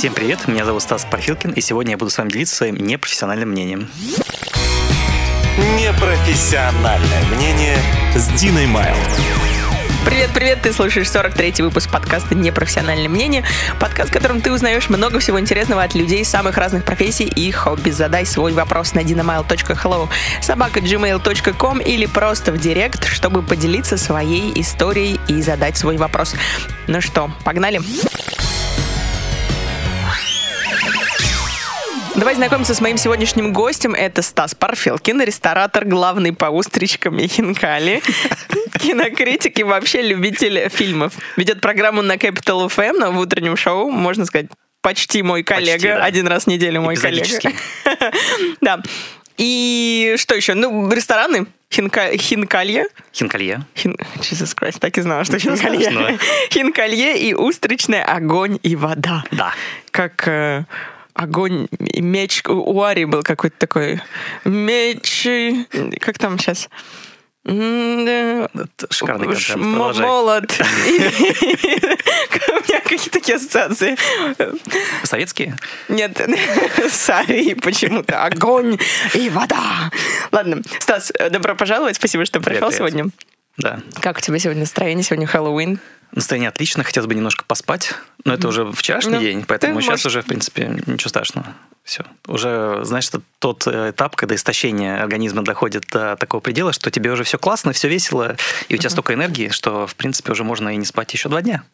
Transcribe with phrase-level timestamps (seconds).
[0.00, 3.50] Всем привет, меня зовут Стас Парфилкин, и сегодня я буду с вами делиться своим непрофессиональным
[3.50, 3.86] мнением.
[5.78, 7.76] Непрофессиональное мнение
[8.16, 8.96] с Диной Майл.
[10.06, 13.44] Привет-привет, ты слушаешь 43-й выпуск подкаста «Непрофессиональное мнение».
[13.78, 17.90] Подкаст, в котором ты узнаешь много всего интересного от людей самых разных профессий и хобби.
[17.90, 20.08] Задай свой вопрос на dinamail.hello,
[20.40, 26.34] собака gmail.com или просто в директ, чтобы поделиться своей историей и задать свой вопрос.
[26.86, 27.82] Ну что, погнали?
[32.20, 33.94] Давай знакомиться с моим сегодняшним гостем.
[33.94, 38.02] Это Стас Парфелкин, ресторатор, главный по устричкам и хинкали,
[38.78, 41.14] кинокритик и вообще любитель фильмов.
[41.38, 44.48] Ведет программу на Capital FM, в утреннем шоу, можно сказать,
[44.82, 45.72] почти мой коллега.
[45.72, 46.04] Почти, да.
[46.04, 47.52] Один раз в неделю мой коллега.
[48.60, 48.82] Да.
[49.38, 50.52] И что еще?
[50.52, 51.46] Ну, рестораны.
[51.72, 52.18] Хинка...
[52.18, 52.84] Хинкалье.
[53.14, 53.62] Хинкалье.
[53.74, 53.96] Хин...
[54.16, 55.80] Jesus Christ, так и знала, что хинкалье.
[55.80, 56.18] страшного.
[56.52, 59.24] Хинкалье и устричная огонь и вода.
[59.30, 59.54] Да.
[59.90, 60.64] Как э,
[61.14, 62.42] огонь и меч.
[62.46, 64.00] У Ари был какой-то такой
[64.44, 65.26] меч.
[66.00, 66.68] Как там сейчас?
[67.46, 69.56] Шикарный контент.
[69.56, 70.52] Молот.
[70.60, 70.62] У
[72.62, 73.96] меня какие-то такие ассоциации.
[75.04, 75.56] Советские?
[75.88, 76.20] Нет,
[76.90, 78.24] Сари почему-то.
[78.24, 78.78] Огонь
[79.14, 79.90] и вода.
[80.32, 81.96] Ладно, Стас, добро пожаловать.
[81.96, 83.06] Спасибо, что пришел сегодня.
[83.56, 83.80] Да.
[84.00, 85.02] Как у тебя сегодня настроение?
[85.02, 85.80] Сегодня Хэллоуин.
[86.12, 87.94] Настроение отлично, хотелось бы немножко поспать,
[88.24, 91.46] но это уже вчерашний Ну, день, поэтому сейчас можешь- уже, в принципе, ничего страшного.
[91.90, 92.04] Все.
[92.28, 97.10] Уже, знаешь, это тот э, этап, когда истощение организма доходит до такого предела, что тебе
[97.10, 98.36] уже все классно, все весело,
[98.68, 101.42] и у тебя столько энергии, что, в принце, уже можно и не спать еще два
[101.42, 101.64] дня.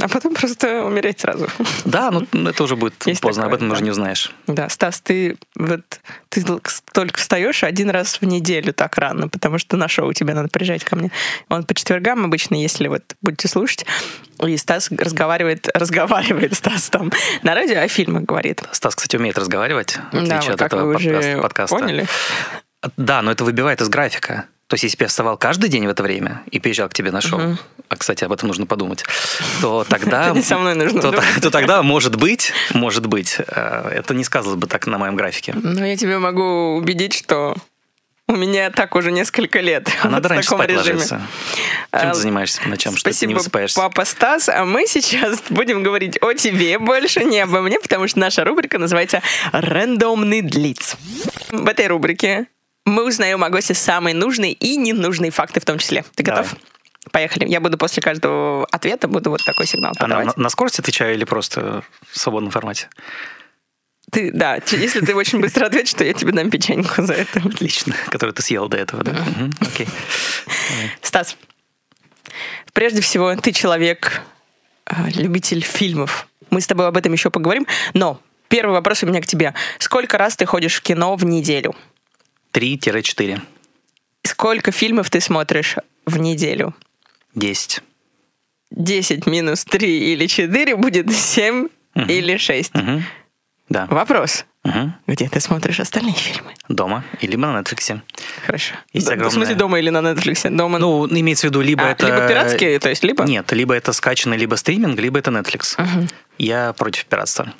[0.00, 1.48] А потом просто умереть сразу.
[1.84, 3.74] Да, ну это уже будет Есть поздно, такое, об этом да.
[3.74, 4.32] уже не узнаешь.
[4.46, 5.82] Да, Стас, ты вот
[6.30, 6.42] ты
[6.92, 10.84] только встаешь один раз в неделю так рано, потому что на шоу тебе надо приезжать
[10.84, 11.10] ко мне.
[11.50, 13.84] Он по четвергам обычно, если вот будете слушать,
[14.44, 17.10] и Стас разговаривает, разговаривает Стас там
[17.42, 18.62] на радио о фильмах говорит.
[18.72, 21.76] Стас, кстати, умеет разговаривать, в Да, отличие вот от этого подкаста- подкаста.
[21.76, 22.06] поняли.
[22.96, 24.44] Да, но это выбивает из графика.
[24.68, 27.12] То есть, если бы я вставал каждый день в это время и приезжал к тебе
[27.12, 27.58] на шоу, Мгм.
[27.88, 29.04] а, кстати, об этом нужно подумать,
[29.60, 30.34] то тогда...
[30.42, 34.66] Со мной нужно то, то тогда, может быть, может быть, э, это не сказалось бы
[34.66, 35.54] так на моем графике.
[35.54, 37.56] Но я тебе могу убедить, что
[38.28, 39.88] у меня так уже несколько лет.
[40.02, 40.94] А надо в раньше таком спать режиме.
[40.94, 41.22] ложиться.
[41.54, 43.80] Чем А, ты занимаешься по ночам, что ты Спасибо, не высыпаешься?
[43.80, 44.48] папа Стас.
[44.48, 48.78] А мы сейчас будем говорить о тебе больше, не обо мне, потому что наша рубрика
[48.78, 49.22] называется
[49.52, 50.96] «Рандомный длиц».
[51.50, 52.46] В этой рубрике
[52.84, 56.04] мы узнаем о госте самые нужные и ненужные факты в том числе.
[56.16, 56.42] Ты Давай.
[56.42, 56.58] готов?
[57.12, 57.46] Поехали.
[57.48, 60.36] Я буду после каждого ответа буду вот такой сигнал А на, подавать.
[60.36, 62.88] на- на скорость отвечаю или просто в свободном формате?
[64.12, 67.40] Ты, да, если ты очень быстро ответишь, то я тебе дам печеньку за это.
[67.40, 67.94] Отлично.
[68.08, 69.16] Который ты съел до этого, да?
[69.60, 69.88] Окей.
[71.02, 71.36] Стас,
[72.72, 74.22] прежде всего, ты человек,
[74.86, 76.28] э, любитель фильмов.
[76.50, 77.66] Мы с тобой об этом еще поговорим.
[77.94, 79.54] Но первый вопрос у меня к тебе.
[79.78, 81.74] Сколько раз ты ходишь в кино в неделю?
[82.52, 83.40] 3-4.
[84.22, 86.74] Сколько фильмов ты смотришь в неделю?
[87.34, 87.80] 10.
[88.70, 92.08] 10 минус 3 или 4 будет 7 Мгм.
[92.10, 92.74] или 6.
[92.74, 93.04] Мгм.
[93.68, 93.86] Да.
[93.86, 94.44] Вопрос.
[94.64, 94.94] Мгм.
[95.06, 96.52] Где ты смотришь остальные фильмы?
[96.68, 98.00] Дома и либо на Netflix.
[98.44, 98.74] Хорошо.
[98.92, 100.48] Есть Д- В огромное- смысле дома или на Netflix?
[100.50, 100.78] Дома.
[100.78, 102.06] Ну, имеется в виду, либо А, это...
[102.06, 103.24] либо пиратские, то есть либо?
[103.24, 105.74] Нет, либо это скачанный, либо стриминг, либо это Netflix.
[105.80, 106.08] Мгм.
[106.38, 107.52] Я против пиратства.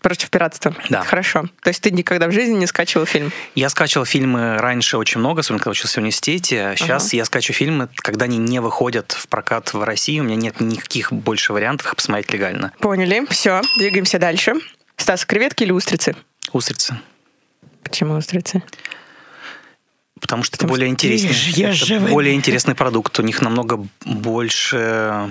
[0.00, 0.74] Против пиратства.
[0.88, 1.04] Да.
[1.04, 1.44] Хорошо.
[1.62, 3.30] То есть ты никогда в жизни не скачивал фильм?
[3.54, 6.74] Я скачивал фильмы раньше очень много, особенно когда учился в университете.
[6.76, 7.16] Сейчас Ага.
[7.18, 10.18] я скачиваю фильмы, когда они не выходят в прокат в России.
[10.18, 12.72] У меня нет никаких больше вариантов их посмотреть легально.
[12.80, 13.24] Поняли.
[13.30, 14.54] Все, двигаемся дальше.
[15.02, 16.14] Стас, креветки или устрицы?
[16.52, 16.96] Устрицы.
[17.82, 18.62] Почему устрицы?
[20.20, 23.18] Потому что это Потому более что ты интересный, это более интересный продукт.
[23.18, 25.28] У них намного больше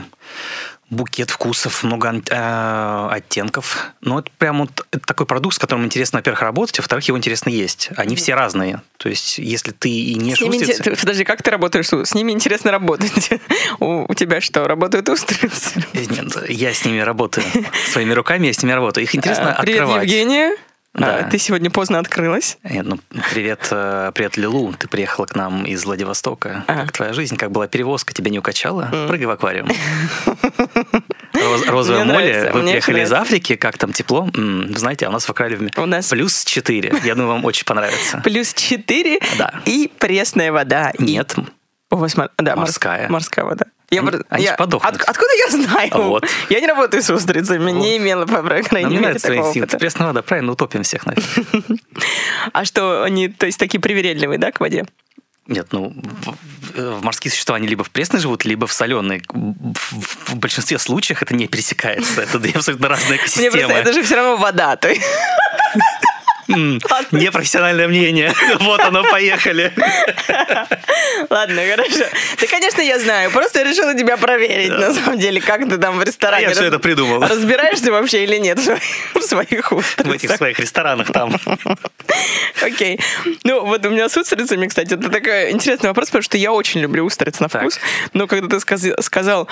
[0.91, 3.91] букет вкусов, много э, оттенков.
[4.01, 7.17] Но это прям вот это такой продукт, с которым интересно, во-первых, работать, а во-вторых, его
[7.17, 7.89] интересно есть.
[7.95, 8.81] Они все разные.
[8.97, 10.73] То есть, если ты и не устрицы...
[10.73, 11.87] инте- Подожди, как ты работаешь?
[11.87, 13.31] с ними интересно работать.
[13.79, 15.83] У у тебя что, работают устрицы?
[15.93, 17.45] Э, Нет, я с ними работаю.
[17.91, 19.05] Своими руками я с ними работаю.
[19.05, 20.03] Их интересно А, Привет, открывать.
[20.03, 20.55] Евгения.
[20.93, 21.19] Да.
[21.19, 22.57] А, Ты сегодня поздно открылась.
[22.63, 22.99] Нет, ну,
[23.31, 24.73] привет, э, привет, Лилу.
[24.73, 26.65] Ты приехала к нам из Владивостока.
[26.67, 26.81] Ага.
[26.81, 27.37] Как твоя жизнь?
[27.37, 28.13] Как была перевозка?
[28.13, 28.89] Тебя не укачала?
[29.07, 29.69] Прыгай в аквариум.
[31.33, 32.27] Роз- Розовое Мне море.
[32.33, 33.11] нравится, Вы мне приехали из.
[33.13, 33.55] Африки.
[33.55, 34.29] Как там тепло?
[34.33, 36.93] Знаете, а у нас в аквариуме У нас- плюс 4.
[37.03, 38.17] Я думаю, вам очень понравится.
[38.23, 39.61] Плюс 4 Да.
[39.65, 40.91] и пресная вода.
[40.99, 41.35] Нет.
[41.89, 43.09] У вас да, морс- Морская.
[43.09, 43.65] Морская вода.
[43.93, 44.95] Я, Они- я- подохнут.
[44.95, 45.89] от- откуда я знаю?
[45.93, 46.25] Вот.
[46.49, 49.77] Я не работаю с устрицами, не имела, по крайней Нам мере, нравится такого инстинкт.
[49.77, 51.23] Пресная вода, правильно, утопим всех нафиг.
[52.53, 54.85] А что, они, то есть, такие привередливые, да, к воде?
[55.47, 55.93] Нет, ну,
[56.73, 59.23] в- морские существа, они либо в пресной живут, либо в соленой.
[59.27, 59.73] В,
[60.31, 62.21] в большинстве случаев это не пересекается.
[62.21, 63.51] Это две абсолютно разные Мне экосистемы.
[63.57, 64.77] просто, это же все равно вода.
[64.77, 65.01] То есть-
[67.11, 68.33] Непрофессиональное мнение.
[68.61, 69.71] Вот оно, поехали.
[71.29, 72.05] Ладно, хорошо.
[72.39, 73.31] Да, конечно, я знаю.
[73.31, 76.47] Просто решила тебя проверить, на самом деле, как ты там в ресторане.
[76.47, 77.21] А я раз- это придумал.
[77.21, 78.81] Разбираешься вообще или нет в своих-
[79.21, 80.37] своих В этих устрицах?
[80.37, 81.35] своих ресторанах там.
[82.61, 82.99] Окей.
[83.43, 86.81] Ну, вот у меня с устрицами, кстати, это такой интересный вопрос, потому что я очень
[86.81, 87.79] люблю устриц на вкус.
[88.13, 89.47] Но когда ты сказ- сказал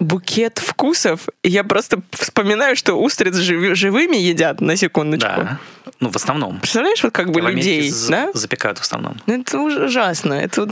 [0.00, 5.28] букет вкусов, я просто вспоминаю, что устриц живи- живыми едят, на секундочку.
[5.28, 5.58] Да.
[6.00, 6.58] Ну, в основном.
[6.60, 8.30] Представляешь, вот как бы В людей, да?
[8.34, 9.16] запекают в основном.
[9.26, 10.34] Ну, это ужасно.
[10.34, 10.66] Это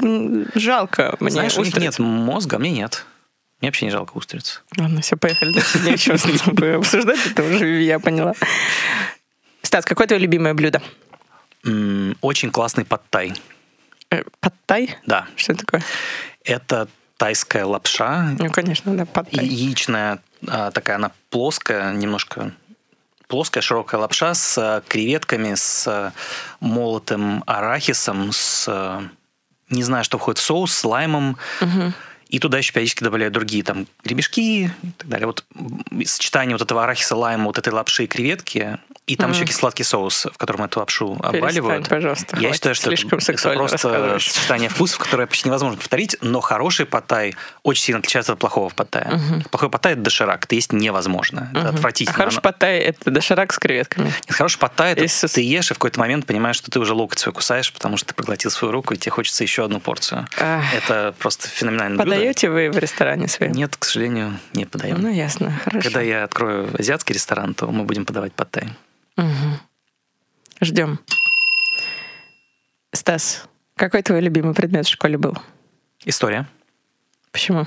[0.55, 1.83] жалко мне Знаешь, у них устриц.
[1.85, 3.05] нет мозга, а мне нет.
[3.61, 4.63] Мне вообще не жалко устриц.
[4.79, 5.53] Ладно, все, поехали.
[5.85, 8.33] Не еще с тобой обсуждать, это уже я поняла.
[9.63, 10.81] Стас, какое твое любимое блюдо?
[12.21, 13.35] Очень классный подтай.
[14.11, 14.97] Э, Подтай?
[15.07, 15.27] Да.
[15.37, 15.83] Что это такое?
[16.45, 16.89] Это
[17.19, 19.45] тайская лапша, Ну, конечно, да, подтай.
[19.45, 22.53] яичная, а, такая она плоская, немножко
[23.27, 26.13] плоская широкая лапша с а, креветками, с а,
[26.61, 29.03] молотым арахисом, с
[29.69, 31.37] не знаю, что входит в соус, с лаймом.
[32.29, 35.27] И туда еще периодически добавляют другие там гребешки и так далее.
[35.27, 35.45] Вот
[36.05, 40.27] сочетание вот этого арахиса, лайма, вот этой лапши и креветки, и там еще кислотский соус,
[40.33, 41.89] в котором эту лапшу обваливают.
[41.89, 46.87] пожалуйста, Я считаю, что Слишком это просто сочетание вкусов, которое почти невозможно повторить, но хороший
[46.87, 49.21] паттай очень сильно отличается от плохого паттая.
[49.51, 51.51] Плохой паттай– это доширак, это есть невозможно.
[51.55, 52.17] Это А отвратительно.
[52.17, 54.07] хороший Оно- подтай– это доширак с креветками.
[54.07, 56.79] Нет, Хороший паттай– это Если с- ты ешь, и в какой-то момент понимаешь, что ты
[56.79, 59.81] уже локоть свой кусаешь, потому что ты проглотил свою руку, и тебе хочется еще одну
[59.81, 60.27] порцию.
[60.39, 60.63] Ах.
[60.75, 62.11] Это просто феноменальное блюдо.
[62.17, 63.53] Подаете вы в ресторане своем?
[63.53, 65.01] Нет, к сожалению, не подаем.
[65.01, 65.83] Ну, ясно, хорошо.
[65.83, 68.69] Когда я открою азиатский ресторан, то мы будем подавать паттай.
[70.61, 71.01] Ждем.
[72.93, 75.37] Стас, какой твой любимый предмет в школе был?
[76.05, 76.47] История.
[77.33, 77.67] Почему?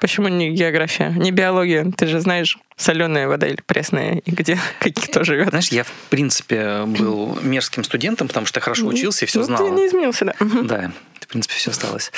[0.00, 1.90] Почему не география, не биология?
[1.96, 5.50] Ты же знаешь, соленая вода или пресная, и где каких кто живет.
[5.50, 9.44] Знаешь, я, в принципе, был мерзким студентом, потому что я хорошо учился и все ну,
[9.44, 9.64] знал.
[9.64, 10.34] ты не изменился, да.
[10.62, 12.12] Да, в принципе, все осталось.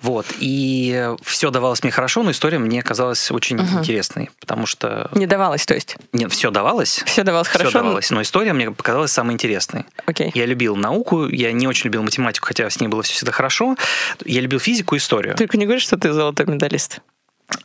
[0.00, 0.26] Вот.
[0.38, 5.08] И все давалось мне хорошо, но история мне казалась очень интересной, потому что...
[5.14, 5.96] Не давалось, то есть.
[6.12, 7.02] Нет, все давалось.
[7.06, 7.78] Все давалось Все хорошо.
[7.78, 9.84] давалось, но история мне показалась самой интересной.
[10.06, 10.30] Окей.
[10.34, 13.76] Я любил науку, я не очень любил математику, хотя с ней было все всегда хорошо.
[14.24, 15.36] Я любил физику и историю.
[15.36, 17.00] Только не говоришь, что ты золотой медалист.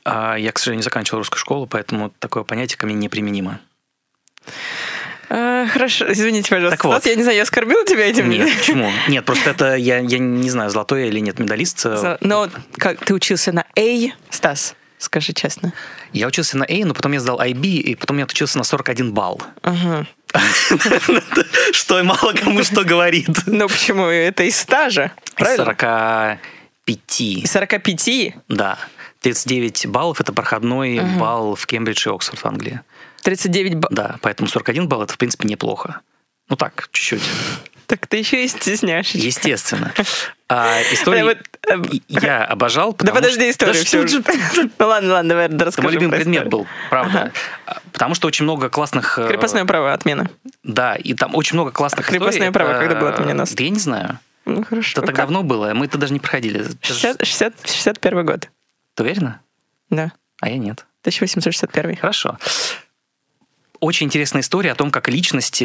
[0.09, 3.59] А я, к сожалению, заканчивал русскую школу, поэтому такое понятие ко мне неприменимо.
[5.29, 6.77] А, хорошо, извините, пожалуйста.
[6.77, 7.05] Так вот.
[7.05, 8.29] Я не знаю, я оскорбила тебя этим?
[8.29, 8.89] Нет, почему?
[9.09, 11.79] Нет, просто это я, я не знаю, золотой или нет медалист.
[11.81, 14.75] За- Но как ты учился на A, Стас?
[14.99, 15.73] Скажи честно.
[16.13, 19.11] Я учился на A, но потом я сдал IB, и потом я отучился на 41
[19.13, 19.41] балл.
[19.61, 20.07] Ага.
[21.73, 23.29] Что мало кому что говорит.
[23.45, 24.05] Ну почему?
[24.05, 25.65] Это из стажа, правильно?
[25.65, 27.21] 45.
[27.21, 28.33] Из 45?
[28.47, 28.77] Да.
[29.21, 32.81] 39 баллов– это проходной балл в Кембридж и Оксфорд в Англии.
[33.23, 36.01] 39 ба- Да, поэтому 41 балл– это, в принципе, неплохо.
[36.49, 37.23] Ну так, чуть-чуть.
[37.87, 39.17] Так ты еще и стесняешься.
[39.17, 39.93] Естественно.
[40.49, 41.37] А историю Вот,
[41.69, 43.75] э, я обожал, Да потому подожди что- историю.
[43.75, 45.85] Да всю что Ну ладно, ладно, давай Это расскажи.
[45.87, 47.31] мой любимый предмет был, правда.
[47.65, 49.17] А, Потому что очень много классных...
[49.19, 50.29] э, Крепостное право, отмена.
[50.63, 52.53] Да, и там очень много классных Крепостное историй.
[52.53, 53.45] право когда было отменено?
[53.45, 54.19] Да я не знаю.
[54.45, 54.91] Ну хорошо.
[54.91, 55.25] Это так Как?
[55.25, 56.63] давно было, мы это даже не проходили.
[56.63, 58.49] Ты ж- 60, 60, 61 год.
[58.97, 59.41] Ты уверена?
[59.91, 60.11] Да.
[60.41, 60.85] А я нет.
[61.01, 61.97] 1861.
[61.97, 62.37] Хорошо.
[63.79, 65.63] Очень интересная история о том, как личности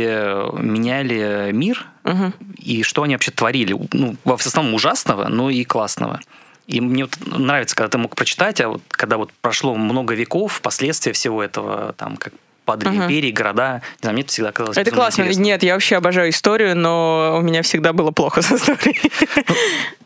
[0.61, 2.35] меняли мир Мгм.
[2.59, 3.75] и что они вообще творили.
[3.93, 6.21] Ну, в основном ужасного, но и классного.
[6.67, 10.61] И мне вот нравится, когда ты мог прочитать, а вот когда вот прошло много веков,
[10.61, 12.35] последствия всего этого, там, как
[12.67, 13.05] падали Мгм.
[13.07, 15.23] империи, города, не знаю, мне это всегда казалось Это классно.
[15.23, 15.41] интересно.
[15.41, 19.01] Нет, я вообще обожаю историю, но у меня всегда было плохо с историей.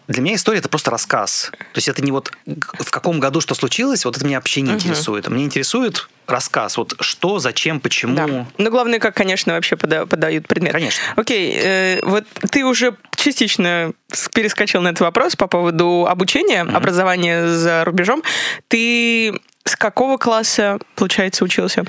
[0.08, 1.50] Для меня история это просто рассказ.
[1.54, 4.72] То есть это не вот в каком году что случилось, вот это меня вообще не
[4.72, 5.28] интересует.
[5.28, 6.76] Меня интересует рассказ.
[6.76, 8.14] Вот что, зачем, почему.
[8.16, 8.46] Да.
[8.58, 10.72] Ну, главное, как, конечно, вообще пода- подают предмет.
[10.72, 11.02] Конечно.
[11.16, 13.92] Окей, э, вот ты уже частично
[14.32, 18.22] перескочил на этот вопрос по поводу обучения, образования за рубежом.
[18.68, 21.84] Ты с какого класса, получается, учился?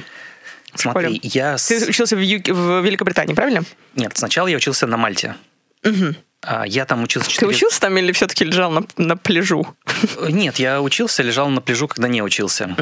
[0.76, 1.58] Смотри, я...
[1.58, 3.64] Ты учился в, Ю- в Великобритании, правильно?
[3.96, 5.36] Нет, сначала я учился на Мальте.
[5.84, 5.90] А,
[6.66, 7.50] Я там учился Ты 4...
[7.52, 9.76] учился там или все-таки лежал на, на пляжу?
[10.30, 12.76] Нет, я учился, лежал на пляжу, когда не учился.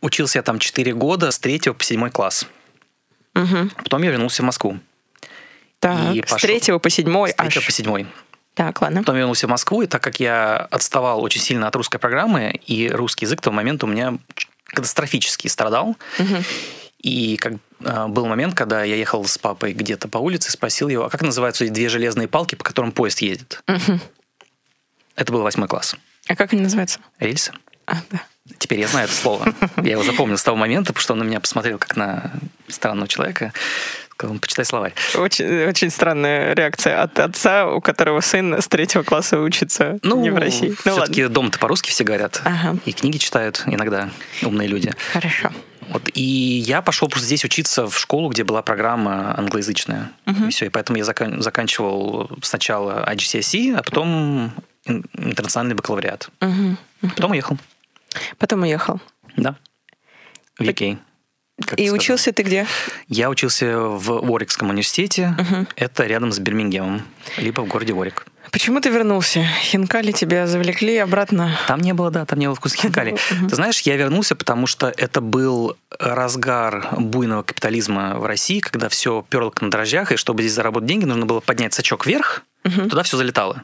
[0.00, 2.46] Учился я там 4 года, с 3 по 7 класс.
[3.32, 4.78] Потом я вернулся в Москву.
[5.78, 6.38] Так, И с пошел.
[6.48, 7.66] третьего по седьмой С 3 аж.
[7.66, 8.06] по 7.
[8.54, 9.00] Так, ладно.
[9.00, 12.60] Потом я вернулся в Москву, и так как я отставал очень сильно от русской программы,
[12.66, 14.18] и русский язык в тот момент у меня
[14.66, 15.96] катастрофически страдал.
[17.02, 17.54] И как,
[17.84, 21.22] а, был момент, когда я ехал с папой где-то по улице, спросил его, а как
[21.22, 23.62] называются эти две железные палки, по которым поезд едет?
[25.16, 25.96] Это был восьмой класс.
[26.28, 27.00] А как они называются?
[27.18, 27.52] Рельсы.
[27.86, 28.22] А, да.
[28.58, 29.52] Теперь я знаю это слово.
[29.78, 32.32] Я его запомнил с того момента, потому что он на меня посмотрел как на
[32.68, 33.52] странного человека.
[34.10, 34.94] Сказал, почитай словарь.
[35.16, 40.36] Очень, очень странная реакция от отца, у которого сын с третьего класса учится не в
[40.36, 40.76] России.
[40.84, 42.40] Ну все-таки дома-то по-русски все говорят.
[42.44, 42.78] Ага.
[42.84, 44.10] И книги читают иногда
[44.42, 44.92] умные люди.
[45.12, 45.50] Хорошо.
[45.88, 50.10] Вот, и я пошел просто здесь учиться в школу, где была программа англоязычная.
[50.26, 54.52] И все, и поэтому я закан- заканчивал сначала IGCSE, а потом
[54.86, 56.28] ин- интернациональный бакалавриат.
[56.40, 56.78] Мгм.
[57.00, 57.58] Потом уехал.
[58.38, 59.00] Потом уехал.
[59.36, 59.56] Да.
[60.58, 60.98] В UK.
[61.62, 62.66] Как И учился ты где?
[63.08, 65.36] Я учился в Уорикском университете.
[65.76, 67.02] Это рядом с Бирмингемом.
[67.36, 68.26] Либо в городе Уорик.
[68.50, 69.44] Почему ты вернулся?
[69.62, 71.56] Хинкали тебя завлекли обратно.
[71.68, 73.16] Там не было, да, там не было вкуса хинкали.
[73.48, 79.24] Ты знаешь, я вернулся, потому что это был разгар буйного капитализма в России, когда все
[79.30, 83.16] перло на дрожжах, и чтобы здесь заработать деньги, нужно было поднять сачок вверх, туда все
[83.16, 83.62] залетало.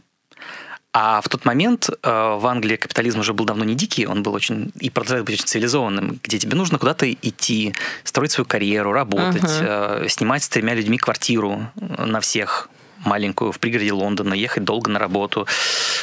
[0.93, 1.97] А в тот момент э,
[2.39, 5.47] в Англии капитализм уже был давно не дикий, он был очень и продолжает быть очень
[5.47, 9.51] цивилизованным, где тебе нужно куда-то идти, строить свою карьеру, работать, Мгм.
[9.61, 12.71] э, снимать с тремя людьми квартиру э, на всех
[13.05, 15.47] маленькую в пригороде Лондона, ехать долго на работу,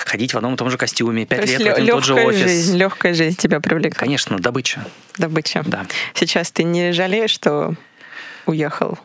[0.05, 2.39] ходить в одном и том же костюме, пять То лет в один тот же офис.
[2.41, 3.99] жизнь, легкая жизнь тебя привлекла.
[3.99, 4.85] Конечно, добыча.
[5.17, 5.63] Добыча.
[5.65, 5.85] Да.
[6.13, 7.73] Сейчас ты не жалеешь, что
[8.45, 8.97] уехал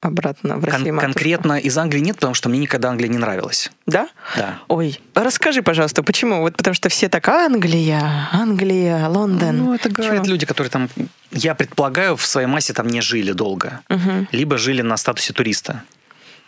[0.00, 0.94] обратно в Кон- Россию?
[0.94, 1.12] матушку?
[1.12, 3.70] конкретно из Англии нет, потому что мне никогда Англия не нравилась.
[3.86, 4.08] Да?
[4.36, 4.58] Да.
[4.68, 6.40] Ой, расскажи, пожалуйста, почему?
[6.40, 9.56] Вот потому что все так Англия, Англия, Лондон.
[9.58, 10.32] Ну, это говорят Почему?
[10.34, 10.88] люди, которые там,
[11.32, 13.80] я предполагаю, в своей массе там не жили долго.
[13.88, 14.28] Мгм.
[14.32, 15.84] Либо жили на статусе туриста.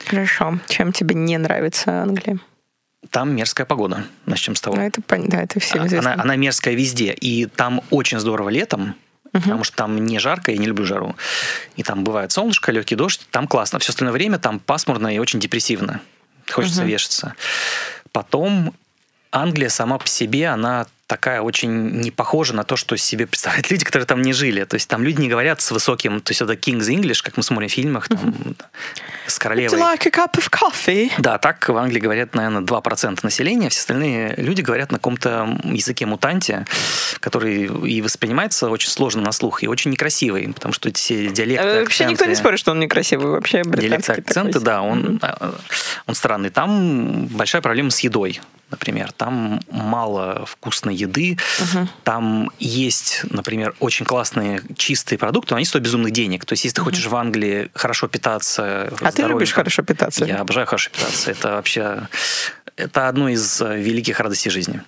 [0.06, 0.58] Хорошо.
[0.68, 2.38] Чем тебе не нравится Англия?
[3.10, 4.04] Там мерзкая погода.
[4.26, 4.76] Начнем с того.
[4.76, 6.14] Ну, это, да, это всем А- известно.
[6.14, 7.12] Она, она мерзкая везде.
[7.12, 8.94] И там очень здорово летом,
[9.32, 11.16] потому что там не жарко, я не люблю жару.
[11.76, 13.78] И там бывает солнышко, легкий дождь, там классно.
[13.78, 16.00] Все остальное время там пасмурно и очень депрессивно.
[16.50, 17.34] Хочется вешаться.
[18.12, 18.74] Потом
[19.30, 23.84] Англия сама по себе, она такая очень не похожа на то, что себе представляют люди,
[23.84, 24.64] которые там не жили.
[24.64, 27.42] То есть там люди не говорят с высоким, то есть это King's English, как мы
[27.42, 28.34] смотрим в фильмах, там,
[29.26, 29.78] с Would королевой.
[29.78, 31.12] you like a cup of coffee?
[31.18, 33.68] Да, так в Англии говорят, наверное, 2% населения.
[33.68, 36.64] Все остальные люди говорят на каком-то языке мутанте,
[37.20, 41.66] который и воспринимается очень сложно на слух и очень некрасивый, потому что эти все диалекты,
[41.66, 43.26] Э, Вообще никто не спорит, что он некрасивый.
[43.26, 44.64] Вообще Диалекты, акценты, такой.
[44.64, 45.52] да, он, э,
[46.06, 46.48] он странный.
[46.48, 48.40] Там большая проблема с едой,
[48.72, 49.12] например.
[49.12, 51.38] Там мало вкусной еды.
[52.02, 56.44] Там есть, например, очень классные чистые продукты, но они стоят безумных денег.
[56.44, 58.88] То есть, если ты хочешь в Англии хорошо питаться...
[59.00, 60.24] А ты здоровенько- любишь хорошо питаться?
[60.24, 61.30] Я обожаю хорошо питаться.
[61.30, 62.08] Это вообще...
[62.76, 64.80] Это одно из э, великих радостей жизни.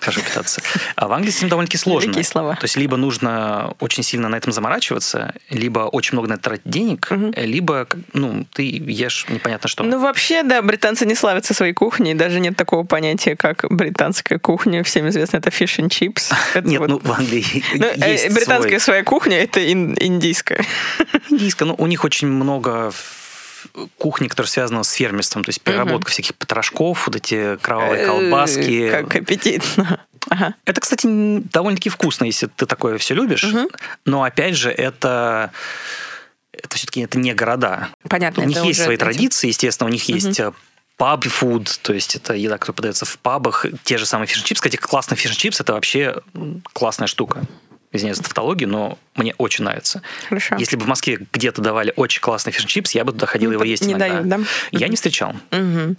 [0.00, 0.60] Хорошо питаться.
[0.96, 2.06] А в Англии с этим довольно-таки сложно.
[2.08, 2.54] Великие слова.
[2.56, 6.64] То есть, либо нужно очень сильно на этом заморачиваться, либо очень много на это тратить
[6.66, 9.82] денег, либо, ну, ты ешь непонятно что.
[9.82, 12.14] Ну, вообще, да, британцы не славятся своей кухней.
[12.14, 14.82] Даже нет такого понятия, как британская кухня.
[14.84, 16.32] Всем известно, это fish and chips.
[16.54, 19.96] Это Нет, вот- ну, в Англии Ну, э, есть британская свой своя кухня это ин-
[19.98, 20.64] индийская.
[21.30, 21.64] индийская.
[21.64, 22.92] Ну, у них очень много
[23.98, 28.88] кухни, которая связана с фермерством, то есть переработка всяких потрошков, вот эти кровавые колбаски.
[28.88, 30.00] Э, Как аппетитно.
[30.28, 30.54] Ага.
[30.64, 31.06] Это, кстати,
[31.52, 33.44] довольно-таки вкусно, если ты такое все любишь.
[34.04, 35.52] Но опять же, это
[36.52, 37.88] это все-таки это не города.
[38.08, 38.44] Понятно.
[38.44, 39.06] У них есть свои этим.
[39.06, 40.40] традиции, естественно, у них есть
[40.96, 44.60] pub food, то есть это еда, которая подается в пабах, те же самые fish chips.
[44.60, 46.16] Кстати, классный fish chips это вообще
[46.72, 47.44] классная штука.
[47.92, 50.00] Извиняюсь за тавтологию, но мне очень нравится.
[50.28, 50.56] Хорошо.
[50.56, 53.54] Если бы в Москве где-то давали очень классный фиш чипс, я бы туда ходил Ну,
[53.56, 54.08] его есть не иногда.
[54.22, 54.38] дают, да?
[54.72, 55.34] Я не встречал.
[55.50, 55.96] Мгм.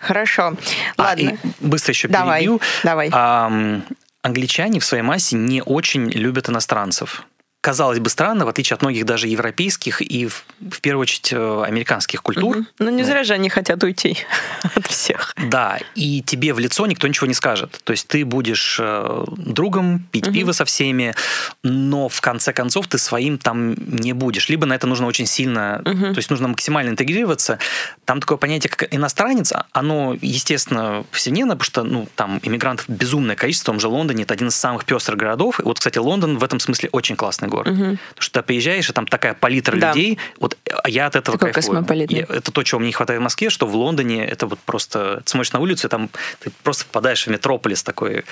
[0.00, 0.56] Хорошо.
[0.96, 1.20] А, Ладно.
[1.30, 2.60] и быстро еще Давай, перебью.
[2.82, 3.10] давай.
[3.12, 3.84] Ам,
[4.22, 7.22] англичане в своей массе не очень любят иностранцев.
[7.66, 11.64] Казалось бы, странно, в отличие от многих даже европейских и, в, в первую очередь, э,
[11.66, 12.58] американских культур.
[12.78, 14.18] Ну, не зря же они хотят уйти
[14.76, 15.34] от всех.
[15.36, 17.80] Да, и тебе в лицо никто ничего не скажет.
[17.82, 21.16] То есть ты будешь э, другом, пить пиво со всеми,
[21.64, 24.48] но в конце концов ты своим там не будешь.
[24.48, 27.58] Либо на это нужно очень сильно, то есть нужно максимально интегрироваться.
[28.04, 33.72] Там такое понятие, как иностранец, оно, естественно, повседневно, потому что ну, там иммигрантов безумное количество.
[33.72, 35.58] В том же Лондоне это один из самых пестрых городов.
[35.58, 37.55] И вот, кстати, Лондон в этом смысле очень классный город.
[37.64, 39.88] Потому что ты приезжаешь, и там такая палитра Да.
[39.92, 40.18] людей.
[40.38, 41.84] Вот а я от этого Такой кайфую.
[42.08, 45.22] Я- это то, чего мне не хватает в Москве, что в Лондоне это вот просто...
[45.24, 46.10] Ты смотришь на улицу, и там
[46.40, 48.24] ты просто попадаешь в метрополис такой.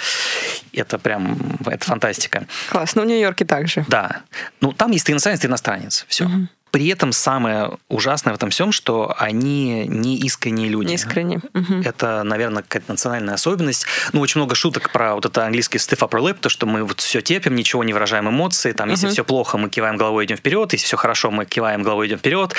[0.73, 1.39] Это прям...
[1.67, 2.47] Это фантастика.
[2.71, 3.03] Классно.
[3.03, 3.85] В Нью-Йорке также.
[3.89, 4.23] Да.
[4.61, 6.05] Ну, там есть ты иностранец, ты иностранец.
[6.09, 6.29] Все.
[6.75, 10.93] При этом самое ужасное в этом всем, что они не искренние люди.
[10.93, 11.41] Искренне.
[11.53, 11.83] Мгм.
[11.83, 13.87] Это, наверное, какая-то национальная особенность.
[14.13, 17.01] Ну, очень много шуток про вот это английский stiff upper lip, то, что мы вот
[17.01, 18.73] все терпим, ничего не выражаем эмоции.
[18.73, 20.73] Там, если все плохо, мы киваем головой, идем вперед.
[20.73, 22.57] Если все хорошо, мы киваем головой, идем вперед.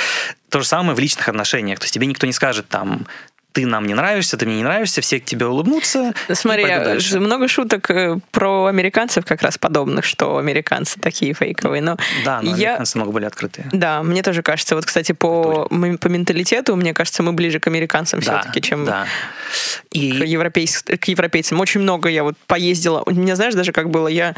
[0.47, 1.79] То же самое в личных отношениях.
[1.79, 3.07] То есть тебе никто не скажет там,
[3.55, 6.13] ты нам не нравишься, ты мне не нравишься, все к тебе улыбнутся.
[6.33, 7.21] Смотри, дальше.
[7.21, 11.81] много шуток э, про американцев как раз подобных, что американцы такие фейковые.
[11.81, 12.71] Но Да, но я...
[12.71, 13.69] американцы много были открытые.
[13.71, 14.75] Да, мне тоже кажется.
[14.75, 19.05] Вот, кстати, по, по менталитету, мне кажется, мы ближе к американцам Да, все-таки, чем да.
[19.05, 21.57] к, И европейс- к европейцам.
[21.61, 23.03] Очень много я вот поездила.
[23.05, 24.35] У меня, знаешь, даже как было, я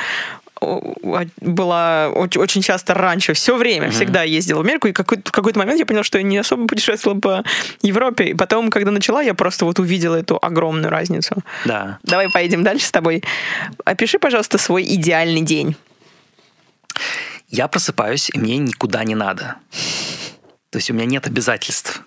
[1.41, 5.59] была очень, очень часто раньше, все время, всегда ездила в Америку, и какой- в какой-то
[5.59, 7.43] момент я поняла, что я не особо путешествовала по
[7.81, 11.35] Европе, и потом, когда начала, я просто вот увидела эту огромную разницу.
[11.65, 11.99] да.
[12.03, 13.23] Давай поедем дальше с тобой.
[13.85, 15.75] Опиши, пожалуйста, свой идеальный день.
[17.49, 19.55] Я просыпаюсь, и мне никуда не надо.
[20.69, 22.01] То есть у меня нет обязательств.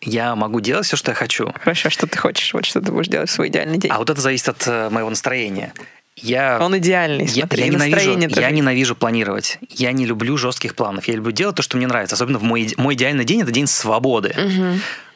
[0.00, 1.52] Я могу делать все, что я хочу.
[1.62, 3.92] Хорошо, что ты хочешь, вот что ты будешь делать в свой идеальный день.
[3.92, 5.72] А вот это зависит от э, моего настроения.
[6.16, 9.58] Я, Он идеальный, я, смотри, я и ненавижу, я ненавижу планировать.
[9.70, 11.08] Я не люблю жестких планов.
[11.08, 12.14] Я люблю делать то, что мне нравится.
[12.14, 14.34] Особенно в мой, мой идеальный день это день свободы.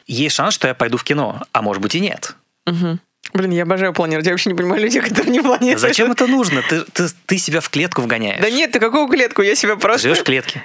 [0.07, 2.35] Есть шанс, что я пойду в кино, а может быть и нет.
[2.65, 2.99] Мгм.
[3.33, 4.25] Блин, я обожаю планировать.
[4.25, 5.79] Я вообще не понимаю людей, которые не планируют.
[5.79, 6.61] Зачем это нужно?
[6.67, 8.41] Ты, ты, ты себя в клетку вгоняешь.
[8.41, 9.41] Да нет, ты какую клетку?
[9.41, 10.01] Я себя Ты просто...
[10.01, 10.63] живешь в клетке.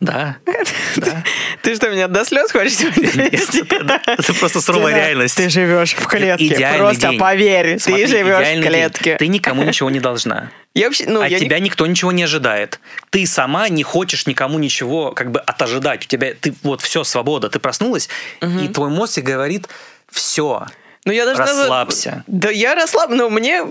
[0.00, 0.38] Да.
[0.96, 1.22] да.
[1.62, 3.62] Ты что, меня до слез хочешь довести?
[4.06, 5.36] Это просто суровая реальность.
[5.36, 6.46] Ты живешь в клетке.
[6.46, 7.18] Идеальный Просто день.
[7.18, 8.62] поверь, Смотри, ты живешь в день.
[8.62, 9.16] клетке.
[9.16, 10.50] Ты никому ничего не должна.
[10.74, 12.80] Я вообще, ну, От я не- тебя никто ничего не ожидает.
[13.10, 16.04] Ты сама не хочешь никому ничего как бы отожидать.
[16.06, 17.50] У тебя ты вот все свобода.
[17.50, 18.08] Ты проснулась,
[18.40, 19.68] и твой мозг говорит
[20.10, 20.66] все.
[21.06, 22.24] Ну, я даже Расслабься.
[22.26, 23.62] Да, я расслаб, но мне...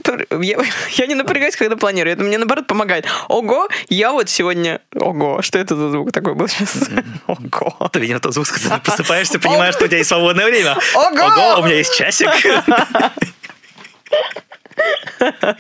[0.42, 0.58] Я,
[0.92, 2.14] я не напрягаюсь, когда планирую.
[2.14, 3.06] Это мне, наоборот, помогает.
[3.28, 4.82] Ого, я вот сегодня...
[4.96, 6.90] Ого, что это за звук такой был сейчас?
[7.28, 7.90] Ого.
[7.92, 10.76] Ты видимо тот звук, когда ты просыпаешься, понимаешь, что у тебя есть свободное время.
[10.96, 11.26] Ого!
[11.26, 12.30] Ого, у меня есть часик.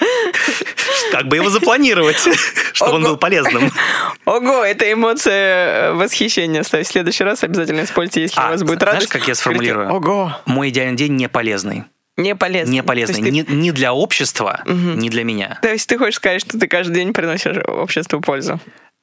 [1.11, 2.17] Как бы его запланировать,
[2.73, 3.71] чтобы он был полезным.
[4.25, 6.63] Ого, это эмоция восхищения.
[6.63, 9.11] В следующий раз обязательно используйте, если у А, вас будет знаешь, радость.
[9.11, 9.91] как я сформулирую?
[9.91, 11.83] Ого, Мой идеальный день не полезный.
[12.17, 12.71] не полезно.
[12.71, 13.21] Не полезный.
[13.21, 15.57] Ты, ни для общества, ни для меня.
[15.61, 18.59] то есть ты хочешь сказать, что ты каждый день приносишь обществу пользу?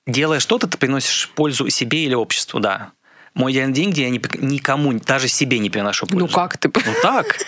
[0.06, 2.92] Делая что-то, ты приносишь пользу себе или обществу, да.
[3.34, 6.26] Мой идеальный день, где я ни- никому, даже себе не приношу пользу.
[6.26, 6.70] Ну как ты?
[6.72, 7.38] Ну так.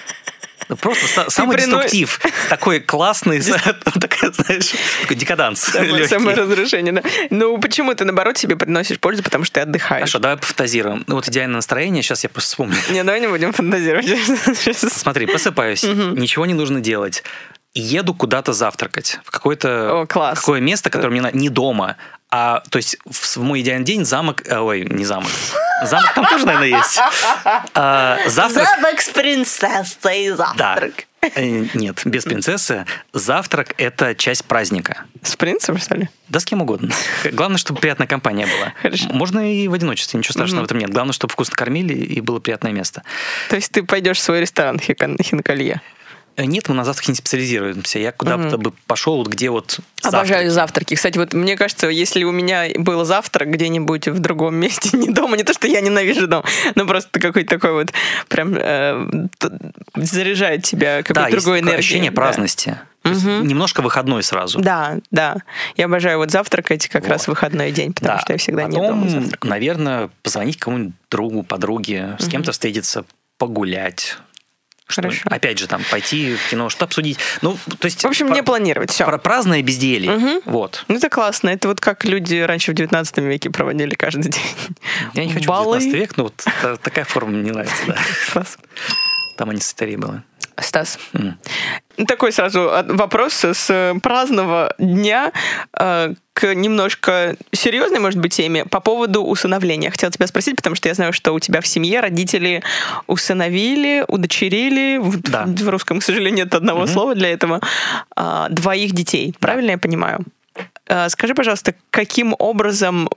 [0.69, 2.21] Ну, Просто са- самый деструктив.
[2.51, 3.41] Такой классный,
[4.01, 5.61] такая, знаешь, такой декаданс.
[5.73, 6.09] Самое, легкий.
[6.09, 7.03] саморазрушение, да.
[7.31, 10.01] Ну, почему ты, наоборот, себе приносишь пользу, потому что ты отдыхаешь?
[10.03, 11.05] Хорошо, давай пофантазируем.
[11.07, 12.77] Ну, Вот идеальное настроение, сейчас я просто вспомню.
[12.91, 14.07] Не, давай не будем фантазировать.
[14.77, 17.23] Смотри, просыпаюсь, ничего не нужно делать.
[17.75, 19.21] Еду куда-то завтракать.
[19.25, 21.97] В какое-то какое место, которое мне не дома.
[22.31, 24.43] А, то есть в, мой идеальный день замок...
[24.47, 25.31] э, Ой, не замок.
[25.83, 26.99] Замок там тоже, наверное, есть.
[27.75, 28.67] А, завтрак...
[28.67, 31.07] Завтрак с принцессой, завтрак.
[31.23, 32.85] Э, Нет, без принцессы.
[33.15, 35.05] Завтрак– это часть праздника.
[35.23, 36.11] С принцем, что ли?
[36.29, 36.93] Да с кем угодно.
[37.33, 38.75] Главное, чтобы приятная компания была.
[38.83, 39.07] Хорошо.
[39.11, 40.91] Можно и в одиночестве, ничего страшного в этом нет.
[40.91, 43.05] Главное, чтобы вкусно кормили и было приятное место.
[43.49, 45.81] То есть ты пойдешь в свой ресторан Хинкалье?
[46.39, 47.99] Э, Нет, мы на завтрак не специализируемся.
[47.99, 50.49] Я куда-то бы пошел, вот где вот Обожаю завтраки.
[50.55, 50.95] завтраки.
[50.95, 55.37] Кстати, вот мне кажется, если у меня был завтрак где-нибудь в другом месте, не дома,
[55.37, 56.45] не то, что я ненавижу дом,
[56.77, 57.93] но просто какой-то такой вот
[58.29, 59.27] прям э,
[59.97, 61.79] заряжает тебя какой-то Да, другой энергией.
[61.81, 62.15] ощущение да.
[62.17, 62.79] праздности.
[63.05, 64.61] Есть Немножко выходной сразу.
[64.61, 65.37] Да, да.
[65.77, 67.11] Я обожаю вот завтракать как Вот.
[67.11, 68.21] раз в выходной день, потому Да.
[68.21, 69.51] что я всегда не Потом, дома завтракаю.
[69.51, 73.05] наверное, позвонить кому-нибудь другу, подруге, с кем-то встретиться,
[73.39, 74.19] погулять.
[74.91, 75.23] Что- Хорошо.
[75.31, 77.19] опять же, там, пойти в кино, что обсудить.
[77.43, 78.03] Ну, то есть...
[78.03, 79.05] В общем, не планировать, все.
[79.05, 80.11] про- праздное безделье.
[80.13, 80.41] Мгм.
[80.47, 80.85] Вот.
[80.89, 81.51] Ну, это классно.
[81.51, 84.43] Это вот как люди раньше в 19 веке проводили каждый день.
[85.15, 85.77] Я не хочу Балы.
[85.77, 87.97] в 19 век, но вот та- такая форма мне нравится, да.
[88.33, 88.57] Класс.
[89.37, 90.25] Там они старее было.
[90.61, 91.39] Стас, М.
[92.07, 95.33] такой сразу от- вопрос с э, праздного дня
[95.79, 99.91] э, к немножко серьезной, может быть, теме по поводу усыновления.
[99.91, 102.63] Хотела тебя спросить, потому что я знаю, что у тебя в семье родители
[103.07, 105.45] усыновили, удочерили, в, Да.
[105.47, 107.61] в русском, к сожалению, нет одного слова для этого,
[108.17, 109.35] а, двоих детей.
[109.41, 110.21] Правильно я понимаю?
[110.87, 113.09] Э, Скажи, пожалуйста, каким образом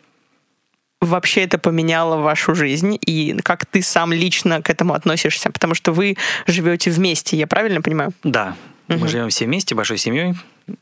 [1.02, 5.52] вообще это поменяло вашу жизнь и как ты сам лично к этому относишься?
[5.52, 6.16] Потому что вы
[6.48, 8.14] живете вместе, я правильно понимаю?
[8.24, 8.56] Да,
[8.88, 10.36] мы живем все вместе, большой семьей,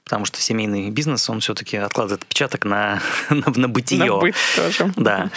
[0.04, 4.06] потому что семейный бизнес, он все-таки откладывает отпечаток на, на, на бытие.
[4.06, 4.94] На быт тоже.
[4.96, 5.30] Да.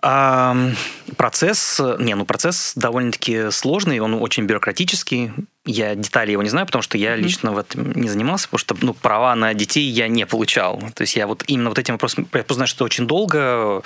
[0.00, 0.76] Ам,
[1.16, 5.32] процесс, не, ну процесс довольно-таки сложный, он очень бюрократический.
[5.64, 8.76] Я детали его не знаю, потому что я лично в этом не занимался, потому что
[8.80, 10.80] ну, права на детей я не получал.
[10.94, 13.82] То есть я вот именно вот этим вопросом, я просто знаю, что очень долго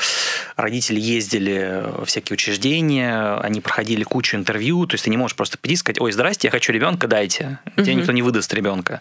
[0.57, 5.57] родители ездили в всякие учреждения, они проходили кучу интервью, то есть ты не можешь просто
[5.57, 7.59] прийти и сказать, ой, здрасте, я хочу ребенка, дайте.
[7.77, 9.01] Тебе никто не выдаст ребенка.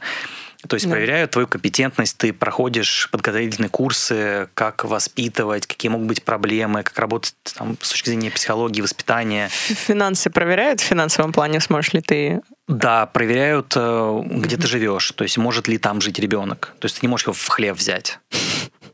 [0.67, 0.91] То есть Да.
[0.91, 7.33] проверяют твою компетентность, ты проходишь подготовительные курсы, как воспитывать, какие могут быть проблемы, как работать
[7.55, 9.49] там, с точки зрения психологии, воспитания.
[9.49, 12.41] Финансы проверяют в финансовом плане, сможешь ли ты...
[12.67, 16.73] Да, проверяют, э, где ты живешь, то есть может ли там жить ребенок.
[16.79, 18.19] То есть ты не можешь его в хлев взять.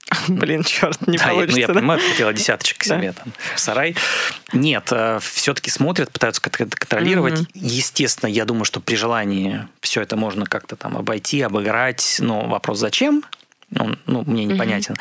[0.28, 1.60] Блин, черт, не Да, я- ну, получится.
[1.60, 1.74] я да?
[1.74, 2.98] понимаю, хотела десяточек Да.
[2.98, 3.96] себе там в сарай.
[4.54, 4.92] Нет,
[5.22, 7.40] все-таки смотрят, пытаются контролировать.
[7.42, 7.48] Мгм.
[7.54, 12.18] Естественно, я думаю, что при желании все это можно как-то там обойти, обыграть.
[12.20, 13.24] Но вопрос зачем?
[13.70, 14.96] Ну, ну, мне непонятен.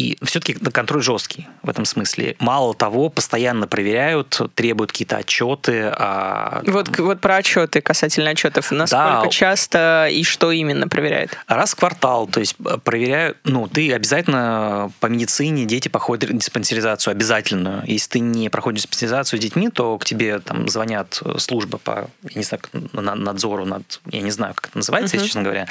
[0.00, 2.34] И все-таки контроль жесткий в этом смысле.
[2.38, 5.92] Мало того, постоянно проверяют, требуют какие-то отчеты.
[5.94, 8.70] а, Вот, вот про отчеты касательно отчетов.
[8.72, 9.28] Насколько Да.
[9.28, 11.36] часто и что именно проверяют?
[11.46, 17.12] Раз в квартал, то есть э, проверяют, ну, ты обязательно по медицине дети проходят диспансеризацию
[17.12, 17.82] обязательную.
[17.86, 22.08] Если ты не проходишь диспансеризацию с детьми, то к тебе там звонят э, службы по,
[22.30, 22.62] я не знаю,
[22.94, 25.66] надзору над, я не знаю, как это называется, если честно говоря,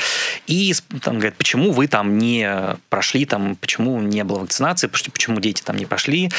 [0.45, 5.61] и там говорят, почему вы там не прошли, там, почему не было вакцинации, почему дети
[5.61, 6.29] там не пошли.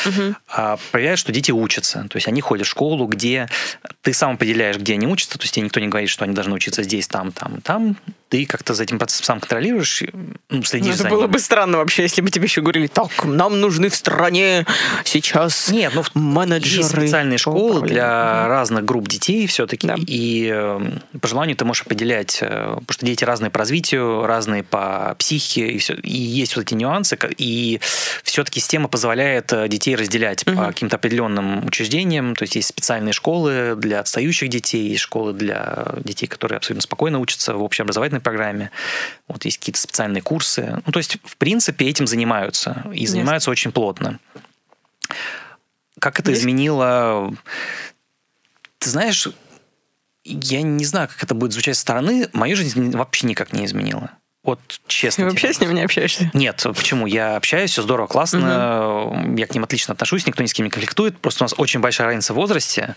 [0.49, 2.07] А проверяют, что дети учатся.
[2.09, 3.49] То есть они ходят в школу, где
[4.03, 6.55] ты сам определяешь, где они учатся, то есть тебе никто не говорит, что они должны
[6.55, 7.97] учиться здесь, там, там, там.
[8.31, 10.03] Ты как-то за этим процессом сам контролируешь,
[10.51, 11.31] ну, следишь Ну, это за было ним.
[11.33, 14.65] бы странно вообще, если бы тебе еще говорили, так, нам нужны в стране
[15.05, 16.79] сейчас Нет, ну, менеджеры.
[16.83, 17.89] есть специальные школы управлению».
[17.95, 19.87] для разных групп детей все-таки.
[19.87, 19.97] Да.
[20.07, 20.81] И э,
[21.21, 22.47] по желанию ты можешь определять, э,
[22.79, 26.75] потому что дети разные по развитию, разные по психике, и, всё- и есть вот эти
[26.75, 27.19] нюансы.
[27.37, 27.81] И
[28.23, 32.37] все-таки система позволяет э, детей разделять по каким-то определенным учреждениям.
[32.37, 37.19] То есть есть специальные школы для отстающих детей, есть школы для детей, которые абсолютно спокойно
[37.19, 38.71] учатся в общеобразовательной программе.
[39.29, 40.83] Вот есть какие-то специальные курсы.
[40.87, 42.85] Ну, то есть, в принципе, этим занимаются.
[42.93, 44.19] И занимаются очень плотно.
[45.99, 47.35] Как это Есть- изменило...
[48.79, 49.29] Ты знаешь,
[50.25, 52.29] я не знаю, как это будет звучать со стороны.
[52.33, 54.11] Мою жизнь вообще никак не изменила.
[54.43, 55.25] Вот честно.
[55.25, 56.31] Ты вообще с ним не общаешься?
[56.33, 57.07] Нет, почему?
[57.07, 59.25] Я общаюсь, все здорово, классно.
[59.37, 61.19] Я к ним отлично отношусь, никто ни с кем не конфликтует.
[61.19, 62.97] Просто у нас очень большая разница в возрасте.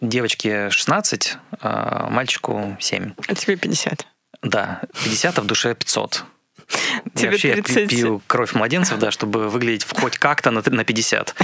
[0.00, 3.12] Девочке 16, а мальчику 7.
[3.28, 4.06] А тебе 50.
[4.42, 6.24] Да, 50, а в душе 500.
[7.14, 7.88] Тебе я вообще я пи- 30.
[7.90, 11.34] пью кровь младенцев, да, чтобы выглядеть хоть как-то на, на 50.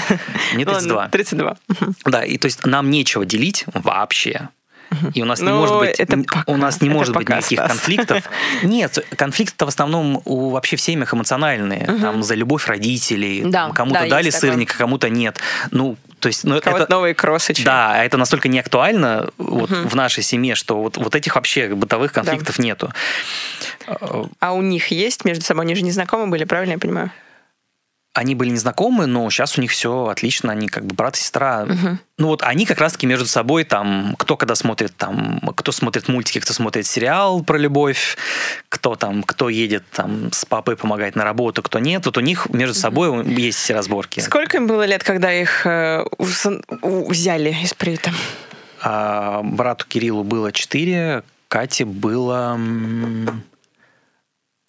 [0.54, 0.96] Мне 32.
[0.96, 1.56] Ладно, 32.
[1.68, 1.94] Мгм.
[2.04, 4.48] Да, и то есть нам нечего делить вообще.
[5.14, 7.28] И у нас не Ну, может быть, это пока, у нас не это может быть
[7.28, 7.70] никаких Стас.
[7.70, 8.24] конфликтов.
[8.62, 11.86] Нет, конфликты в основном у вообще в семьях эмоциональные.
[12.00, 13.42] Там за любовь родителей.
[13.44, 15.38] Да, кому-то да, дали сырник, а кому-то нет.
[15.70, 17.62] Ну, то есть, ну, это, новые кроссочки.
[17.62, 21.68] да, а это настолько не актуально вот в нашей семье, что вот, вот этих вообще
[21.74, 22.92] бытовых конфликтов нету.
[23.86, 25.64] Э, А у них есть между собой?
[25.64, 27.10] Они же не знакомы были, правильно я понимаю?
[28.16, 31.66] Они были незнакомы, но сейчас у них все отлично, они как бы брат и сестра.
[32.16, 36.40] Ну вот они как раз-таки между собой там, кто когда смотрит там, кто смотрит мультики,
[36.40, 38.16] кто смотрит сериал про любовь,
[38.70, 42.06] кто там, кто едет там с папой помогать на работу, кто нет.
[42.06, 44.20] Вот у них между собой есть все разборки.
[44.20, 46.02] Сколько им было лет, когда их э,
[46.80, 48.12] взяли из приюта?
[48.80, 53.42] А брату Кириллу было 4, Кате было м,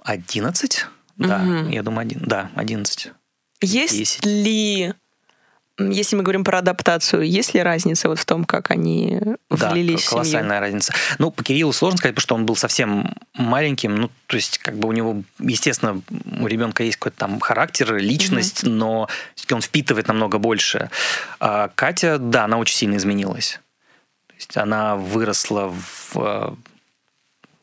[0.03, 0.85] 11.
[1.15, 1.69] Да, Мгм.
[1.69, 3.11] я думаю, один, да, 11.
[3.61, 4.25] Есть Десять.
[4.25, 4.93] ли,
[5.79, 9.71] м, если мы говорим про адаптацию, есть ли разница вот в том, как они Да,
[9.71, 10.09] влились в семью?
[10.09, 10.93] колоссальная разница.
[11.19, 13.95] Ну, по Кириллу сложно сказать, потому что он был совсем маленьким.
[13.95, 16.01] Ну, то есть, как бы у него, естественно,
[16.39, 20.89] у ребенка есть какой-то там характер, личность, но всё-таки он впитывает намного больше.
[21.39, 23.59] А Катя, да, она очень сильно изменилась.
[24.27, 26.55] То есть она выросла в, э,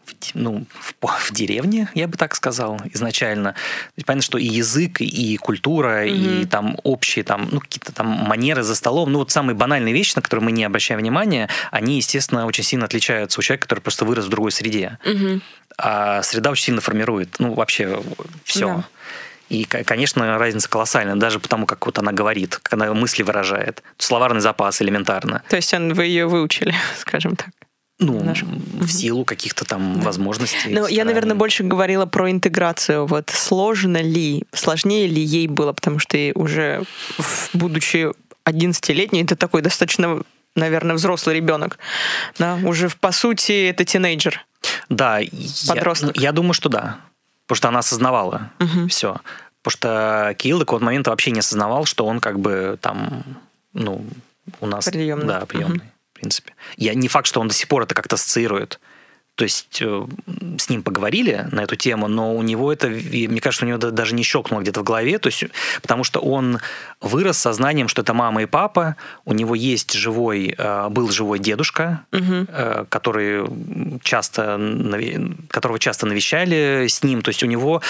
[0.05, 3.53] в ну, в, в деревне, я бы так сказал, изначально.
[3.53, 3.59] То
[3.97, 8.63] есть понятно, что и язык, и культура, и там общие там, ну, какие-то там манеры
[8.63, 12.47] за столом, ну, вот самые банальные вещи, на которые мы не обращаем внимания, они, естественно,
[12.47, 14.99] очень сильно отличаются у человека, который просто вырос в другой среде.
[15.05, 15.43] Мгм.
[15.77, 18.03] А среда очень сильно формирует, ну, вообще
[18.45, 18.69] все.
[18.69, 18.85] Да.
[19.49, 23.83] И, ко- конечно, разница колоссальная, даже потому, как вот она говорит, как она мысли выражает.
[23.99, 25.43] Словарный запас элементарно.
[25.49, 27.49] То есть он, вы ее выучили, скажем так.
[28.01, 30.71] Ну, Наш- в силу каких-то там возможностей.
[30.71, 33.07] Ну, я, наверное, больше говорила про интеграцию.
[33.07, 36.83] Вот сложно ли, сложнее ли ей было, потому что уже
[37.53, 38.09] будучи
[38.45, 40.23] 11-летней, это такой достаточно,
[40.57, 41.79] наверное, взрослый ребенок.
[42.39, 44.45] Да, уже по сути это тинейджер.
[44.89, 45.29] Да, я-
[45.69, 46.17] Подросток.
[46.17, 46.99] ну, Я, думаю, что да.
[47.47, 48.89] Потому что она осознавала Мгм.
[48.89, 49.17] все.
[49.63, 53.23] Потому что Кирилл до какого-то момента вообще не осознавал, что он как бы там,
[53.73, 54.05] ну,
[54.61, 54.85] у нас...
[54.87, 55.27] Приемный.
[55.27, 55.94] Да, приемный, в
[56.25, 56.55] принципе.
[56.77, 58.81] Я, не факт, что он до сих пор это как-то ассоциирует.
[59.35, 60.07] То есть э,
[60.59, 64.15] с ним поговорили на эту тему, но у него это, мне кажется, у него даже
[64.15, 65.45] не щелкнуло где-то в голове, то есть,
[65.83, 66.61] потому что он
[67.01, 71.39] вырос со знанием, что это мама и папа, у него есть живой, э, был живой
[71.39, 72.47] дедушка, угу.
[72.89, 73.45] который
[74.03, 74.61] часто,
[75.49, 77.83] которого часто навещали с ним, то есть у него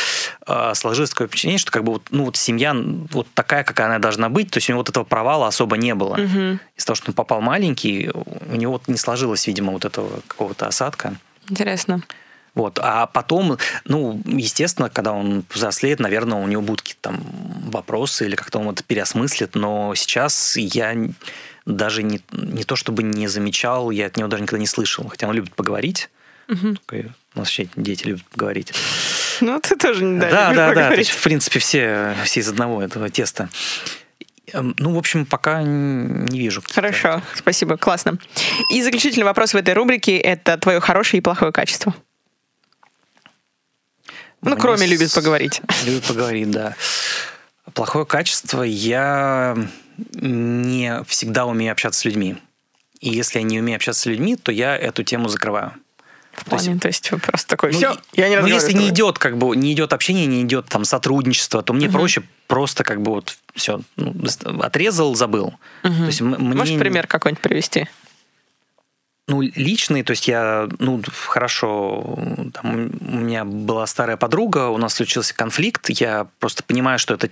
[0.75, 4.29] сложилось такое впечатление, что как бы вот, ну, вот семья вот такая, какая она должна
[4.29, 6.15] быть, то есть у него вот этого провала особо не было.
[6.15, 6.59] Угу.
[6.77, 8.11] Из-за того, что он попал маленький,
[8.51, 11.15] у него вот не сложилось, видимо, вот этого какого-то осадка.
[11.49, 12.03] Интересно.
[12.55, 12.79] Вот.
[12.81, 17.21] А потом, ну, естественно, когда он взрослеет, наверное, у него будут какие-то там
[17.71, 20.97] вопросы или как-то он это переосмыслит, но сейчас я
[21.67, 25.27] даже не, не то чтобы не замечал, я от него даже никогда не слышал, хотя
[25.27, 26.11] он любит поговорить.
[26.49, 26.77] Угу.
[26.93, 28.73] У нас вообще дети любят поговорить.
[29.41, 30.91] Ну, ты тоже не да, да, да.
[30.91, 33.49] То есть, в принципе, все, все из одного этого теста.
[34.55, 36.63] Эм, ну, в общем, пока не вижу.
[36.73, 38.19] Хорошо, спасибо, классно.
[38.71, 41.93] И заключительный вопрос в этой рубрике– это твое хорошее и плохое качество.
[44.41, 44.91] Ну, Мне кроме с...
[44.91, 45.61] любит поговорить.
[45.85, 46.77] Любит поговорить, да.
[47.73, 49.57] Плохое качество– я
[50.13, 52.37] не всегда умею общаться с людьми.
[53.01, 55.73] И если я не умею общаться с людьми, то я эту тему закрываю.
[56.49, 59.39] То есть, то есть просто такой, ну, все, я не Ну, если не идет, как
[59.39, 61.99] бы, не идет общение, не идет там сотрудничество, то мне угу.
[61.99, 64.15] проще просто как бы вот все, ну,
[64.61, 65.55] отрезал, забыл.
[65.83, 65.95] Угу.
[65.95, 66.37] То есть, мне...
[66.39, 67.89] Можешь пример какой-нибудь привести?
[69.27, 72.19] Ну, личный, то есть я, ну, хорошо,
[72.53, 77.31] там, у меня была старая подруга, у нас случился конфликт, я просто понимаю, что это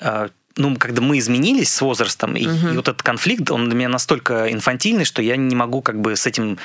[0.00, 2.68] а, ну, когда мы изменились с возрастом, и, угу.
[2.68, 6.16] и вот этот конфликт, он для меня настолько инфантильный, что я не могу как бы
[6.16, 6.58] с этим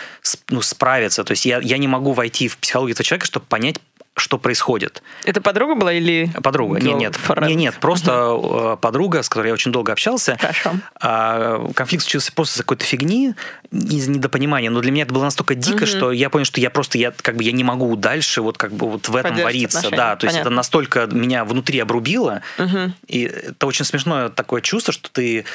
[0.50, 1.24] ну, справиться.
[1.24, 3.78] То есть я, я не могу войти в психологию этого человека, чтобы понять,
[4.20, 5.04] что происходит.
[5.26, 6.32] Это подруга была или...
[6.42, 10.38] Подруга, нет, нет, нет, нет, просто uh подруга, с которой я очень долго общался.
[10.40, 10.72] Хорошо.
[11.00, 13.34] А, конфликт случился после какой-то фигни,
[13.72, 16.70] из недопонимания, но для меня это было настолько дико, uh что я понял, что я
[16.70, 19.80] просто, я как бы я не могу дальше вот как бы вот в этом вариться.
[19.80, 19.98] Отношения.
[19.98, 20.50] Да, то есть Понятно.
[20.50, 25.46] это настолько меня внутри обрубило, uh и это очень смешное такое чувство, что ты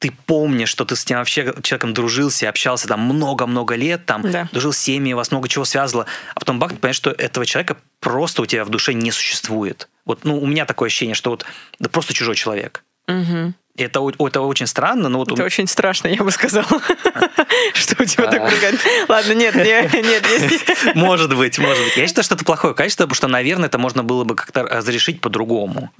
[0.00, 4.48] ты помнишь, что ты с тем вообще человеком дружился, общался там много-много лет, там да.
[4.50, 7.76] дружил с семьей, вас много чего связывало, а потом бах, ты понимаешь, что этого человека
[8.00, 9.88] просто у тебя в душе не существует.
[10.06, 11.44] Вот, ну, у меня такое ощущение, что вот
[11.78, 12.82] да просто чужой человек.
[13.08, 13.52] Угу.
[13.76, 15.32] Это, это очень странно, но вот...
[15.32, 15.46] Это у...
[15.46, 16.66] очень страшно, я бы сказала,
[17.74, 18.80] что у тебя так прыгает.
[19.06, 20.24] Ладно, нет, нет, нет.
[20.94, 21.96] Может быть, может быть.
[21.96, 25.20] Я считаю, что это плохое качество, потому что, наверное, это можно было бы как-то разрешить
[25.20, 25.90] по-другому.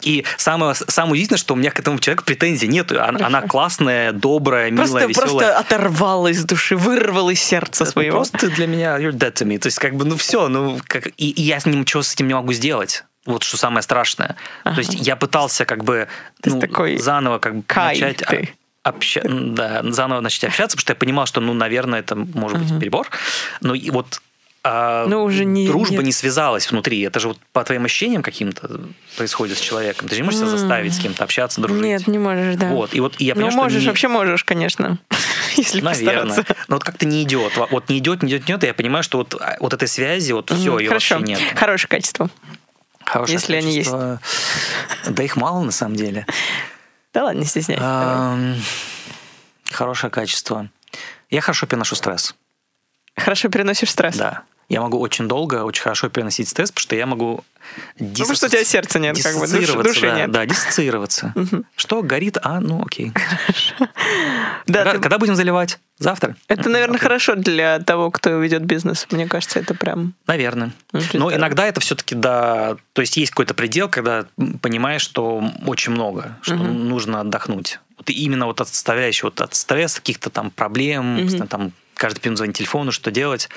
[0.00, 2.90] И самое, самое удивительное, что у меня к этому человеку претензий нет.
[2.92, 5.30] Она, она классная, добрая, милая, просто, веселая.
[5.30, 8.18] Просто оторвала из души, вырвала из сердца своего.
[8.18, 9.58] Просто для меня you're dead to me.
[9.58, 11.06] То есть как бы, ну все, ну как...
[11.16, 13.04] И, и я с ним ничего с этим не могу сделать.
[13.24, 14.36] Вот что самое страшное.
[14.64, 14.74] Ага.
[14.74, 16.08] То есть я пытался как бы
[16.44, 18.18] ну, такой заново как бы Кай начать...
[18.28, 18.54] Ты.
[18.82, 19.22] Обща...
[19.24, 22.80] Да, заново начать общаться, потому что я понимал, что, ну, наверное, это может быть uh
[22.80, 23.08] перебор.
[23.60, 24.20] Но и вот
[24.64, 26.04] а Но уже не, дружба нет.
[26.04, 27.00] не связалась внутри.
[27.00, 28.82] Это же вот по твоим ощущениям каким-то
[29.16, 30.08] происходит с человеком.
[30.08, 31.82] Ты же не можешь себя заставить с кем-то общаться, дружить.
[31.82, 32.68] Нет, не можешь, да.
[32.68, 32.94] Вот.
[32.94, 33.88] И вот и я понимаю, ну, можешь, не...
[33.88, 34.98] вообще можешь, конечно.
[35.56, 36.28] Если Наверное.
[36.28, 36.64] постараться.
[36.68, 37.56] Но вот как-то не идет.
[37.56, 38.62] Вот не идет, не идет, не идет.
[38.62, 41.16] И я понимаю, что вот, а, вот этой связи, вот все, ее Хорошо.
[41.16, 41.40] вообще нет.
[41.58, 42.30] Хорошее качество.
[43.04, 43.98] Хорошее Если качество.
[43.98, 45.16] они есть.
[45.16, 46.24] Да их мало на самом деле.
[47.12, 48.62] Да ладно, не стесняйся.
[49.72, 50.68] Хорошее качество.
[51.30, 52.36] Я хорошо переношу стресс.
[53.16, 54.16] Хорошо переносишь стресс?
[54.16, 57.44] Да я могу очень долго, очень хорошо переносить стресс, потому что я могу
[57.98, 58.20] дис...
[58.20, 60.30] Ну, потому что у тебя сердца нет, как бы, души, души да, нет.
[60.30, 61.34] Да, диссоциироваться.
[61.76, 62.38] Что, горит?
[62.42, 63.12] А, ну окей.
[64.66, 65.78] Да, когда, будем заливать?
[65.98, 66.36] Завтра?
[66.48, 69.06] Это, наверное, хорошо для того, кто ведет бизнес.
[69.10, 70.14] Мне кажется, это прям...
[70.26, 70.72] Наверное.
[71.12, 74.24] Но иногда это все-таки, да, то есть есть какой-то предел, когда
[74.62, 77.78] понимаешь, что очень много, что нужно отдохнуть.
[77.98, 82.90] Вот именно вот отставляющий вот от стресса, каких-то там проблем, там каждый день звонить телефону,
[82.90, 83.50] что делать,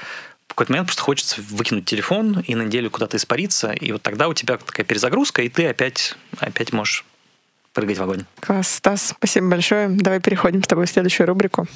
[0.55, 4.33] какой-то момент просто хочется выкинуть телефон и на неделю куда-то испариться, и вот тогда у
[4.33, 7.05] тебя такая перезагрузка, и ты опять, опять можешь
[7.73, 8.23] прыгать в огонь.
[8.39, 9.89] Класс, Стас, спасибо большое.
[9.89, 11.67] Давай переходим с тобой в следующую рубрику.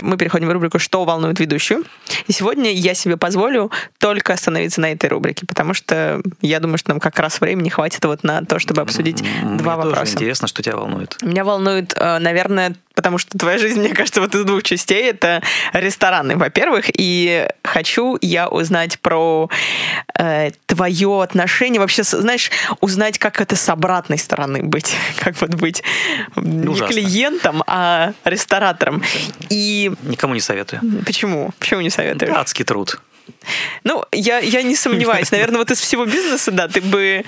[0.00, 1.84] Мы переходим в рубрику «Что волнует ведущую?».
[2.26, 6.90] И сегодня я себе позволю только остановиться на этой рубрике, потому что я думаю, что
[6.92, 10.14] нам как раз времени хватит вот на то, чтобы обсудить Мне два тоже вопроса.
[10.14, 11.18] интересно, что тебя волнует.
[11.20, 15.10] Меня волнует, э, наверное, потому что твоя жизнь, мне кажется, вот из двух частей.
[15.10, 19.48] Это рестораны, во-первых, и хочу я узнать про
[20.18, 22.50] э, твое отношение, вообще, знаешь,
[22.80, 25.82] узнать, как это с обратной стороны быть, как вот быть
[26.36, 26.84] Ужасно.
[26.84, 29.02] не клиентом, а ресторатором.
[29.48, 29.92] И...
[30.02, 30.82] Никому не советую.
[31.04, 31.52] Почему?
[31.58, 32.32] Почему не советуешь?
[32.34, 33.00] Адский труд.
[33.84, 35.30] Ну, я, я не сомневаюсь.
[35.30, 37.24] Наверное, вот из всего бизнеса, да, ты бы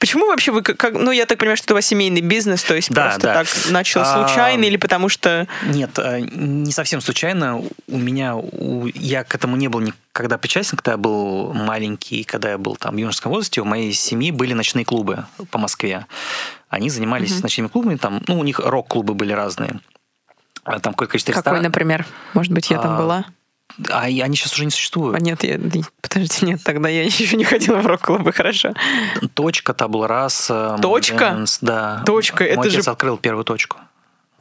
[0.00, 2.74] Почему вообще вы, как, ну, я так понимаю, что это у вас семейный бизнес, то
[2.74, 3.34] есть Да, просто да.
[3.34, 5.46] так начал А, случайно или потому что...
[5.66, 7.62] Нет, э, не совсем случайно.
[7.86, 12.50] У меня, у- я к этому не был никогда причастен, когда я был маленький, когда
[12.50, 16.06] я был там в юношеском возрасте, у моей семьи были ночные клубы по Москве.
[16.70, 19.80] Они занимались ночными клубами, там, ну, у них рок-клубы были разные.
[20.64, 21.64] А Там какое количество Какой, ресторанов.
[21.64, 22.06] например?
[22.32, 23.24] Может быть, я там А, была?
[23.88, 25.16] А они сейчас уже не существуют.
[25.16, 25.58] А нет, я...
[26.02, 28.74] Подождите, нет, тогда я еще не ходила в рок-клубы, хорошо.
[29.34, 30.78] Точка, табула раса.
[30.82, 31.14] Точка?
[31.30, 32.02] Модернс, Да.
[32.04, 33.78] Точка, Мой это отец же- открыл первую точку.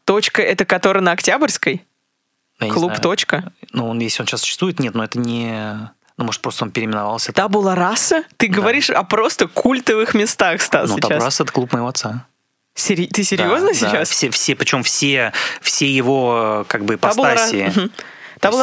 [0.05, 1.85] Точка, это который на Октябрьской?
[2.59, 3.01] Я Клуб знаю.
[3.01, 3.53] «Точка»?
[3.71, 5.89] Ну, он, если он сейчас существует, нет, но это не...
[6.17, 7.31] Ну, может, просто он переименовался.
[7.31, 8.23] Табула раса?
[8.35, 11.07] Ты говоришь о просто культовых местах, Стас, Ну, сейчас.
[11.09, 12.25] табула раса– это клуб моего отца.
[12.75, 13.73] Сери- Ты серьезно Да, да.
[13.73, 14.09] сейчас?
[14.09, 17.65] Все, все, причем все, все его как бы ипостаси.
[17.73, 17.89] Табула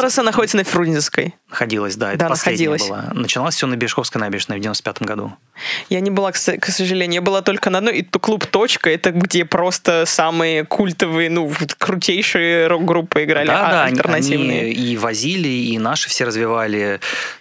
[0.01, 1.35] раса находится на Фрунзенской.
[1.49, 2.89] находилась, да, это Да, последнее находилась.
[2.89, 3.13] было.
[3.13, 5.33] Начиналось все на Бережковской набережной в 95 году.
[5.89, 7.97] Я не была, к сожалению, я была только на одной.
[7.97, 13.71] И то клуб «Точка»— это где просто самые культовые, ну, крутейшие рок-группы играли, да, а,
[13.71, 14.61] да, альтернативные.
[14.61, 16.99] они и возили, и наши все развивали.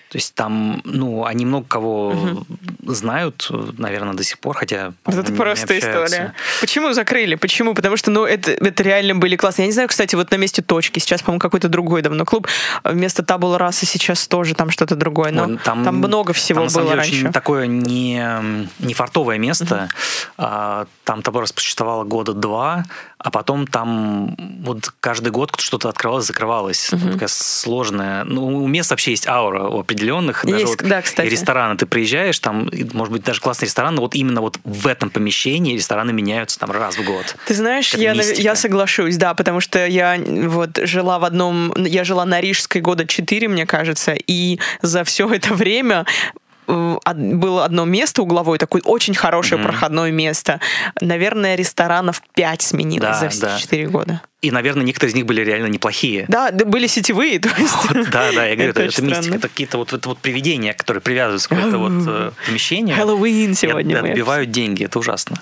[0.09, 2.45] То есть там, ну, они много кого
[2.87, 6.05] знают, наверное, до сих пор, хотя это не просто общаются.
[6.05, 6.35] история.
[6.61, 7.35] Почему закрыли?
[7.35, 7.75] Почему?
[7.75, 9.65] Потому что, ну, это, это реально были классные.
[9.65, 11.01] Я не знаю, кстати, вот на месте точки.
[11.01, 12.47] Сейчас, по-моему, какой-то другой давно клуб.
[12.85, 15.33] Вместо табула раса сейчас тоже там что-то другое.
[15.33, 17.23] Но Ой, там, много всего там, на самом было деле, раньше.
[17.25, 18.25] очень такое не,
[18.79, 19.89] не фартовое место.
[20.39, 22.85] А, Там табор существовало года два,
[23.19, 26.89] а потом там вот каждый год что-то открывалось, закрывалось.
[26.91, 28.25] Там Такая сложная.
[28.25, 30.45] Ну, у мест вообще есть аура у определенных.
[30.45, 31.29] Даже Есть, вот да, кстати.
[31.29, 31.77] Рестораны.
[31.77, 35.75] Ты приезжаешь, там, может быть, даже классный ресторан, но вот именно вот в этом помещении
[35.75, 37.37] рестораны меняются там раз в год.
[37.47, 38.43] Ты знаешь, я, мистика.
[38.43, 43.07] я соглашусь, да, потому что я вот жила в одном, я жила на Рижской года
[43.07, 46.05] 4, мне кажется, и за все это время
[46.67, 50.61] было одно место угловое, такое очень хорошее проходное место.
[51.01, 53.59] Наверное, ресторанов 5 сменилось Да, за все да.
[53.59, 54.21] 4 года.
[54.43, 56.27] И, наверное, некоторые из них были реально неплохие.
[56.29, 58.11] Да, да, были сетевые, то есть.
[58.11, 59.39] Да, да, я говорю, это, очень это мистика, странно.
[59.39, 62.97] это какие-то вот, это вот привидения, которые привязываются к какое-то вот э, помещению.
[62.97, 63.97] Хэллоуин и сегодня.
[63.97, 65.37] от- мы отбивают деньги, это ужасно.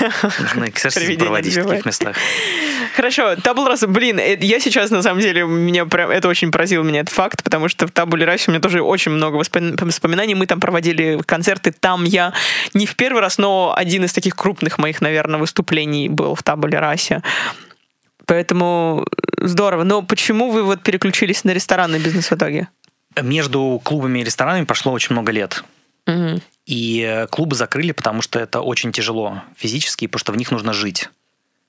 [0.00, 2.16] Нужно Привидения проводить в таких местах.
[2.96, 6.82] Хорошо, табул раса, блин, э, я сейчас на самом деле меня прям это очень поразил
[6.82, 10.34] меня этот факт, потому что в табуле расе у меня тоже очень много воспомин- воспоминаний.
[10.34, 12.32] Мы там проводили концерты, там я
[12.72, 16.78] не в первый раз, но один из таких крупных моих, наверное, выступлений был в табуле
[16.78, 17.22] расе.
[18.30, 19.04] Поэтому
[19.38, 19.82] здорово.
[19.82, 22.68] Но почему вы вот переключились на ресторанный бизнес в итоге?
[23.20, 25.64] Между клубами и ресторанами прошло очень много лет.
[26.06, 26.40] Мгм.
[26.64, 30.72] И э, клубы закрыли, потому что это очень тяжело физически, потому что в них нужно
[30.72, 31.10] жить.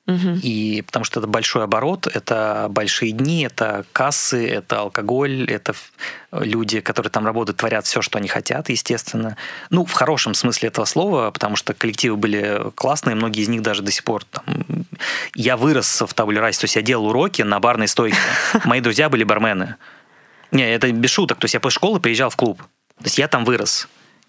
[0.08, 5.74] И потому что это большой оборот, это большие дни, это кассы, это алкоголь, это
[6.32, 9.38] люди, которые там работают, творят все, что они хотят, естественно.
[9.70, 13.84] Ну, в хорошем смысле этого слова, потому что коллективы были классные, многие из них даже
[13.84, 14.44] до сих пор там...
[15.36, 18.18] Я вырос в табуле расе, то есть я делал уроки на барной стойке.
[18.66, 19.76] Мои друзья были бармены.
[20.52, 21.40] Не, это без шуток.
[21.40, 22.62] То есть я после школы приезжал в клуб.
[22.98, 23.88] То есть я там вырос.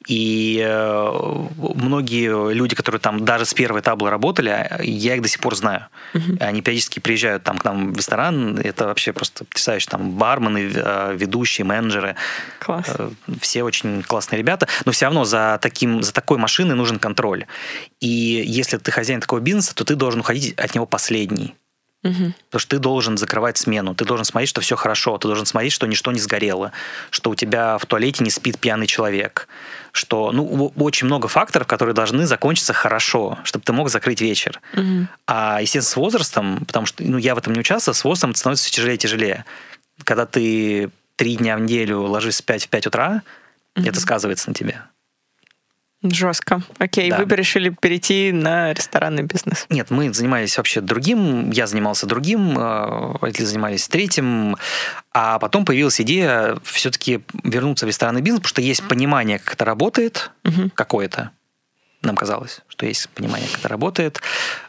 [0.09, 5.41] И э, многие люди, которые там даже с первой таблы работали, я их до сих
[5.41, 5.87] пор знаю.
[6.41, 8.59] Они периодически приезжают там к нам в ресторан.
[8.59, 9.89] Это вообще просто потрясающе.
[9.91, 12.17] Там бармены, э, ведущие, менеджеры.
[12.59, 12.87] Класс.
[12.89, 13.11] Э,
[13.41, 14.69] Все очень классные ребята.
[14.85, 17.47] Но все равно за, таким, за такой машиной нужен контроль.
[18.01, 21.55] И если ты хозяин такого бизнеса, то ты должен уходить от него последний.
[22.03, 22.35] Мгм.
[22.47, 25.73] Потому что ты должен закрывать смену, ты должен смотреть, что все хорошо, ты должен смотреть,
[25.73, 26.73] что ничто не сгорело,
[27.11, 29.47] что у тебя в туалете не спит пьяный человек,
[29.93, 34.61] что ну, очень много факторов, которые должны закончиться хорошо, чтобы ты мог закрыть вечер.
[34.75, 35.09] Мгм.
[35.27, 38.65] А, естественно, с возрастом, потому что ну, я в этом не участвовал, с возрастом становится
[38.65, 39.45] все тяжелее и тяжелее.
[40.03, 43.23] Когда ты три дня в неделю ложишься спать в 5 утра,
[43.77, 44.83] это сказывается на тебе.
[46.03, 46.63] Жестко.
[46.79, 47.19] Окей, Да.
[47.25, 49.67] вы решили перейти на ресторанный бизнес.
[49.71, 54.57] Нет, мы занимались вообще другим, я занимался другим, э, родители занимались третьим,
[55.13, 59.65] а потом появилась идея все-таки вернуться в ресторанный бизнес, потому что есть понимание, как это
[59.65, 60.71] работает, Мгм.
[60.71, 61.31] какое-то.
[62.03, 64.21] Нам казалось, что есть понимание, как это работает.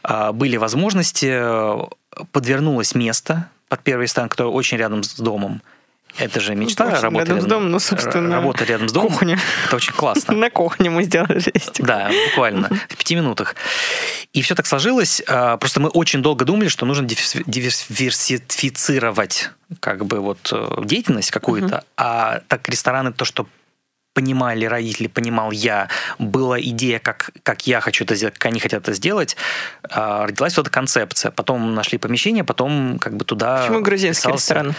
[0.04, 1.36] А, Были возможности,
[2.30, 5.60] подвернулось место под первый ресторан, который очень рядом с домом.
[6.18, 9.12] Это же мечта, Очень работа рядом с домом, ну, собственно, работа рядом с домом.
[9.12, 9.38] кухня.
[9.66, 10.34] Это очень классно.
[10.34, 11.82] На кухне мы сделали жесть.
[11.82, 13.56] Да, буквально в пяти минутах.
[14.32, 15.22] И все так сложилось.
[15.26, 19.50] а, Просто мы очень долго думали, что нужно диверсифицировать
[19.80, 21.82] как бы вот э, деятельность какую-то.
[21.96, 23.46] А так рестораны, то, что
[24.12, 28.82] понимали родители, понимал я, была идея, как, как я хочу это сделать, как они хотят
[28.84, 29.36] это сделать,
[29.82, 31.32] а, родилась вот эта концепция.
[31.32, 33.62] Потом нашли помещение, потом как бы туда...
[33.62, 34.54] Почему грузинский вписался.
[34.54, 34.74] ресторан?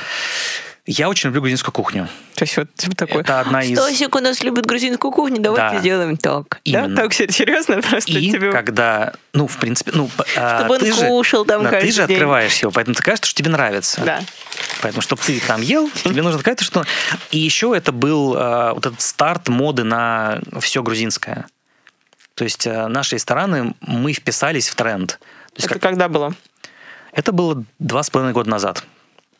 [0.87, 2.07] Я очень люблю грузинскую кухню.
[2.35, 3.75] То есть вот типа такой, Это одна из...
[3.75, 5.79] Стасик у нас любит грузинскую кухню, давайте Да.
[5.79, 6.59] сделаем так.
[6.63, 6.95] Именно.
[6.95, 8.51] Да, так се- серьезно просто И тебе...
[8.51, 11.91] когда, ну, в принципе, ну, а, Чтобы он ты же, кушал там да, ты каждый
[11.91, 12.15] же день.
[12.17, 14.01] открываешь его, поэтому ты кажется, что тебе нравится.
[14.05, 14.21] Да.
[14.83, 16.85] Поэтому, чтобы ты там ел, тебе нужно сказать, что...
[17.31, 21.47] И еще это был э, вот этот старт моды на все грузинское.
[22.35, 25.17] То есть э, наши рестораны, мы вписались в тренд.
[25.17, 25.17] То
[25.55, 26.35] есть Это как- когда было?
[27.11, 28.83] это было два с половиной года назад.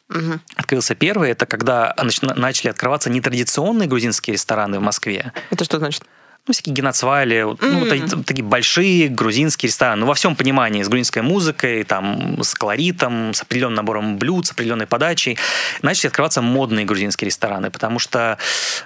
[0.09, 0.41] Мгм.
[0.55, 1.95] Открылся первый, это когда
[2.35, 5.31] начали открываться нетрадиционные грузинские рестораны в Москве.
[5.49, 6.03] Это что значит?
[6.47, 10.01] Ну, всякие геноцвали, вот, ну, эти- такие большие грузинские рестораны.
[10.01, 14.51] Ну, во всем понимании, с грузинской музыкой, там, с колоритом, с определенным набором блюд, с
[14.51, 15.39] определенной подачей.
[15.81, 18.37] Начали открываться модные грузинские рестораны, потому что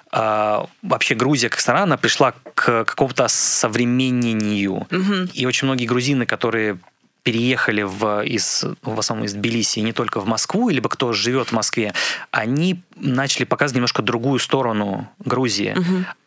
[0.09, 4.87] а, вообще Грузия как страна, она пришла к какому-то современнению.
[4.89, 5.29] Мгм.
[5.33, 6.77] И очень многие грузины, которые
[7.23, 11.49] переехали в, из, в основном из Тбилиси, и не только в Москву, либо кто живет
[11.49, 11.93] в Москве,
[12.31, 15.75] они начали показывать немножко другую сторону Грузии.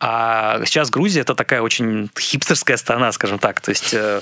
[0.01, 3.61] А сейчас Грузия это такая очень хипстерская страна, скажем так.
[3.61, 4.21] То есть э,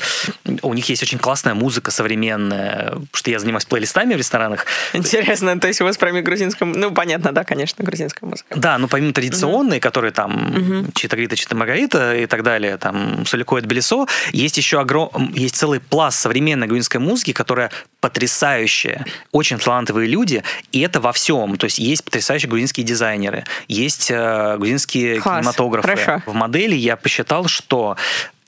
[0.62, 4.66] у них есть очень классная музыка современная, что я занимаюсь плейлистами в ресторанах.
[4.92, 6.68] Интересно, то есть у вас прям грузинская...
[6.68, 8.54] Ну, понятно, да, конечно, грузинская музыка.
[8.56, 13.58] Да, ну помимо традиционной, которые там Чита Грита, Чита Маргарита и так далее, там Сулико
[13.58, 15.32] и Тбилисо, есть еще огром...
[15.34, 16.20] есть целый пласт
[16.60, 20.42] современной грузинской музыки, которая потрясающая, очень талантливые люди,
[20.72, 21.56] и это во всем.
[21.56, 25.88] То есть есть потрясающие грузинские дизайнеры, есть э, грузинские Класс, кинематографы.
[25.88, 26.22] хорошо.
[26.26, 27.96] В модели я посчитал, что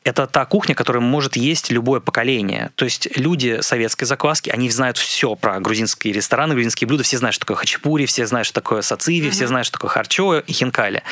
[0.05, 2.71] это та кухня, которую может есть любое поколение.
[2.75, 7.35] То есть люди советской закваски, они знают все про грузинские рестораны, грузинские блюда, все знают,
[7.35, 11.03] что такое хачапури, все знают, что такое сациви, все знают, что такое харчо и хинкали.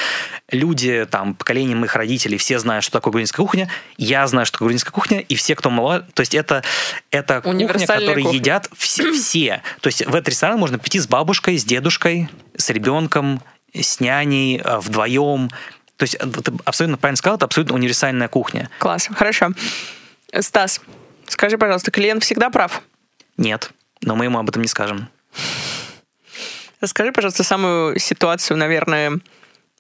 [0.51, 4.69] Люди, там, поколение моих родителей, все знают, что такое грузинская кухня, я знаю, что такое
[4.69, 6.01] грузинская кухня, и все, кто мало...
[6.15, 6.63] То есть это,
[7.11, 8.39] это кухня, которую кухня.
[8.39, 9.63] едят все, все.
[9.81, 13.41] То есть в этот ресторан можно прийти с бабушкой, с дедушкой, с ребенком,
[13.75, 15.51] с няней, э, вдвоем.
[16.01, 18.71] То есть, ты абсолютно правильно сказал, это абсолютно универсальная кухня.
[18.79, 19.51] Класс, хорошо.
[20.41, 20.81] Стас,
[21.27, 22.81] скажи, пожалуйста, клиент всегда прав?
[23.37, 23.71] Нет,
[24.01, 25.11] но мы ему об этом не скажем.
[26.81, 29.21] Расскажи, пожалуйста, самую ситуацию, наверное,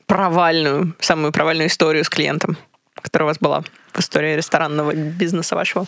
[0.04, 2.58] провальную, самую провальную историю с клиентом,
[2.96, 3.64] которая у вас была
[3.94, 5.86] в истории ресторанного бизнеса вашего.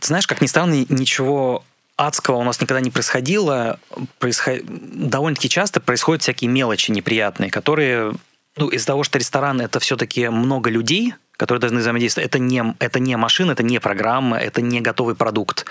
[0.00, 1.64] Ты знаешь, как ни странно, ничего
[1.96, 3.78] адского у нас никогда не происходило.
[4.18, 4.62] Происход...
[4.64, 8.14] Довольно-таки часто происходят всякие мелочи неприятные, которые,
[8.56, 12.28] ну, из-за того, что ресторан это все-таки много людей, которые должны взаимодействовать.
[12.28, 15.66] Это не, это не машина, это не программа, это не готовый продукт.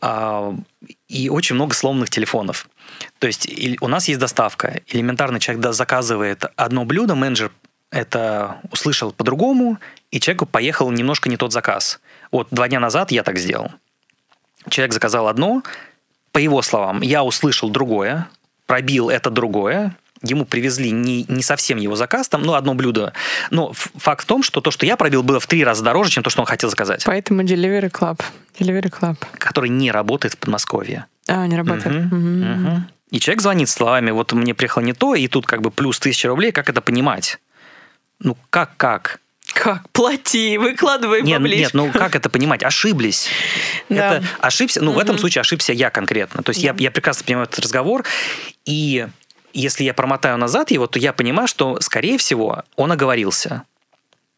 [0.00, 0.54] А,
[1.08, 2.68] И очень много сломанных телефонов.
[3.18, 3.48] То есть
[3.80, 4.80] у нас есть доставка.
[4.88, 7.52] Элементарно человек заказывает одно блюдо, менеджер
[7.90, 9.78] это услышал по-другому,
[10.10, 12.00] и человеку поехал немножко не тот заказ.
[12.32, 13.70] Вот два дня назад я так сделал.
[14.68, 15.62] Человек заказал одно,
[16.32, 18.28] по его словам, я услышал другое,
[18.66, 23.12] пробил это другое, ему привезли не, не совсем его заказ, там, ну, одно блюдо.
[23.50, 26.22] Но факт в том, что то, что я пробил, было в три раза дороже, чем
[26.22, 28.20] то, что он хотел заказать, Поэтому Delivery Club.
[28.58, 29.16] Delivery Club.
[29.38, 31.06] который не работает в Подмосковье.
[31.28, 31.86] А, не работает.
[32.04, 32.62] Мгм, Мгм.
[32.62, 32.88] мгм.
[33.10, 36.28] И человек звонит словами, вот мне приехало не то, и тут как бы плюс тысяча
[36.28, 37.38] рублей, как это понимать?
[38.20, 39.18] Ну, как, как?
[39.52, 39.82] Как?
[39.90, 41.58] Плати, выкладывай Нет, баблишко.
[41.60, 42.62] нет, ну как это понимать?
[42.62, 43.28] Ошиблись.
[43.90, 44.16] Да.
[44.18, 46.42] Это ошибся, ну в этом случае ошибся я конкретно.
[46.42, 48.04] То есть я, я прекрасно понимаю этот разговор,
[48.64, 49.08] и
[49.52, 53.62] если я промотаю назад его, то я понимаю, что, скорее всего, он оговорился,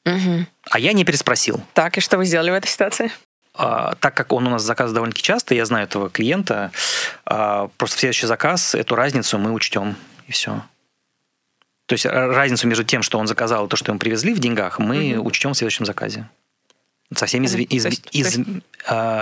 [0.05, 0.47] Мгм.
[0.71, 1.63] а я не переспросил.
[1.73, 3.11] Так, и что вы сделали в этой ситуации?
[3.57, 6.73] А, так как он у нас заказывает довольно-таки часто, я знаю этого клиента,
[7.25, 9.95] а, просто в следующий заказ эту разницу мы учтем,
[10.27, 10.63] и все.
[11.87, 14.41] То есть ра- разницу между тем, что он заказал, и то, что ему привезли в
[14.41, 16.29] деньгах, мы учтем в следующем заказе.
[17.15, 18.09] Со всеми То из- есть- то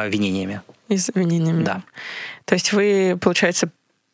[0.08, 0.62] извинениями.
[0.88, 1.64] Извинениями.
[1.64, 1.82] Да.
[2.46, 3.68] То есть вы, получается,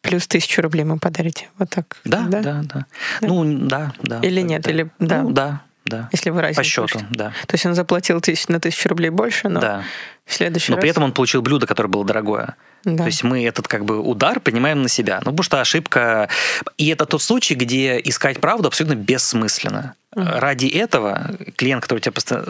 [0.08, 1.48] плюс тысячу рублей ему подарите.
[1.58, 1.96] Вот так.
[2.04, 2.86] Да, да, да.
[3.20, 4.20] Ну, да, да.
[4.20, 4.70] Или да, нет, да.
[4.70, 5.22] или- да.
[5.22, 6.08] Ну, да, да.
[6.12, 7.06] Если вы разницу По счету, учтете.
[7.10, 7.28] да.
[7.46, 9.82] То есть он заплатил тысяч, на тысячу рублей больше, но Да.
[10.26, 10.82] в следующий Но раз...
[10.82, 12.56] при этом он получил блюдо, которое было дорогое.
[12.84, 12.98] Да.
[12.98, 15.16] То есть мы этот как бы удар принимаем на себя.
[15.24, 16.28] Ну, потому что ошибка...
[16.76, 19.94] И это тот случай, где искать правду абсолютно бессмысленно.
[20.14, 22.44] Ради этого клиент, который тебя просто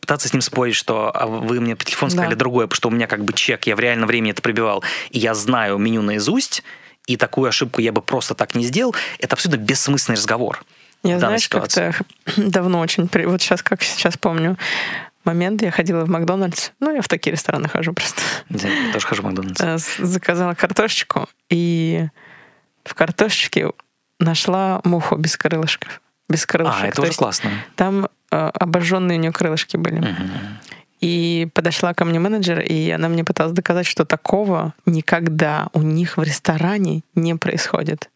[0.00, 2.36] пытаться с ним спорить, что а вы мне по телефону сказали Да.
[2.38, 5.18] другое, потому что у меня как бы чек, я в реальном времени это пробивал, и
[5.18, 6.62] я знаю меню наизусть,
[7.06, 10.64] и такую ошибку я бы просто так не сделал, это абсолютно бессмысленный разговор.
[11.02, 11.92] Я, знаешь, ситуации.
[11.92, 13.08] как-то давно очень...
[13.26, 14.58] Вот сейчас, как сейчас помню,
[15.24, 16.70] момент, я ходила в Макдональдс.
[16.80, 18.20] Ну, я в такие рестораны хожу просто.
[18.50, 19.60] Я тоже хожу в Макдональдс.
[19.60, 22.06] Э, Заказала картошечку, и
[22.84, 23.70] в картошечке
[24.18, 26.00] нашла муху без крылышков.
[26.28, 26.82] Без крылышек.
[26.82, 27.50] А, это То уже классно.
[27.76, 29.96] Там э, обожженные у нее крылышки были.
[29.96, 30.30] Мгм.
[31.00, 36.18] И подошла ко мне менеджер, и она мне пыталась доказать, что такого никогда у них
[36.18, 38.10] в ресторане не происходит.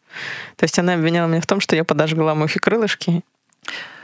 [0.55, 3.23] То есть она обвиняла меня в том, что я подожгла мухи крылышки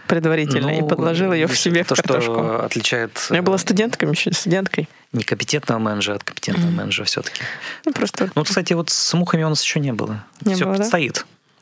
[0.08, 2.34] предварительно и Ну, подложила ее в себе то, в картошку.
[2.34, 4.90] что отличает Я была э, студенткой еще, студенткой.
[5.14, 7.42] некомпетентного менеджера от компетентного менеджера все-таки.
[7.86, 8.30] Ну, просто...
[8.36, 10.26] Ну, кстати, вот с мухами у нас еще не было.
[10.44, 10.84] Не Все было, да?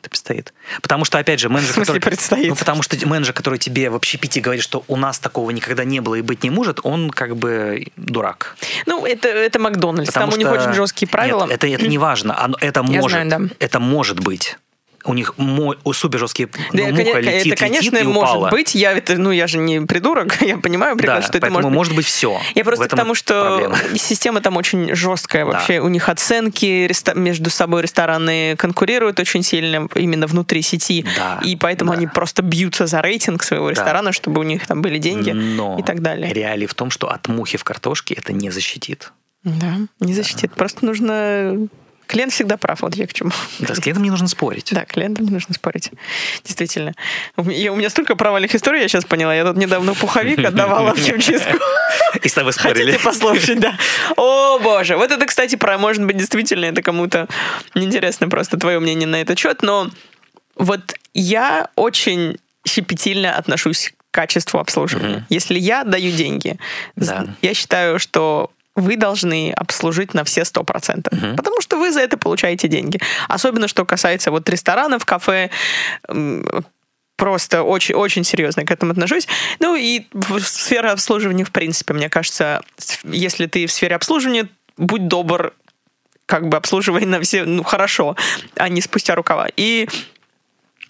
[0.09, 0.39] Предстоит.
[0.39, 0.53] Это предстоит.
[0.81, 2.01] Потому что, опять же, менеджер, который...
[2.01, 2.49] предстоит?
[2.49, 5.99] Ну, потому что менеджер, который тебе в общепите говорит, что у нас такого никогда не
[5.99, 8.55] было и быть не может, он как бы дурак.
[8.85, 10.07] Ну, это, это Макдональдс.
[10.11, 11.45] Потому Там у них что- очень жесткие правила.
[11.45, 12.41] Нет, это, это не важно.
[12.43, 13.21] Оно- это Я может.
[13.21, 13.55] знаю, да.
[13.59, 14.57] Это может быть.
[15.05, 18.49] У них мо- супер жесткие Да, ну, муха летит, это, конечно, летит и может упала.
[18.49, 18.75] быть.
[18.75, 21.75] Я это, ну, я же не придурок, я понимаю прекрасно, Да, что это может быть.
[21.75, 22.39] может быть все.
[22.55, 25.51] Я просто к тому, что система там очень жесткая Да.
[25.51, 25.79] вообще.
[25.79, 31.05] У них оценки реста- между собой рестораны конкурируют очень сильно именно внутри сети.
[31.15, 31.97] Да, И поэтому да.
[31.97, 35.83] они просто бьются за рейтинг своего ресторана, чтобы у них там были деньги Но и
[35.83, 36.33] так далее.
[36.33, 39.11] реалии в том, что от мухи в картошке это не защитит.
[39.45, 40.53] Да, не защитит.
[40.53, 41.67] Просто нужно...
[42.09, 43.29] Клиент всегда прав, вот я к чему.
[43.59, 44.69] Да, с клиентом не нужно спорить.
[44.71, 45.91] Да, клиентам не нужно спорить.
[46.43, 46.93] Действительно.
[47.37, 49.35] У меня, у меня столько провальных историй, я сейчас поняла.
[49.35, 51.59] Я тут недавно пуховик отдавала в химчистку.
[52.23, 52.93] И с тобой спорили.
[52.93, 53.77] Хотите послушать, да.
[54.17, 54.97] О, боже.
[54.97, 57.27] Вот это, кстати, про, может быть, действительно, это кому-то
[57.75, 59.91] интересно просто твое мнение на этот счет, но
[60.55, 62.37] вот я очень
[62.67, 65.17] щепетильно отношусь к качеству обслуживания.
[65.17, 65.25] Мгм.
[65.29, 66.57] Если я даю деньги,
[66.95, 67.27] Да.
[67.43, 68.49] я считаю, что
[68.79, 71.07] вы должны обслужить на все 100%.
[71.11, 71.35] Мгм.
[71.35, 72.99] Потому что вы за это получаете деньги.
[73.27, 75.49] Особенно, что касается вот ресторанов, кафе,
[77.17, 79.27] просто очень, очень серьезно к этому отношусь.
[79.59, 80.07] Ну и
[80.41, 82.61] сфера обслуживания, в принципе, мне кажется,
[83.03, 85.53] если ты в сфере обслуживания, будь добр,
[86.25, 88.15] как бы обслуживай на все, ну, хорошо,
[88.55, 89.47] а не спустя рукава.
[89.57, 89.89] И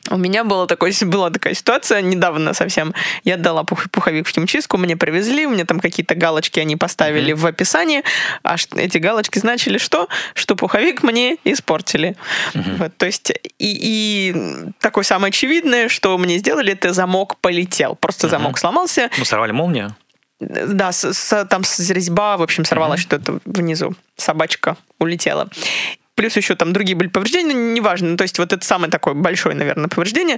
[0.09, 2.93] у меня было такое, была такая ситуация недавно совсем.
[3.23, 7.45] Я отдала пух- пуховик в химчистку, мне привезли, меня там какие-то галочки они поставили в
[7.45, 8.03] описании,
[8.43, 10.07] а эти галочки значили что?
[10.33, 12.15] Что пуховик мне испортили.
[12.53, 14.35] Вот, то есть и, и
[14.79, 17.95] такое самое очевидное, что мне сделали, это замок полетел.
[17.95, 19.09] Просто замок сломался.
[19.17, 19.95] Ну, сорвали молнию.
[20.39, 23.93] Да, с- с- там с резьба, в общем, сорвалась что-то внизу.
[24.15, 25.49] Собачка улетела.
[26.19, 28.09] Плюс еще там другие были повреждения, ну, неважно.
[28.09, 30.37] Ну, То есть вот это самое такое большое, наверное, повреждение.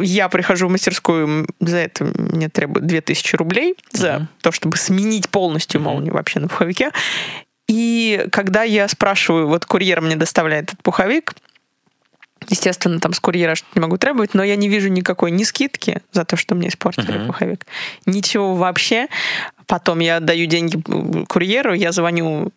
[0.00, 4.28] Я прихожу в мастерскую, за это мне требуют 2000 рублей за Мгм.
[4.40, 6.90] то, чтобы сменить полностью молнию вообще на пуховике.
[7.68, 11.34] И когда я спрашиваю, вот курьер мне доставляет этот пуховик,
[12.48, 16.02] естественно, там с курьера что-то не могу требовать, но я не вижу никакой ни скидки
[16.10, 17.26] за то, что мне испортили Мгм.
[17.28, 17.66] пуховик.
[18.04, 19.06] Ничего вообще.
[19.68, 20.82] Потом я даю деньги
[21.28, 22.50] курьеру, я звоню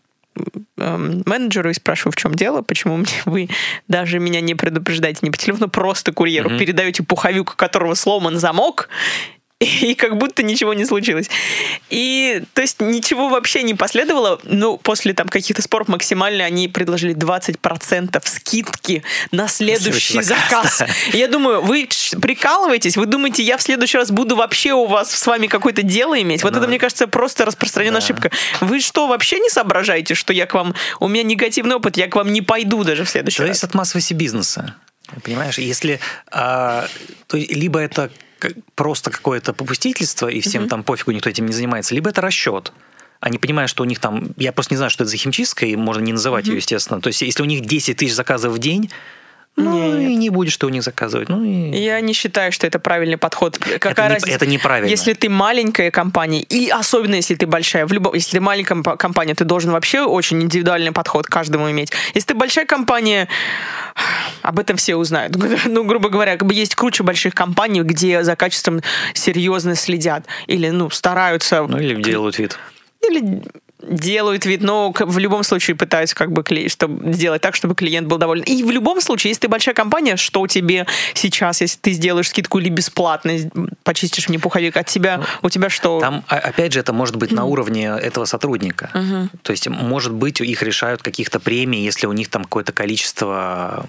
[0.78, 3.50] менеджеру и спрашиваю, в чем дело, почему мне вы
[3.88, 6.60] даже меня не предупреждаете не по телефону, просто курьеру Мгм.
[6.60, 8.90] передаете пуховик, у которого сломан замок,
[9.62, 11.30] и как будто ничего не случилось.
[11.89, 14.39] И, то есть, ничего вообще не последовало.
[14.43, 20.89] Ну, после там каких-то споров максимально они предложили 20% скидки на следующий заказ, заказ.
[21.14, 21.88] Я думаю, вы
[22.22, 22.97] прикалываетесь?
[22.97, 26.43] Вы думаете, я в следующий раз буду вообще у вас с вами какое-то дело иметь?
[26.43, 26.60] Вот Да.
[26.60, 28.06] это, мне кажется, просто распространенная Да.
[28.06, 28.32] ошибка.
[28.60, 30.76] Вы что, вообще не соображаете, что я к вам...
[30.99, 33.47] У меня негативный опыт, я к вам не пойду даже в следующий раз?
[33.47, 34.76] Зависит от массовости бизнеса.
[35.24, 35.99] Понимаешь, если
[36.32, 36.88] а,
[37.28, 38.10] то есть либо это
[38.76, 42.72] просто какое-то попустительство, и всем там пофигу, никто этим не занимается, либо это расчет.
[43.20, 44.30] Они понимают, что у них там...
[44.38, 47.02] Я просто не знаю, что это за химчистка, и можно не называть ее, естественно.
[47.02, 48.91] То есть, если у них 10 тысяч заказов в день,
[49.58, 50.10] ну, Нет.
[50.10, 51.30] и не будешь ты у них заказывать.
[51.30, 51.78] Ну, и...
[51.78, 53.58] Я не считаю, что это правильный подход.
[53.58, 54.36] Какая это, не- разница?
[54.36, 54.89] это неправильно.
[54.89, 58.97] Если ты маленькая компания, и особенно если ты большая, в любом, если ты маленькая комп-
[58.97, 61.91] компания, ты должен вообще очень индивидуальный подход к каждому иметь.
[62.14, 63.28] Если ты большая компания,
[64.41, 65.36] об этом все узнают.
[65.66, 68.82] Ну, грубо говоря, как бы есть куча больших компаний, где за качеством
[69.14, 72.58] серьезно следят или, ну, стараются Ну, или делают вид.
[73.08, 73.41] или
[73.82, 78.18] делают вид, но в любом случае пытаются как бы чтобы сделать так, чтобы клиент был
[78.18, 78.44] доволен.
[78.44, 82.60] И в любом случае, если ты большая компания, что тебе сейчас, если ты сделаешь скидку
[82.60, 83.34] или бесплатно
[83.84, 86.00] почистишь мне пуховик, от тебя, у тебя что?
[86.00, 88.90] Там, а- опять же, это может быть на уровне этого сотрудника.
[89.42, 93.88] То есть, может быть, их решают каких-то премий, если у них там какое-то количество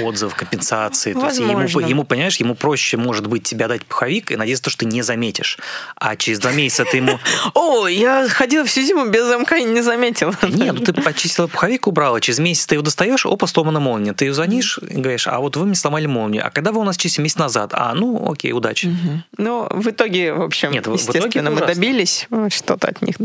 [0.00, 1.12] отзывов, компенсации.
[1.12, 4.80] То есть ему, ему, понимаешь, ему проще, может быть, тебя дать пуховик и надеяться, что
[4.80, 5.58] ты не заметишь.
[5.96, 7.18] А через два месяца ты ему...
[7.54, 10.34] О, я ходила всю зиму без замка и не заметила.
[10.42, 12.20] Нет, ну ты почистила пуховик, убрала.
[12.20, 14.12] Через месяц ты его достаешь, опа, сломана молния.
[14.12, 16.46] Ты ее звонишь и говоришь, а вот вы мне сломали молнию.
[16.46, 17.70] А когда вы у нас чистили месяц назад?
[17.74, 18.94] А, ну, окей, удачи.
[19.36, 23.02] Ну, в итоге, в общем, Нет, в- в итоге естественно, мы добились э, что-то от
[23.02, 23.16] них.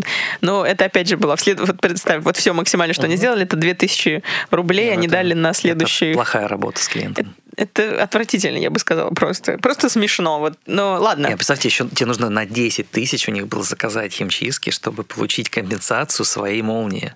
[0.41, 1.35] Но это, опять же, было...
[1.57, 6.13] Вот представь, вот все максимально, что они сделали, это 2000 рублей они дали на следующий...
[6.38, 7.35] плохая работа с клиентом.
[7.55, 9.57] Это отвратительно, я бы сказала, просто.
[9.57, 10.39] Просто смешно.
[10.39, 10.57] Вот.
[10.67, 11.27] Но ладно.
[11.27, 15.49] Не, представьте, еще тебе нужно на 10 тысяч у них было заказать химчистки, чтобы получить
[15.49, 17.15] компенсацию своей молнии.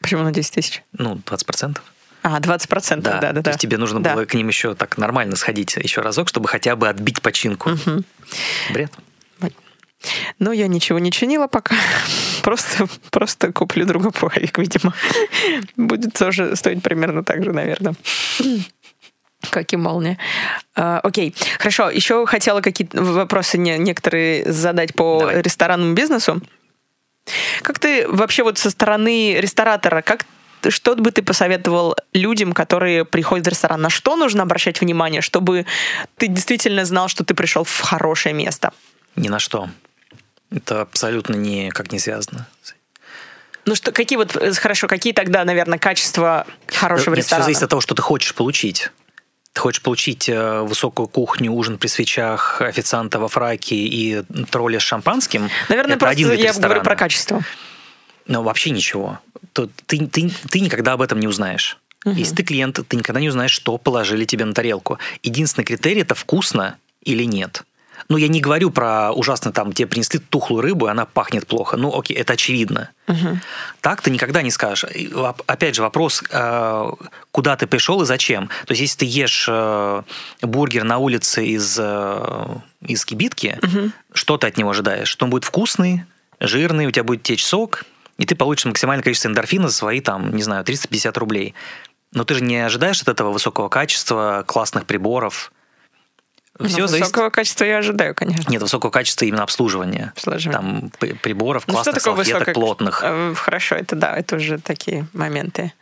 [0.00, 0.82] Почему на 10 тысяч?
[0.92, 1.78] Ну, 20%.
[2.22, 3.42] А, 20%, да, да, да.
[3.42, 4.14] То есть тебе нужно Да.
[4.14, 7.70] было к ним еще так нормально сходить еще разок, чтобы хотя бы отбить починку.
[8.70, 8.92] Бред.
[10.38, 11.74] Ну, я ничего не чинила пока.
[12.42, 14.94] Просто, просто куплю другой пуховик, видимо.
[15.76, 17.94] Будет тоже стоить примерно так же, наверное.
[19.50, 20.18] Как и молния.
[20.74, 21.90] А, окей, хорошо.
[21.90, 25.42] Еще хотела какие-то вопросы не- некоторые задать по Давай.
[25.42, 26.40] ресторанному бизнесу.
[27.62, 30.24] Как ты вообще вот со стороны ресторатора, как
[30.70, 33.80] что бы ты посоветовал людям, которые приходят в ресторан?
[33.80, 35.66] На что нужно обращать внимание, чтобы
[36.16, 38.72] ты действительно знал, что ты пришел в хорошее место?
[39.16, 39.68] Ни на что.
[40.50, 42.46] Это абсолютно никак не связано.
[43.64, 47.44] Ну что, какие вот, э, хорошо, какие тогда, наверное, качества хорошего Нет, все ресторана?
[47.44, 48.90] зависит от того, что ты хочешь получить.
[49.52, 54.82] Ты хочешь получить э, высокую кухню, ужин при свечах, официанта во фраке и тролля с
[54.82, 55.50] шампанским.
[55.68, 56.62] Наверное, это просто один я ресторана.
[56.62, 57.42] говорю про качество.
[58.26, 59.18] Ну, вообще ничего.
[59.52, 61.78] То ты, ты, ты никогда об этом не узнаешь.
[62.04, 64.98] Если ты клиент, ты никогда не узнаешь, что положили тебе на тарелку.
[65.22, 67.64] Единственный критерий– это вкусно или нет.
[68.08, 71.76] Ну, я не говорю про ужасно, там, тебе принесли тухлую рыбу, и она пахнет плохо.
[71.76, 72.90] Ну, окей, это очевидно.
[73.80, 74.90] Так ты никогда не скажешь.
[75.46, 76.90] Опять же, вопрос, э,
[77.32, 78.48] куда ты пришел и зачем.
[78.66, 80.02] То есть, если ты ешь э,
[80.42, 82.46] бургер на улице из, э,
[82.86, 83.58] из кибитки,
[84.14, 85.08] что ты от него ожидаешь?
[85.08, 86.04] Что он будет вкусный,
[86.40, 87.84] жирный, у тебя будет течь сок,
[88.18, 91.54] и ты получишь максимальное количество эндорфина за свои, там, не знаю, 350 рублей.
[92.12, 95.52] Но ты же не ожидаешь от этого высокого качества, классных приборов.
[96.58, 97.06] Ну, Все зависит...
[97.06, 98.50] высокого качества я ожидаю, конечно.
[98.50, 100.12] Нет, высокого качества именно обслуживания.
[100.16, 100.58] Обслуживания.
[100.58, 103.00] Там при- приборов, Ну, классных салфеток, высокое- плотных.
[103.04, 105.72] Э, Хорошо, это да, это уже такие моменты.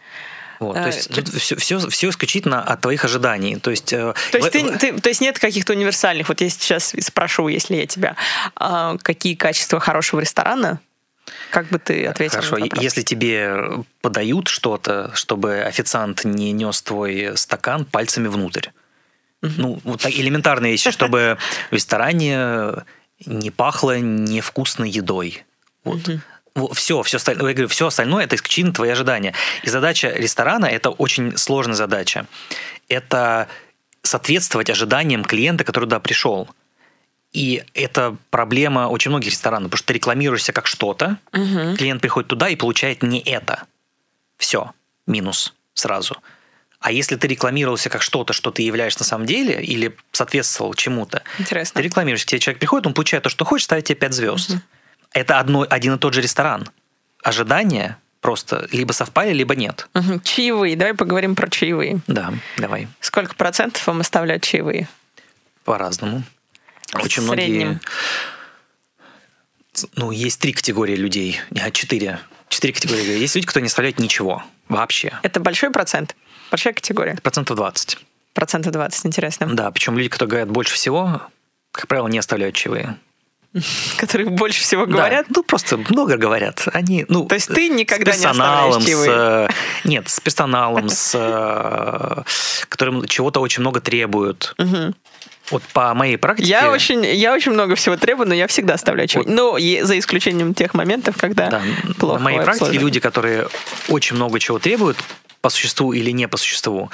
[0.58, 3.56] Вот, А, то есть то тут все, все, все исключительно от твоих ожиданий.
[3.56, 6.48] То есть, э, То есть, в- ты, ты- то есть нет каких-то универсальных, вот я
[6.50, 8.16] сейчас спрошу, если я тебя,
[8.54, 10.80] а, какие качества хорошего ресторана,
[11.50, 17.84] как бы ты ответил Хорошо, если тебе подают что-то, чтобы официант не нес твой стакан
[17.84, 18.68] пальцами внутрь.
[19.56, 21.38] Ну, вот так элементарные вещи, чтобы
[21.70, 22.84] в ресторане
[23.24, 25.44] не пахло невкусной едой.
[25.84, 26.00] Вот.
[26.72, 29.34] Все, все остальное, я говорю, все остальное это исключительно твои ожидания.
[29.62, 32.26] И задача ресторана это очень сложная задача.
[32.88, 33.48] Это
[34.02, 36.48] соответствовать ожиданиям клиента, который туда пришел.
[37.32, 42.48] И это проблема очень многих ресторанов, потому что ты рекламируешься как что-то, клиент приходит туда
[42.48, 43.64] и получает не это.
[44.38, 44.72] Все,
[45.06, 46.16] минус сразу.
[46.80, 51.22] А если ты рекламировался как что-то, что ты являешься на самом деле, или соответствовал чему-то,
[51.38, 51.80] Интересно.
[51.80, 54.50] ты рекламируешься, к тебе человек приходит, он получает то, что хочет, ставит тебе 5 звезд.
[55.12, 56.68] Это одно, один и тот же ресторан.
[57.22, 59.88] Ожидания просто либо совпали, либо нет.
[59.94, 60.20] Мгм.
[60.20, 62.00] Чаевые, давай поговорим про чаевые.
[62.06, 64.88] Да, давай, Сколько процентов вам оставляют чаевые?
[65.64, 66.22] по-разному.
[66.94, 67.66] Очень В среднем.
[67.66, 67.80] многие...
[69.94, 71.40] Ну, есть три категории людей.
[71.60, 72.20] А, четыре.
[72.48, 73.18] Четыре категории людей.
[73.20, 75.12] Есть люди, кто не оставляют ничего вообще.
[75.22, 76.14] Это большой процент?
[76.50, 77.16] Большая категория?
[77.22, 77.98] Процентов 20.
[78.34, 79.46] Процентов 20, интересно.
[79.54, 81.22] Да, причем люди, которые говорят больше всего,
[81.72, 82.96] как правило, не оставляют чаевые.
[83.96, 85.26] Которые больше всего говорят?
[85.28, 86.68] Да, ну, просто много говорят.
[86.72, 89.10] Они, ну, То есть ты никогда с не персоналом, с, чаевые?
[89.10, 89.48] э,
[89.84, 92.22] Нет, с персоналом, с э,
[92.68, 94.54] которым чего-то очень много требуют.
[95.50, 96.48] Вот по моей практике...
[96.48, 99.34] Я очень, я очень много всего требую, но я всегда оставляю чаевые.
[99.34, 101.62] Ну, за исключением тех моментов, когда Да,
[101.98, 103.48] плохо на моей практике люди, которые
[103.88, 104.98] очень много чего требуют
[105.46, 106.90] по существу или не по существу,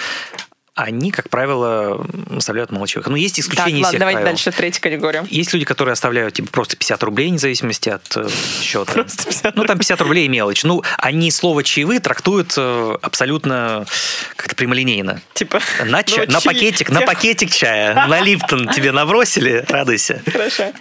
[0.74, 3.02] они, как правило, оставляют чего.
[3.06, 4.30] Но есть Так, исключения из ладно, давайте правил.
[4.30, 5.24] дальше, третья категория.
[5.30, 8.28] Есть люди, которые оставляют типа просто 50 рублей, вне зависимости от э,
[8.60, 8.92] счета.
[8.92, 10.64] Просто 50 Ну, там 50 рублей мелочь.
[10.64, 13.86] Ну, они слово чаевые трактуют э, абсолютно
[14.36, 15.22] как-то прямолинейно.
[15.32, 20.20] Типа, На, ча- ну, на чьи- пакетик, на пакетик чая, на Липтон тебе набросили, радуйся.
[20.30, 20.72] Хорошо.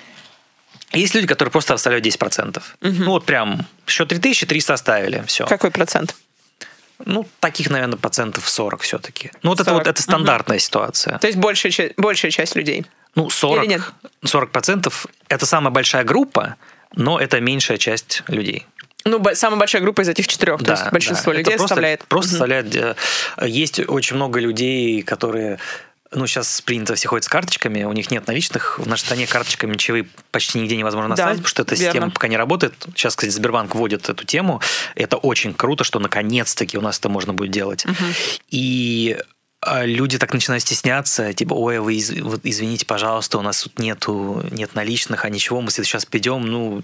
[0.91, 2.61] Есть люди, которые просто оставляют 10%.
[2.81, 5.45] Ну, вот прям, счет 3300 оставили, все.
[5.45, 6.15] Какой процент?
[7.05, 9.31] Ну, таких, наверное, процентов 40 все-таки.
[9.43, 11.17] Ну, вот это 40, вот это стандартная ситуация.
[11.19, 12.85] То есть большая, большая часть людей.
[13.15, 13.81] Ну, 40, Или нет?
[14.23, 16.55] 40 процентов– это самая большая группа,
[16.95, 18.65] но это меньшая часть людей.
[19.03, 20.63] Ну, самая большая группа из этих четырех.
[20.63, 21.39] то есть большинство да.
[21.39, 22.05] людей Это просто, оставляет.
[22.05, 22.35] Просто Мгм.
[22.35, 22.75] оставляет.
[22.75, 25.57] э, Есть очень много людей, которые
[26.13, 28.79] ну, сейчас принято все ходят с карточками, у них нет наличных.
[28.79, 31.91] В нашей стране карточками чаевые почти нигде невозможно Да, оставить, потому что эта верно.
[31.93, 32.73] система пока не работает.
[32.95, 34.61] Сейчас, кстати, Сбербанк вводит эту тему.
[34.95, 37.85] Это очень круто, что наконец-таки у нас это можно будет делать.
[38.49, 39.23] И а,
[39.83, 44.43] люди так начинают стесняться, типа, ой, вы из- вот извините, пожалуйста, у нас тут нету,
[44.49, 46.81] нет наличных, а ничего, мы сейчас придем, ну,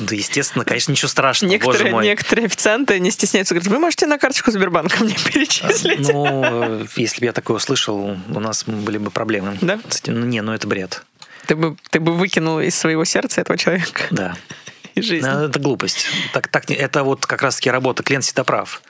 [0.00, 2.04] да, естественно, конечно, ничего страшного, боже Некоторые, мой.
[2.04, 6.00] некоторые официанты не стесняются, говорят, вы можете на карточку Сбербанка мне перечислить?
[6.12, 6.42] Ну,
[6.82, 7.98] э, если бы я такое услышал,
[8.28, 9.56] у нас были бы проблемы.
[9.62, 9.80] Да?
[9.88, 10.20] С этим.
[10.20, 11.02] Ну, не, ну это бред.
[11.46, 14.36] Ты бы, ты бы выкинул из своего сердца этого человека Да.
[14.94, 15.26] из жизни.
[15.26, 16.06] Ну, Это глупость.
[16.34, 18.02] Так, так, это вот как раз-таки работа.
[18.02, 18.82] Клиент всегда прав.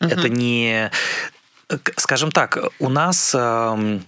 [0.00, 0.90] Это не...
[1.96, 4.04] скажем так, у нас эм,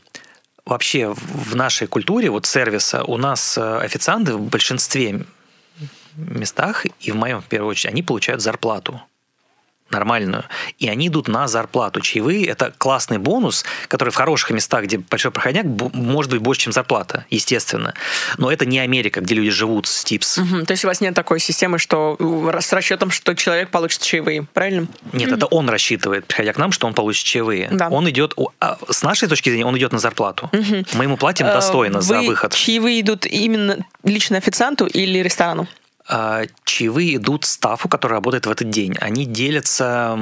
[0.65, 5.25] вообще в нашей культуре вот сервиса у нас э, официанты в большинстве
[6.17, 9.01] местах, и в моем в первую очередь, они получают зарплату
[9.91, 10.45] нормальную,
[10.79, 12.01] и они идут на зарплату.
[12.01, 16.73] Чаевые– это классный бонус, который в хороших местах, где большой проходняк, может быть больше, чем
[16.73, 17.95] зарплата, естественно.
[18.37, 20.39] Но это не Америка, где люди живут с типс.
[20.39, 20.67] Мгм.
[20.67, 22.17] То есть у вас нет такой системы, что
[22.61, 24.87] с расчетом, что человек получит чаевые, правильно?
[25.13, 27.69] Нет, это он рассчитывает, приходя к нам, что он получит чаевые.
[27.71, 27.89] Да.
[27.89, 30.51] Он идет, а с нашей точки зрения, он идет на зарплату.
[30.95, 32.55] Мы ему платим достойно Э, за вы выход.
[32.55, 35.67] чаевые идут именно лично официанту или ресторану?
[36.11, 38.97] А, чаевые идут стафу, который работает в этот день.
[38.99, 40.19] Они делятся,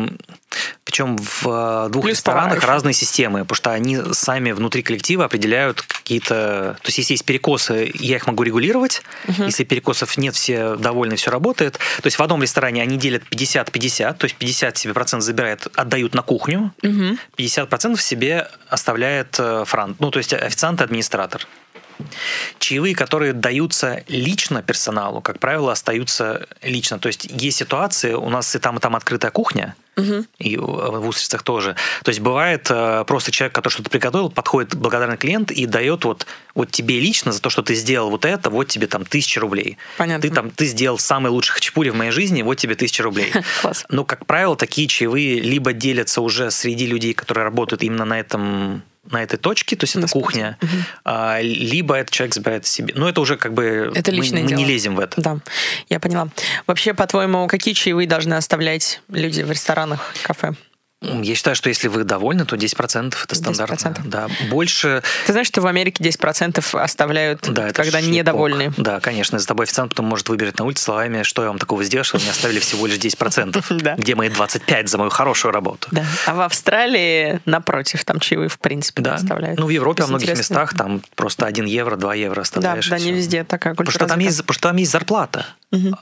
[0.83, 5.83] причем в э, двух Плюс ресторанах разные системы, потому что они сами внутри коллектива определяют
[5.83, 6.77] какие-то...
[6.83, 9.03] То есть, если есть перекосы, я их могу регулировать.
[9.39, 11.75] Если перекосов нет, все довольны, все работает.
[11.75, 16.15] То есть, в одном ресторане они делят 50-50, то есть 50 себе процент забирает, отдают
[16.15, 20.01] на кухню, 50% себе оставляет э, франт.
[20.01, 21.47] Ну, то есть, официант и администратор.
[22.59, 26.99] Чаевые, которые даются лично персоналу, как правило, остаются лично.
[26.99, 29.75] То есть есть ситуации, у нас и там, и там открытая кухня,
[30.39, 31.75] и в устрицах тоже.
[32.05, 36.27] То есть бывает э, просто человек, который что-то приготовил, подходит благодарный клиент и дает вот,
[36.55, 39.79] вот тебе лично за то, что ты сделал вот это, вот тебе там тысяча рублей.
[39.97, 40.29] Понятно.
[40.29, 43.33] Ты там ты сделал самый лучший хачапури в моей жизни, вот тебе тысяча рублей.
[43.63, 43.87] Класс.
[43.89, 48.83] Но, как правило, такие чаевые либо делятся уже среди людей, которые работают именно на этом
[49.11, 50.59] на этой точке, то есть На это кухня,
[51.05, 52.93] а, либо этот человек забирает себе.
[52.97, 54.59] Но это уже как бы Это мы- мы, дело.
[54.59, 55.21] не лезем в это.
[55.21, 55.39] Да,
[55.89, 56.29] я поняла.
[56.67, 60.55] Вообще, по-твоему, какие чаевые должны оставлять люди в ресторанах, кафе?
[61.03, 63.75] Я считаю, что если вы довольны, то 10% это стандартно.
[63.91, 64.01] 10%.
[64.07, 64.29] Да.
[64.49, 68.09] Больше, Ты знаешь, что в Америке 10% оставляют, да, когда шлепок.
[68.15, 68.73] недовольны?
[68.79, 69.39] Да, конечно.
[69.39, 72.17] За тобой официант потом может выбежать на улице словами, что я вам такого сделал, что
[72.17, 73.63] вы мне оставили всего лишь 10%.
[73.87, 73.95] Да.
[73.97, 75.89] Где мои 25 за мою хорошую работу.
[75.91, 76.05] Да.
[76.27, 79.15] А в Австралии, напротив, там чаевые в принципе Да.
[79.17, 79.59] оставляют.
[79.61, 80.55] Ну, в Европе во многих интересно.
[80.55, 82.89] местах там просто 1 евро, 2 евро Да, оставляешь.
[82.89, 84.07] да, и не везде такая Потому культура.
[84.07, 85.47] что, там есть, потому что там есть зарплата.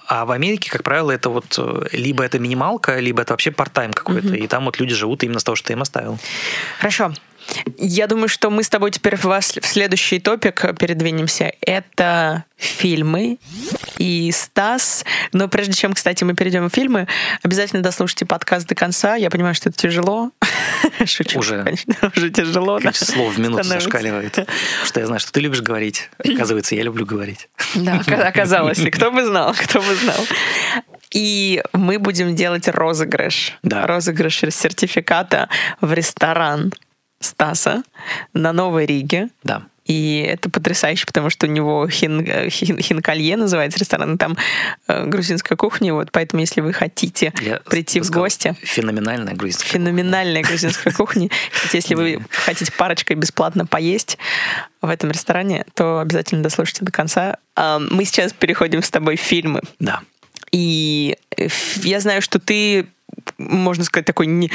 [0.07, 3.93] А в Америке, как правило, это вот э, либо это минималка, либо это вообще part-time
[3.93, 4.35] какой-то.
[4.35, 6.19] И там вот люди живут именно с того, что ты им оставил.
[6.79, 7.13] Хорошо.
[7.77, 11.53] Я думаю, что мы с тобой теперь в вас- в следующий топик передвинемся.
[11.61, 13.37] Это фильмы
[13.99, 15.05] и Стас.
[15.35, 17.07] Но прежде чем, кстати, мы перейдем в фильмы,
[17.43, 19.17] обязательно дослушайте подкаст до конца.
[19.17, 20.31] Я понимаю, что это тяжело.
[21.05, 21.39] Шучу.
[21.41, 21.63] Уже.
[21.63, 22.79] конечно, уже тяжело.
[22.79, 24.49] да, слов в минуту зашкаливает.
[24.87, 26.09] Что я знаю, что ты любишь говорить.
[26.19, 27.49] Оказывается, я люблю говорить.
[27.75, 28.79] Да, ока- оказалось.
[28.79, 30.17] И кто бы знал, кто бы знал.
[31.15, 33.57] И мы будем делать розыгрыш.
[33.63, 33.87] Да.
[33.87, 35.49] Розыгрыш сертификата
[35.81, 36.73] в ресторан
[37.21, 37.83] Стаса
[38.35, 39.29] на Новой Риге.
[39.45, 39.63] Да.
[39.87, 44.35] И это потрясающе, потому что у него хин, хин- хинкалье называется ресторан, и там
[44.89, 49.73] э, грузинская кухня, вот поэтому если вы хотите Я прийти в гости, Феноменальная грузинская.
[49.73, 51.29] феноменальная грузинская кухня.
[51.75, 54.17] Если вы хотите парочкой бесплатно поесть
[54.81, 57.37] в этом ресторане, то обязательно дослушайте до конца.
[57.57, 59.61] Мы сейчас переходим с тобой в фильмы.
[59.79, 60.01] Да.
[60.55, 61.49] И э,
[61.83, 62.87] я знаю, что ты,
[63.39, 64.53] можно сказать, такой не,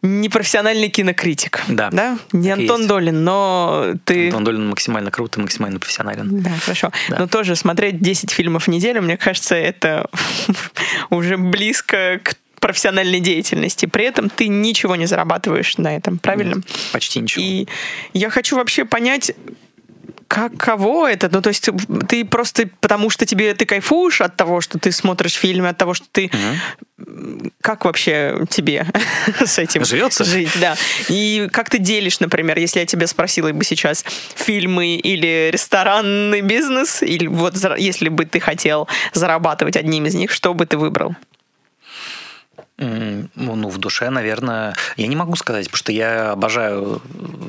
[0.00, 1.60] непрофессиональный кинокритик.
[1.68, 2.18] Да, да?
[2.32, 2.88] Не Антон есть.
[2.88, 4.28] Долин, но ты...
[4.28, 6.40] Антон Долин максимально крут и максимально профессионален.
[6.40, 6.90] Да, хорошо.
[7.10, 7.18] Да.
[7.18, 10.08] Но тоже смотреть 10 фильмов в неделю, мне кажется, это
[11.10, 13.84] уже близко к профессиональной деятельности.
[13.84, 16.62] При этом ты ничего не зарабатываешь на этом, правильно?
[16.92, 17.44] Почти ничего.
[17.44, 17.66] И
[18.14, 19.32] я хочу вообще понять,
[20.30, 21.28] каково это?
[21.28, 21.68] Ну, то есть
[22.08, 25.92] ты просто потому, что тебе ты кайфуешь от того, что ты смотришь фильмы, от того,
[25.92, 26.30] что ты...
[27.60, 28.86] Как вообще тебе
[29.44, 30.24] с этим Живется?
[30.24, 30.50] жить?
[30.60, 30.76] Да.
[31.08, 34.04] И как ты делишь, например, если я тебя спросила бы сейчас
[34.36, 40.54] фильмы или ресторанный бизнес, или вот если бы ты хотел зарабатывать одним из них, что
[40.54, 41.16] бы ты выбрал?
[42.80, 47.02] Ну, в душе, наверное, я не могу сказать, потому что я обожаю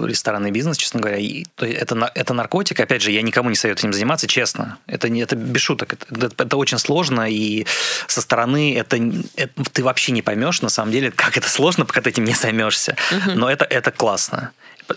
[0.03, 1.17] ресторанный бизнес, честно говоря.
[1.17, 4.77] И, то есть это, это наркотик, опять же, я никому не советую этим заниматься, честно.
[4.87, 5.93] Это, не, это без шуток.
[5.93, 7.65] Это, это- очень сложно, и
[8.07, 8.97] со стороны это,
[9.35, 12.33] это- ты вообще не поймешь, на самом деле, как это сложно, пока ты этим не
[12.33, 12.95] займешься.
[13.33, 14.51] Но это, это классно.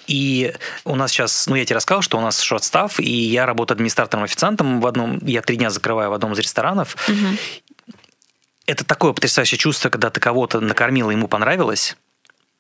[0.09, 0.53] И
[0.85, 4.81] у нас сейчас, ну, я тебе рассказал, что у нас шорт-став, и я работаю администратором-официантом
[4.81, 6.97] в одном, я три дня закрываю в одном из ресторанов.
[8.67, 11.97] Это такое потрясающее чувство, когда ты кого-то накормила, ему понравилось.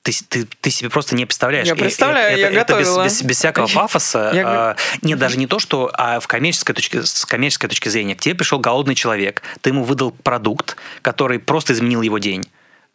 [0.03, 1.67] Ты, ты, ты себе просто не представляешь.
[1.67, 3.05] Я представляю, это, я это без, готовила.
[3.05, 4.33] без- без всякого пафоса.
[4.35, 8.15] Я а, нет, даже не то, что а в коммерческой точке, с коммерческой точки зрения.
[8.15, 12.45] К тебе пришел голодный человек, ты ему выдал продукт, который просто изменил его день.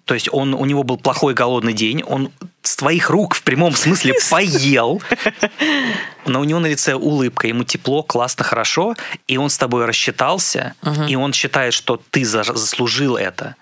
[0.10, 2.32] То есть он, у него был плохой голодный день, он
[2.64, 5.03] с твоих рук в прямом смысле поел,
[6.26, 8.95] но у него на лице улыбка, ему тепло, классно, хорошо,
[9.28, 10.74] и он с тобой рассчитался,
[11.07, 13.55] и он считает, что ты за- заслужил это.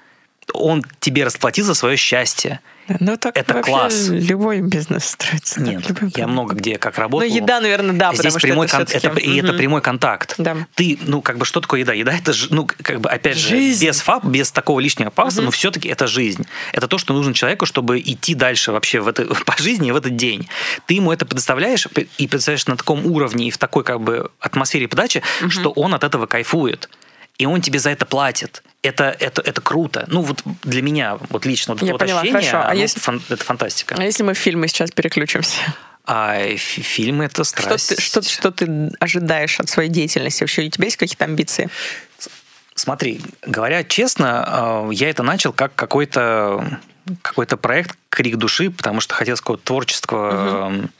[0.53, 2.59] Он тебе расплатил за свое счастье.
[3.01, 4.07] Ну, так Это класс.
[4.07, 5.59] любой бизнес строится.
[5.61, 7.27] Нет, так, любой я много где как Ну, работал.
[7.27, 10.35] еда, наверное, да, Здесь потому что прямой это кон- это- и это прямой контакт.
[10.37, 10.55] Да.
[10.75, 11.91] Ты, ну, как бы, что такое еда?
[11.91, 13.85] Еда это, ж- ну, как бы, опять же, Жизнь.
[13.85, 16.47] без фаб, без такого лишнего пафоса, но все-таки это жизнь.
[16.71, 20.15] Это то, что нужно человеку, чтобы идти дальше вообще в это, по жизни в этот
[20.15, 20.47] день.
[20.85, 21.85] Ты ему это предоставляешь
[22.17, 26.05] и представляешь на таком уровне и в такой, как бы, атмосфере подачи, что он от
[26.05, 26.87] этого кайфует.
[27.37, 28.63] И он тебе за это платит.
[28.83, 30.05] Это, это, это круто.
[30.07, 32.67] Ну, вот для меня, вот лично, вот Я это поняла, ощущение, хорошо.
[32.67, 33.95] А оно если- фан- это фантастика.
[33.97, 35.57] А если мы в фильмы сейчас переключимся?
[36.05, 37.95] А фи- фильмы это Что страсть.
[37.95, 40.43] ты, что, что ты ожидаешь от своей деятельности?
[40.43, 41.69] Вообще у тебя есть какие-то амбиции?
[42.75, 46.79] Смотри, говоря честно, э, я это начал как какой-то
[47.21, 50.91] какой-то проект крик души, потому что хотелось какого-то творческого м,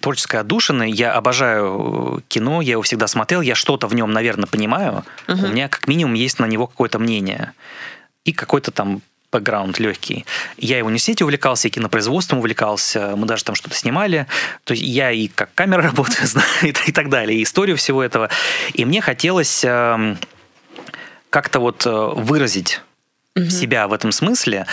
[0.00, 0.90] творческой отдушины.
[0.90, 5.04] Я обожаю э, кино, я его всегда смотрел, я что-то в нем, наверное, понимаю.
[5.28, 7.52] У меня как минимум есть на него какое-то мнение
[8.24, 10.24] и какой-то там бэкграунд легкий.
[10.56, 14.26] Я и в университете увлекался, и кинопроизводством увлекался, мы даже там что-то снимали.
[14.64, 18.30] То есть я и как камера работаю, знаю, и, так далее, и историю всего этого.
[18.74, 20.18] И мне хотелось эм,
[21.30, 22.80] как-то вот э, выразить
[23.50, 24.66] себя в этом смысле.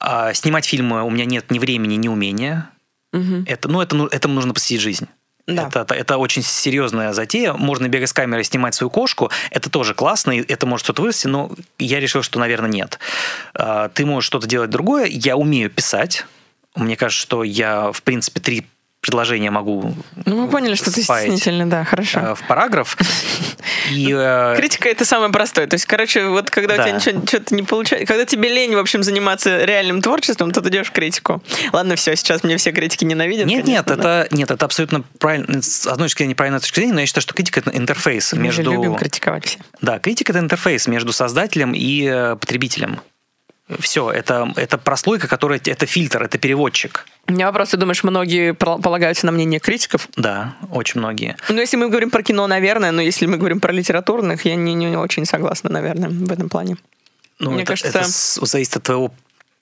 [0.00, 2.68] А снимать фильмы у меня нет ни времени, ни умения.
[3.12, 5.08] Это, ну, это, ну, этому нужно посвятить жизнь.
[5.46, 5.68] Да.
[5.68, 7.54] Это, это, это очень серьезная затея.
[7.54, 9.30] Можно бегать с камерой, снимать свою кошку.
[9.50, 12.98] Это тоже классно, и это может что-то вырасти, но я решил, что, наверное, нет.
[13.54, 15.06] А, Ты можешь что-то делать другое.
[15.06, 16.26] Я умею писать.
[16.74, 18.66] Мне кажется, что я, в принципе, три
[19.00, 19.94] предложения могу
[20.26, 22.20] Ну, мы поняли, что ты стеснительный, да, хорошо.
[22.20, 22.96] э, в параграф.
[23.90, 25.66] И э, Критика это самое простое.
[25.66, 26.82] То есть, короче, вот когда Да.
[26.82, 30.60] у тебя ничего что-то не получается, когда тебе лень, в общем, заниматься реальным творчеством, то
[30.60, 31.42] ты идешь в критику.
[31.72, 33.46] Ладно, все, сейчас мне все критики ненавидят.
[33.46, 34.24] Нет, конечно, нет, да.
[34.24, 35.62] это нет, это абсолютно правильно.
[35.62, 38.40] С одной точки зрения неправильная точка зрения, но я считаю, что критика это интерфейс Мы
[38.40, 38.70] между.
[38.72, 39.58] любим критиковать все.
[39.80, 43.00] Да, критика это интерфейс между создателем и э, потребителем.
[43.80, 47.06] Все, это, это прослойка, которая это фильтр, это переводчик.
[47.26, 50.08] У меня вопрос, ты думаешь, многие полагаются на мнение критиков?
[50.16, 51.36] Да, очень многие.
[51.50, 54.72] Ну, если мы говорим про кино, наверное, но если мы говорим про литературных, я не,
[54.74, 56.76] не очень согласна, наверное, в этом плане.
[57.38, 59.12] Ну, Мне это, кажется- это зависит от твоего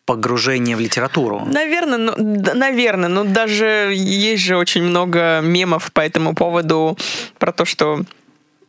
[0.04, 1.42] погружения в литературу.
[1.44, 6.96] Наверное, ну, д- наверное, но даже есть же очень много мемов по этому поводу
[7.38, 8.02] про то, что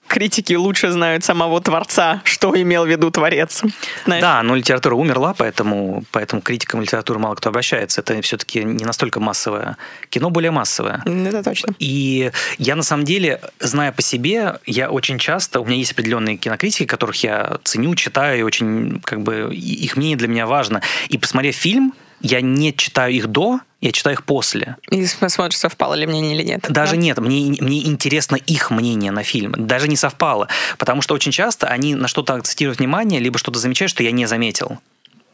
[0.08, 3.62] критики лучше знают самого творца, что имел в виду творец.
[4.06, 4.22] Знаешь?
[4.22, 8.02] Да, но литература умерла, поэтому, поэтому критикам литературы мало кто обращается.
[8.02, 9.78] Это все-таки не настолько массовое.
[10.10, 11.04] Кино более массовое.
[11.06, 11.74] Это точно.
[11.80, 16.38] И я на самом деле, зная по себе, я очень часто, у меня есть определенные
[16.38, 20.82] кинокритики, которых я ценю, читаю, и очень, как бы, их мнение для меня важно.
[21.10, 24.76] И посмотрев фильм, я не читаю их до, я читаю их после.
[24.90, 26.66] И см- смотришь, совпало ли мнение или нет.
[26.70, 26.98] Даже Да?
[26.98, 29.54] нет, мне, мне интересно их мнение на фильм.
[29.58, 30.48] Даже не совпало.
[30.78, 34.26] Потому что очень часто они на что-то акцентируют внимание, либо что-то замечают, что я не
[34.26, 34.80] заметил.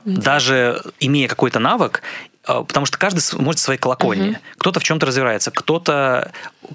[0.05, 2.01] Даже имея какой-то навык,
[2.45, 4.39] потому что каждый смотрит в своей колокольне.
[4.57, 6.31] Кто-то в чем-то разбирается, кто-то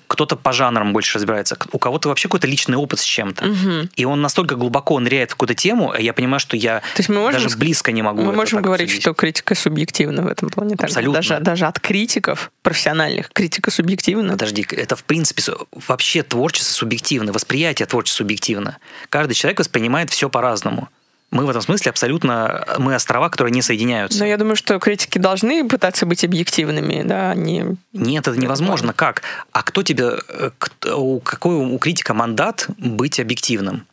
[0.06, 3.88] кто-то по жанрам больше разбирается, у кого-то вообще какой-то личный опыт с чем-то.
[3.96, 7.08] И он настолько глубоко ныряет в какую-то тему, а я понимаю, что я То есть
[7.08, 8.22] мы можем даже близко не могу.
[8.22, 9.02] Мы можем говорить, обсудить.
[9.02, 10.76] что критика субъективна в этом плане.
[10.78, 11.14] Абсолютно.
[11.14, 14.32] Даже, даже от критиков профессиональных критика субъективна.
[14.32, 15.42] Подожди, это в принципе
[15.86, 18.78] вообще творчество субъективно, восприятие творчества субъективно.
[19.08, 20.88] Каждый человек воспринимает все по-разному.
[21.30, 24.18] Мы в этом смысле абсолютно, мы острова, которые не соединяются.
[24.18, 27.76] Но я думаю, что критики должны пытаться быть объективными, да, они...
[27.92, 28.94] Нет, это невозможно.
[28.94, 29.22] Как?
[29.52, 33.86] А кто тебе, э, кто- у какой у критика мандат быть объективным?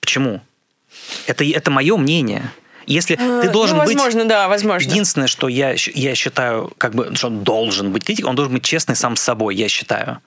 [0.00, 0.40] Почему?
[1.26, 2.52] Это, это мое мнение.
[2.86, 3.94] Если ты должен ну, быть...
[3.94, 4.88] возможно, да, возможно.
[4.88, 8.64] Единственное, что я, я считаю, как бы, что он должен быть критиком, он должен быть
[8.64, 10.20] честный сам с собой, я считаю.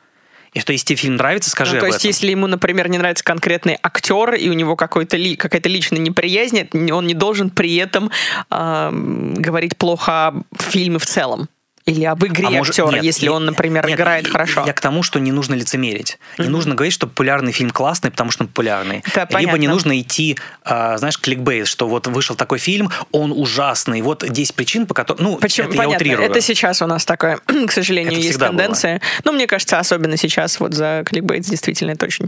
[0.53, 2.09] И что если тебе фильм нравится, скажи Ну, то об есть, этом.
[2.09, 6.67] если ему, например, не нравится конкретный актер, и у него какой-то ли, какая-то личная неприязнь,
[6.91, 8.11] он не должен при этом
[8.49, 11.47] ам, говорить плохо о фильме в целом.
[11.85, 14.63] Или об игре А может- актера, нет, если я- он, например, нет, играет я- хорошо.
[14.67, 16.19] Я к тому, что не нужно лицемерить.
[16.37, 19.03] Не нужно говорить, что популярный фильм классный, потому что он популярный.
[19.13, 19.73] Это Либо не понятно.
[19.73, 24.01] нужно идти, а, знаешь, кликбейт, что вот вышел такой фильм, он ужасный.
[24.01, 25.23] Вот 10 причин, по которым...
[25.23, 25.67] Ну, Почему?
[25.69, 25.95] это я Понятно.
[26.05, 26.29] утрирую.
[26.29, 29.01] Это сейчас у нас такое, к сожалению, Это есть тенденция.
[29.23, 32.27] Но мне кажется, особенно сейчас вот за кликбейт действительно это очень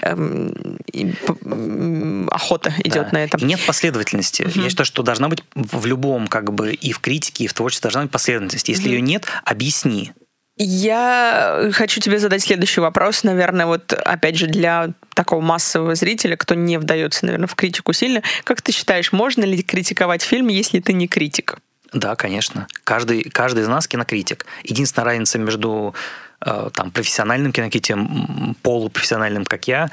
[0.00, 0.54] эм,
[0.92, 1.12] и
[2.30, 3.08] охота идет Да.
[3.12, 3.38] на это.
[3.38, 4.46] И нет последовательности.
[4.54, 7.82] Я считаю, что должна быть в любом, как бы, и в критике, и в творчестве
[7.88, 8.68] должна быть последовательность.
[8.68, 10.12] Если ее нет, объясни.
[10.56, 16.54] Я хочу тебе задать следующий вопрос, наверное, вот опять же для такого массового зрителя, кто
[16.54, 18.22] не вдается, наверное, в критику сильно.
[18.44, 21.56] Как ты считаешь, можно ли критиковать фильм, если ты не критик?
[21.92, 22.68] Да, конечно.
[22.84, 24.46] Каждый, каждый из нас кинокритик.
[24.62, 25.94] Единственная разница между
[26.44, 29.90] э, там, профессиональным кинокритиком, полупрофессиональным, как я,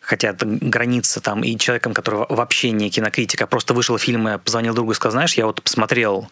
[0.00, 4.38] хотя это граница там, и человеком, который вообще не кинокритик, а просто вышел фильм, и
[4.38, 6.28] позвонил другу и сказал, знаешь, я вот посмотрел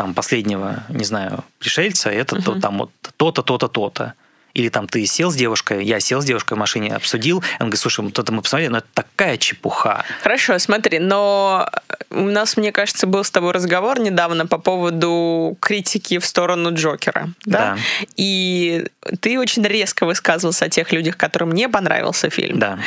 [0.00, 2.42] там последнего, не знаю, пришельца, это uh-huh.
[2.42, 4.14] то, там вот то-то, то-то, то-то.
[4.54, 7.78] Или там ты сел с девушкой, я сел с девушкой в машине, обсудил, он говорит,
[7.78, 10.02] слушай, вот это мы посмотрели, но это такая чепуха.
[10.22, 11.68] Хорошо, смотри, но
[12.08, 17.28] у нас, мне кажется, был с тобой разговор недавно по поводу критики в сторону Джокера,
[17.44, 17.58] да?
[17.74, 17.78] да.
[18.16, 18.86] И
[19.20, 22.58] ты очень резко высказывался о тех людях, которым не понравился фильм.
[22.58, 22.78] Да.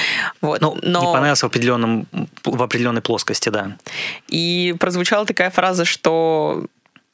[0.41, 0.61] Вот.
[0.61, 0.99] Ну, но...
[0.99, 2.07] не понравился в, определенном,
[2.43, 3.77] в определенной плоскости, да.
[4.29, 6.65] И прозвучала такая фраза, что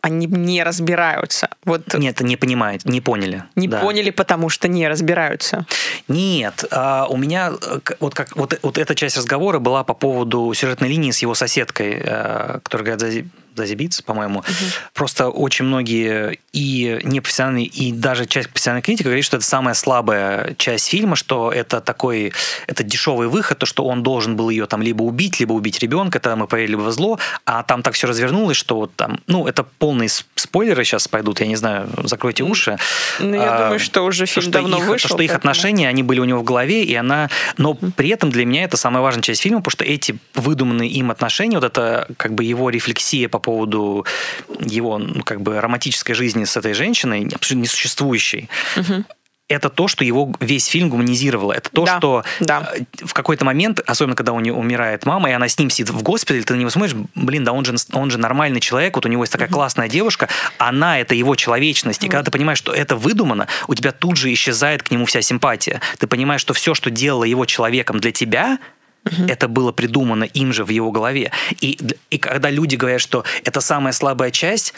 [0.02, 1.50] они не разбираются.
[1.66, 3.43] Вот Нет, не понимают, не поняли.
[3.56, 3.80] Не да.
[3.80, 5.66] поняли, потому что не разбираются.
[6.08, 10.54] Нет, а у меня э, вот как вот, вот эта часть разговора была по поводу
[10.54, 13.26] сюжетной линии с его соседкой, э, которая говорит,
[13.60, 14.39] Зази по-моему.
[14.39, 14.66] Угу.
[14.93, 20.55] Просто очень многие и непрофессиональные, и даже часть профессиональной критики говорит, что это самая слабая
[20.55, 22.34] часть фильма, что это такой,
[22.68, 26.18] это дешевый выход, то, что он должен был ее там либо убить, либо убить ребенка,
[26.18, 29.64] это мы поверили во зло, а там так все развернулось, что вот там, ну, это
[29.64, 32.78] полные спойлеры сейчас пойдут, я не знаю, закройте уши.
[33.20, 35.10] Ну, я а, думаю, что уже фильм что давно их, вышел.
[35.10, 38.45] Что их отношения, они были у него в голове, и она, но при этом для
[38.45, 42.34] меня это самая важная часть фильма, потому что эти выдуманные им отношения, вот это как
[42.34, 43.49] бы его рефлексия по поводу
[44.60, 49.06] его ну, как бы романтической жизни с этой женщиной, абсолютно несуществующей, угу
[49.50, 51.54] это то, что его весь фильм гуманизировало.
[51.54, 52.72] Это то, да, что да.
[52.74, 55.89] Э, в какой-то момент, особенно когда у нее умирает мама, и она с ним сидит
[55.89, 59.06] в госпитале, ты на него смотришь, блин, да он же, он же нормальный человек, вот
[59.08, 59.56] у него есть такая угу.
[59.56, 60.30] классная девушка,
[60.60, 62.04] она это его человечность.
[62.04, 65.22] И когда ты понимаешь, что это выдумано, у тебя тут же исчезает к нему вся
[65.22, 65.82] симпатия.
[65.97, 68.60] Ты понимаешь, что все, что делало его человеком для тебя,
[69.06, 69.28] Угу.
[69.28, 71.32] Это было придумано им же в его голове.
[71.62, 71.80] И,
[72.10, 74.74] и когда люди говорят, что это самая слабая часть,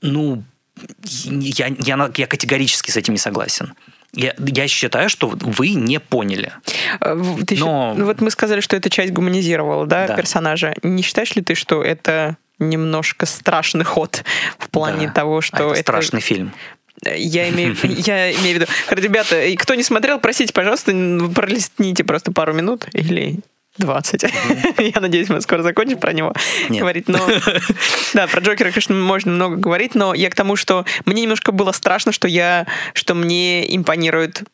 [0.00, 0.42] ну,
[1.24, 3.74] я, я, я категорически с этим не согласен.
[4.12, 6.52] Я, я считаю, что вы не поняли.
[7.00, 7.14] Э,
[7.46, 7.90] ты Но...
[7.90, 10.16] еще, ну вот мы сказали, что эта часть гуманизировала да, да.
[10.16, 10.74] персонажа.
[10.82, 14.24] Не считаешь ли ты, что это немножко страшный ход
[14.58, 15.12] в плане да.
[15.12, 16.52] того, что а это, это страшный фильм.
[17.04, 18.66] Я имею, я имею в виду.
[18.90, 20.92] Ребята, кто не смотрел, простите, пожалуйста,
[21.34, 23.40] пролистните просто пару минут или
[23.78, 24.24] 20.
[24.78, 26.32] Я надеюсь, мы скоро закончим про него
[26.68, 26.80] Нет.
[26.80, 27.08] говорить.
[27.08, 27.18] Но
[28.14, 31.72] да, про Джокера, конечно, можно много говорить, но я к тому, что мне немножко было
[31.72, 34.44] страшно, что я, что мне импонирует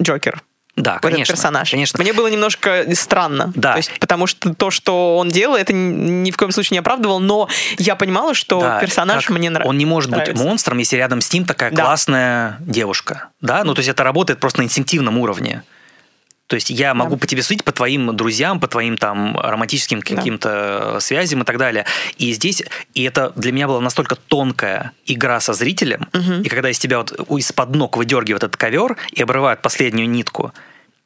[0.00, 0.42] Джокер.
[0.76, 1.32] Да, вот конечно.
[1.32, 1.70] Этот персонаж.
[1.70, 2.00] Конечно.
[2.00, 3.52] Мне было немножко странно.
[3.54, 3.72] Да.
[3.72, 7.20] То есть, потому что то, что он делал, это ни в коем случае не оправдывал,
[7.20, 7.48] но
[7.78, 9.68] я понимала, что да, персонаж мне нравится.
[9.68, 10.32] Он не может нравится.
[10.32, 11.82] быть монстром, если рядом с ним такая да.
[11.82, 13.28] классная девушка.
[13.40, 15.62] Да, ну то есть это работает просто на инстинктивном уровне.
[16.50, 17.18] То есть я могу да.
[17.18, 21.00] по тебе судить по твоим друзьям, по твоим там романтическим каким-то да.
[21.00, 21.86] связям и так далее.
[22.18, 26.42] И здесь, и это для меня была настолько тонкая игра со зрителем, угу.
[26.42, 30.52] и когда из тебя вот из-под ног выдергивают этот ковер и обрывают последнюю нитку,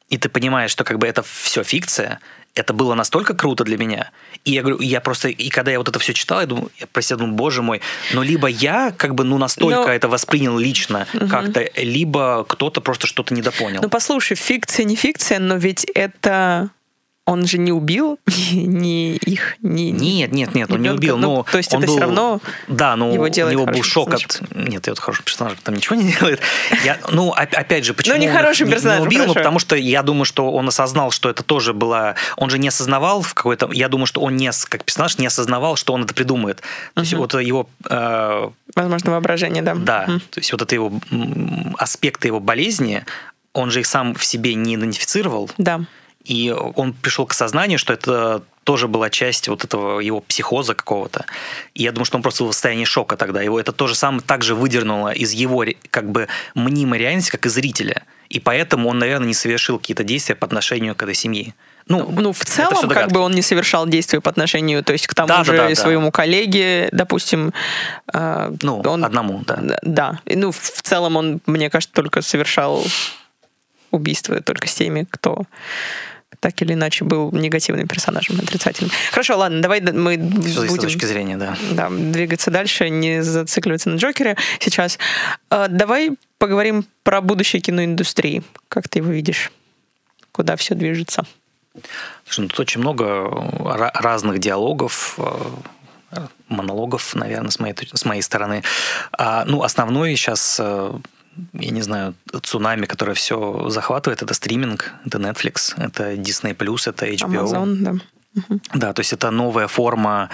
[0.09, 2.19] и ты понимаешь, что как бы это все фикция,
[2.55, 4.11] это было настолько круто для меня.
[4.45, 6.87] И я говорю, я просто, и когда я вот это все читал, я думаю, я
[6.87, 7.81] про себя думаю, боже мой,
[8.13, 9.93] но либо я как бы ну настолько но...
[9.93, 11.27] это воспринял лично угу.
[11.27, 13.81] как-то, либо кто-то просто что-то недопонял.
[13.83, 16.69] Ну послушай, фикция не фикция, но ведь это
[17.25, 18.19] он же не убил
[18.51, 19.89] ни их, ни...
[19.89, 21.17] Нет, нет, нет, он не убил.
[21.17, 24.13] Ну, то есть это был, все равно Да, ну, его делает у него был шок
[24.13, 24.41] от...
[24.53, 26.39] Нет, это хороший персонаж, там ничего не делает.
[26.83, 29.25] Я, ну, опять же, почему ну, не хороший персонаж, не, убил?
[29.25, 32.15] Ну, потому что я думаю, что он осознал, что это тоже было...
[32.37, 33.71] Он же не осознавал в какой-то...
[33.71, 36.61] Я думаю, что он не, как персонаж не осознавал, что он это придумает.
[36.93, 37.67] То есть вот его...
[37.89, 38.49] Э...
[38.75, 39.73] Возможно, воображение, да.
[39.73, 40.93] Да, то есть вот это его
[41.77, 43.03] аспекты его болезни,
[43.53, 45.49] он же их сам в себе не идентифицировал.
[45.57, 45.81] Да.
[46.25, 51.25] И он пришел к сознанию, что это тоже была часть вот этого его психоза какого-то.
[51.75, 53.41] И я думаю, что он просто был в состоянии шока тогда.
[53.41, 58.03] Его это тоже самое также выдернуло из его как бы мнимой реальности, как и зрителя.
[58.29, 61.53] И поэтому он, наверное, не совершил какие-то действия по отношению к этой семье.
[61.87, 65.13] Ну, ну, в целом, как бы он не совершал действия по отношению, то есть к
[65.13, 66.11] тому да, же да, да, своему да.
[66.11, 67.53] коллеге, допустим.
[68.11, 69.59] Э, ну, он, одному, да.
[69.83, 70.19] Да.
[70.25, 72.83] Ну, в целом он, мне кажется, только совершал
[73.91, 75.45] убийство только с теми, кто
[76.45, 78.91] так или иначе был негативным персонажем, отрицательным.
[79.09, 80.77] Хорошо, ладно, давай мы Все будем...
[80.77, 81.57] с точки зрения, да.
[81.71, 84.99] Да, двигаться дальше, не зацикливаться на Джокере сейчас.
[85.49, 88.43] А, давай поговорим про будущее киноиндустрии.
[88.69, 89.51] Как ты его видишь?
[90.31, 91.25] Куда все движется?
[92.25, 98.61] Слушай, ну, тут очень много разных диалогов, э, монологов, наверное, с моей, с моей стороны.
[99.13, 100.93] А, ну, основной сейчас э,
[101.53, 107.45] я не знаю, цунами, которое все захватывает, это стриминг, это Netflix, это Disney+, это HBO.
[107.45, 107.93] Amazon, да.
[108.73, 110.29] Да, то есть это новая форма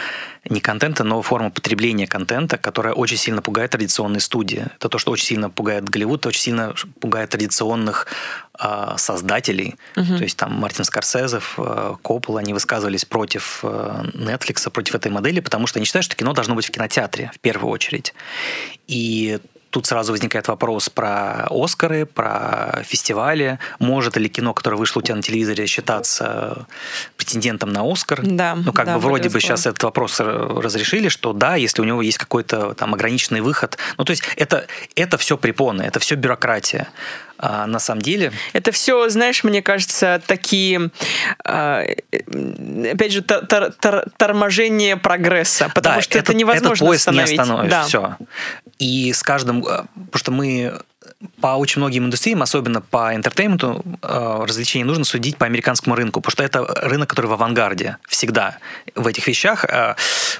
[0.49, 4.65] не контента, новая форма потребления контента, которая очень сильно пугает традиционные студии.
[4.75, 8.07] Это то, что очень сильно пугает Голливуд, очень сильно пугает традиционных
[8.59, 9.75] э, создателей.
[9.95, 10.17] Угу.
[10.17, 15.39] То есть там Мартин Скорсезов, э, Коппола, они высказывались против э, Netflix, против этой модели,
[15.39, 18.15] потому что они считают, что кино должно быть в кинотеатре в первую очередь.
[18.87, 19.39] И
[19.71, 23.57] Тут сразу возникает вопрос про Оскары, про фестивали.
[23.79, 26.67] Может ли кино, которое вышло у тебя на телевизоре, считаться
[27.15, 28.19] претендентом на Оскар?
[28.21, 28.55] Да.
[28.55, 32.01] Ну, как да, бы вроде бы сейчас этот вопрос разрешили, что да, если у него
[32.01, 33.77] есть какой-то там ограниченный выход.
[33.97, 36.89] Ну, то есть это, это все препоны, это все бюрократия.
[37.43, 38.31] А на самом деле...
[38.53, 40.91] Это все, знаешь, мне кажется, такие,
[41.43, 47.07] а, опять же, тор тор торможение прогресса, потому да, что это, это невозможно этот поезд
[47.07, 47.31] остановить.
[47.31, 47.83] не остановишь, да.
[47.85, 48.17] все.
[48.81, 49.63] И с каждым...
[49.63, 50.73] Э, потому что мы
[51.39, 56.31] по очень многим индустриям, особенно по интертейменту, э, развлечения нужно судить по американскому рынку, потому
[56.31, 58.57] что это рынок, который в авангарде всегда
[58.95, 59.65] в этих вещах.
[59.65, 59.95] Э,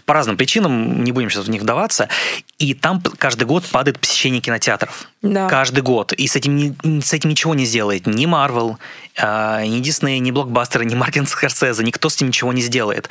[0.06, 2.10] по разным причинам, не будем сейчас в них вдаваться.
[2.58, 5.11] И там каждый год падает посещение кинотеатров.
[5.22, 5.48] Да.
[5.48, 6.14] Каждый год.
[6.14, 10.96] И с этим, с этим ничего не сделает ни э, ни Disney, ни блокбастеры, ни
[10.96, 11.84] Мартин Скорсезе.
[11.84, 13.08] Никто с этим ничего не сделает.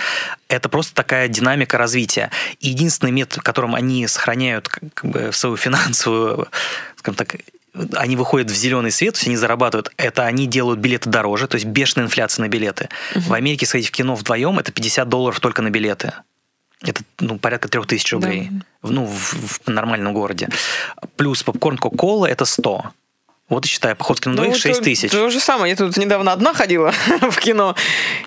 [0.48, 2.30] Это просто такая динамика развития.
[2.58, 6.48] И единственный метод, которым они сохраняют как бы, свою финансовую
[6.96, 7.36] скажем так,
[7.94, 11.54] они выходят в зеленый свет, то есть они зарабатывают, это они делают билеты дороже, то
[11.54, 12.88] есть бешеная инфляция на билеты.
[13.14, 13.20] Uh-huh.
[13.20, 16.12] В Америке сходить в кино вдвоем это 50 долларов только на билеты.
[16.82, 18.48] Это ну, порядка 3000 рублей.
[18.50, 18.90] Да.
[18.90, 20.48] Ну, в, в нормальном городе.
[21.16, 22.84] Плюс попкорн Кока-Кола это 100.
[23.50, 25.10] Вот и считай, поход в кино ну, 6 тысяч.
[25.10, 25.70] То же самое.
[25.70, 26.92] Я тут недавно одна ходила
[27.30, 27.74] в кино.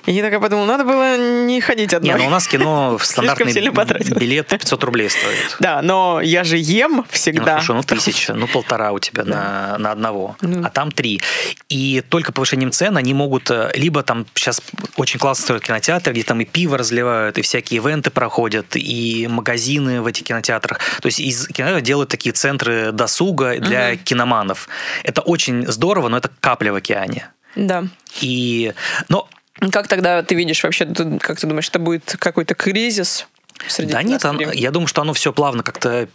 [0.05, 2.13] И я такая подумала, надо было не ходить одной.
[2.13, 5.55] Не, ну у нас кино в стандартный билет 500 рублей стоит.
[5.61, 7.39] Да, но я же ем всегда.
[7.41, 9.32] Ну, хорошо, ну тысяча, ну полтора у тебя да.
[9.32, 10.65] на, на одного, ну.
[10.65, 11.21] а там три.
[11.69, 14.61] И только повышением цен они могут, э, либо там сейчас
[14.97, 20.01] очень классно строят кинотеатры, где там и пиво разливают, и всякие ивенты проходят, и магазины
[20.01, 20.80] в этих кинотеатрах.
[21.01, 23.99] То есть из кинотеатров делают такие центры досуга для угу.
[24.03, 24.67] киноманов
[25.14, 27.30] это очень здорово, но это капля в океане.
[27.55, 27.86] Да.
[28.20, 28.74] И,
[29.09, 29.30] но
[29.72, 30.86] как тогда ты видишь вообще,
[31.22, 33.28] как ты думаешь, это будет какой-то кризис
[33.68, 36.09] среди Да нет, оно, я думаю, что оно все плавно как-то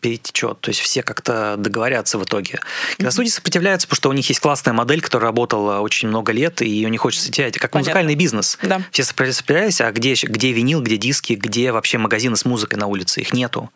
[0.00, 0.60] перетечет.
[0.60, 2.58] То есть все как-то договорятся в итоге.
[2.98, 3.34] Киностудии mm-hmm.
[3.34, 6.90] сопротивляются, потому что у них есть классная модель, которая работала очень много лет, и ее
[6.90, 7.56] не хочется терять.
[7.58, 7.90] Как Понятно.
[7.90, 8.58] музыкальный бизнес.
[8.60, 8.82] Да.
[8.90, 13.20] Все сопротивляются, а где, где винил, где диски, где вообще магазины с музыкой на улице?
[13.20, 13.70] Их нету.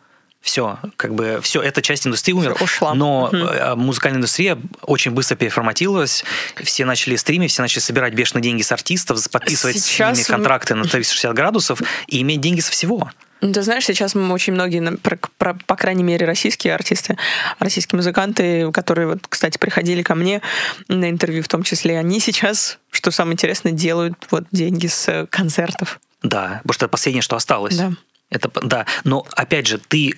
[0.47, 2.55] Все, как бы все, эта часть индустрии умерла.
[2.61, 2.93] Ушла.
[2.93, 3.81] Но угу.
[3.81, 6.23] музыкальная индустрия очень быстро переформатировалась.
[6.63, 10.15] Все начали стримить, все начали собирать бешеные деньги с артистов, подписывать сейчас...
[10.15, 13.11] с ними контракты на 360 градусов и иметь деньги со всего.
[13.41, 17.17] Ну, ты знаешь, сейчас мы очень многие, про, про, по крайней мере, российские артисты,
[17.59, 20.41] российские музыканты, которые, вот, кстати, приходили ко мне
[20.87, 25.99] на интервью в том числе, они сейчас, что самое интересное, делают вот деньги с концертов.
[26.23, 27.75] Да, потому что это последнее, что осталось.
[27.75, 27.91] Да.
[28.29, 30.15] Это, да, но опять же, ты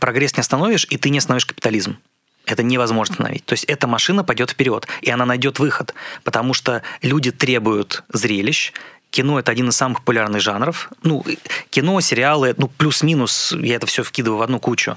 [0.00, 1.98] прогресс не остановишь, и ты не остановишь капитализм.
[2.44, 3.44] Это невозможно остановить.
[3.44, 8.72] То есть эта машина пойдет вперед, и она найдет выход, потому что люди требуют зрелищ,
[9.10, 10.90] кино это один из самых популярных жанров.
[11.02, 11.24] Ну,
[11.70, 14.96] кино, сериалы, ну, плюс-минус, я это все вкидываю в одну кучу.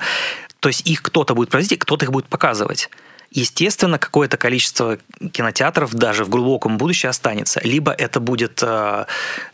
[0.60, 2.90] То есть их кто-то будет производить, кто-то их будет показывать.
[3.32, 4.98] Естественно, какое-то количество
[5.32, 7.60] кинотеатров даже в глубоком будущем останется.
[7.64, 9.06] Либо это будет э,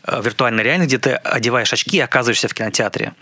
[0.04, 3.12] э виртуальная реальность, где ты одеваешь очки и оказываешься в кинотеатре.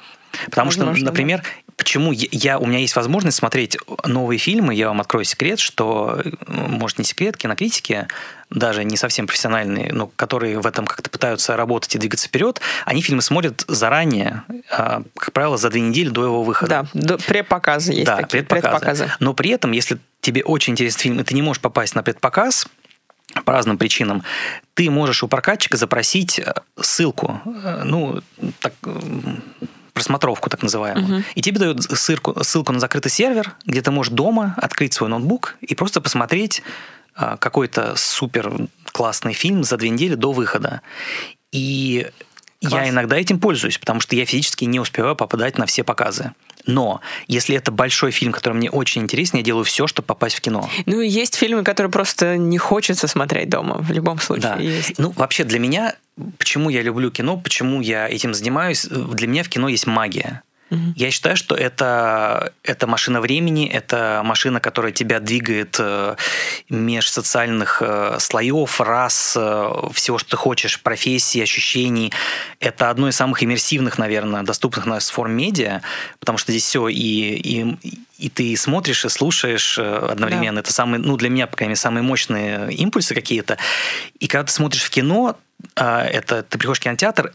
[0.47, 1.70] Потому Возможно, что, например, да.
[1.81, 6.99] Почему я, у меня есть возможность смотреть новые фильмы, я вам открою секрет, что, может,
[6.99, 8.07] не секрет, кинокритики,
[8.51, 13.01] даже не совсем профессиональные, но которые в этом как-то пытаются работать и двигаться вперед, они
[13.01, 16.87] фильмы смотрят заранее, а, как правило, за две недели до его выхода.
[16.93, 18.69] Да, предпоказы есть да, такие, предпоказы.
[18.69, 19.13] предпоказы.
[19.19, 22.67] Но при этом, если тебе очень интересный фильм, и ты не можешь попасть на предпоказ,
[23.47, 24.23] по разным причинам,
[24.75, 28.21] ты можешь у прокатчика запросить э, ссылку, э, ну,
[28.59, 28.75] так,
[30.01, 31.19] просмотровку так называемую.
[31.19, 31.25] Угу.
[31.35, 35.57] И тебе дают ссылку, ссылку на закрытый сервер, где ты можешь дома открыть свой ноутбук
[35.61, 36.63] и просто посмотреть
[37.15, 38.51] а, какой-то супер
[38.93, 40.81] классный фильм за две недели до выхода.
[41.53, 42.09] И
[42.61, 42.73] Класс.
[42.73, 46.33] я иногда этим пользуюсь, потому что я физически не успеваю попадать на все показы.
[46.67, 50.41] Но если это большой фильм, который мне очень интересен, я делаю все, чтобы попасть в
[50.41, 50.69] кино.
[50.87, 54.55] Ну, и есть фильмы, которые просто не хочется смотреть дома, в любом случае.
[54.57, 54.57] Да.
[54.57, 54.99] Есть.
[54.99, 55.95] Ну, вообще для меня,
[56.39, 60.43] почему я люблю кино, почему я этим занимаюсь, для меня в кино есть магия.
[60.71, 60.93] Угу.
[60.97, 66.15] Я считаю, что это, это машина времени, это машина, которая тебя двигает э,
[66.69, 72.13] меж социальных э, слоев, рас, э, всего, что ты хочешь, профессий, ощущений.
[72.61, 75.83] Это одно из самых иммерсивных, наверное, доступных у нас форм медиа,
[76.21, 77.77] потому что здесь все и, и,
[78.19, 80.57] и ты смотришь и слушаешь одновременно.
[80.57, 80.61] Да.
[80.61, 83.59] Это самые, ну, для меня, по крайней мере, самые мощные импульсы какие-то.
[84.21, 85.37] И когда ты смотришь в кино,
[85.75, 87.33] это ты приходишь в кинотеатр,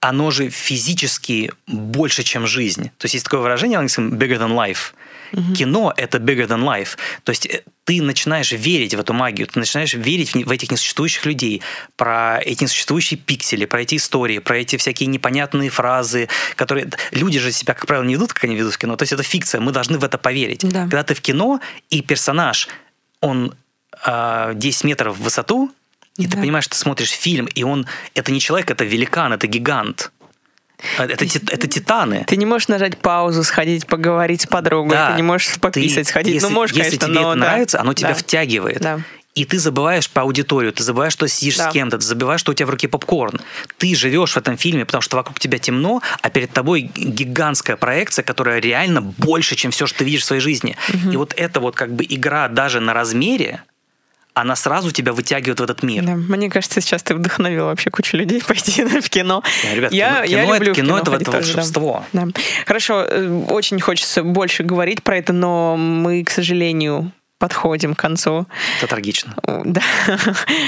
[0.00, 2.90] оно же физически больше, чем жизнь.
[2.98, 4.92] То есть есть такое выражение в английском bigger than life.
[5.54, 6.96] Кино— это bigger than life.
[7.24, 10.70] То есть э, ты начинаешь верить в эту магию, ты начинаешь верить в, в этих
[10.70, 11.62] несуществующих людей,
[11.96, 16.88] про эти несуществующие пиксели, про эти истории, про эти всякие непонятные фразы, которые...
[17.10, 18.96] Люди же себя, как правило, не ведут, как они ведут в кино.
[18.96, 20.60] То есть это фикция, мы должны в это поверить.
[20.62, 20.82] Да.
[20.82, 22.68] Когда ты в кино, и персонаж,
[23.20, 23.54] он
[24.04, 25.72] а, 10 метров в высоту,
[26.18, 26.38] и ты Да.
[26.42, 27.86] понимаешь, ты смотришь фильм, и он...
[28.14, 30.10] Это не человек, это великан, это гигант.
[30.98, 32.24] А, Это, ти- это титаны.
[32.26, 35.10] Ты не можешь нажать паузу, сходить поговорить с подругой, Да.
[35.10, 36.34] ты не можешь пописать, Ты- сходить.
[36.34, 37.46] Если, ну, можешь, если конечно, тебе но это да.
[37.46, 38.14] нравится, оно тебя Да.
[38.14, 38.80] втягивает.
[38.80, 39.00] Да.
[39.34, 41.68] И ты забываешь про аудиторию, ты забываешь, что сидишь Да.
[41.70, 43.40] с кем-то, ты забываешь, что у тебя в руке попкорн.
[43.78, 48.22] Ты живешь в этом фильме, потому что вокруг тебя темно, а перед тобой гигантская проекция,
[48.22, 50.76] которая реально больше, чем все, что ты видишь в своей жизни.
[51.10, 53.62] И вот эта вот как бы игра даже на размере,
[54.36, 56.04] она сразу тебя вытягивает в этот мир.
[56.04, 59.42] Да, мне кажется, сейчас ты вдохновил вообще кучу людей пойти в кино.
[59.64, 61.38] Да, ребят, я, кино- я кино люблю это- в кино это вот тоже, да.
[61.56, 62.04] волшебство.
[62.12, 62.26] Да.
[62.66, 68.46] Хорошо, э, очень хочется больше говорить про это, но мы, к сожалению, подходим к концу.
[68.78, 69.34] Это трагично.
[69.64, 69.82] Да.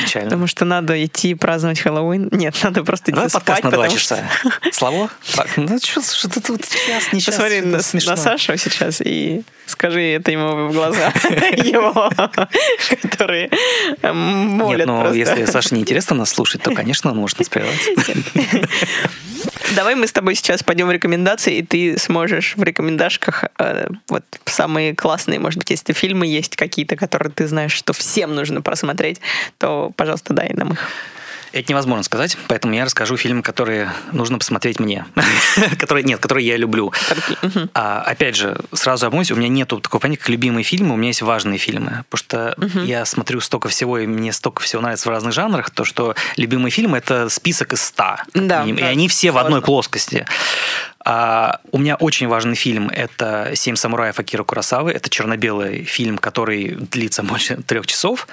[0.04, 0.28] Печально.
[0.30, 2.28] Потому что надо идти праздновать Хэллоуин.
[2.32, 4.18] Нет, надо просто Давай идти подкаст спать, на два часа.
[4.60, 5.08] что- Слава?
[5.34, 7.34] Так, Ну что, что ты тут час, не час?
[7.34, 8.12] Посмотри на, смешно.
[8.12, 11.12] на Сашу сейчас и скажи это ему в глаза.
[11.56, 12.10] Его,
[13.10, 13.50] которые
[14.02, 17.80] эм, молят Нет, но если Саше неинтересно нас слушать, то, конечно, он может нас прервать.
[19.74, 24.24] Давай мы с тобой сейчас пойдем в рекомендации, и ты сможешь в рекомендашках э, вот
[24.44, 29.20] самые классные, может быть, если фильмы есть какие-то, которые ты знаешь, что всем нужно просмотреть,
[29.58, 30.88] то, пожалуйста, дай нам их.
[31.58, 35.04] Это невозможно сказать, поэтому я расскажу фильмы, которые нужно посмотреть мне.
[35.78, 36.92] которые, нет, которые я люблю.
[37.74, 41.08] А, опять же, сразу обмойся, у меня нету такого понятия, как любимые фильмы, у меня
[41.08, 42.04] есть важные фильмы.
[42.08, 45.84] Потому что я смотрю столько всего, и мне столько всего нравится в разных жанрах, то
[45.84, 48.22] что любимые фильмы— это список из ста.
[48.34, 50.26] Да, и они все в одной плоскости.
[51.04, 54.92] А, у меня очень важный фильм— это «Семь самураев» Акира Курасавы.
[54.92, 58.28] Это черно-белый фильм, который длится больше трех часов.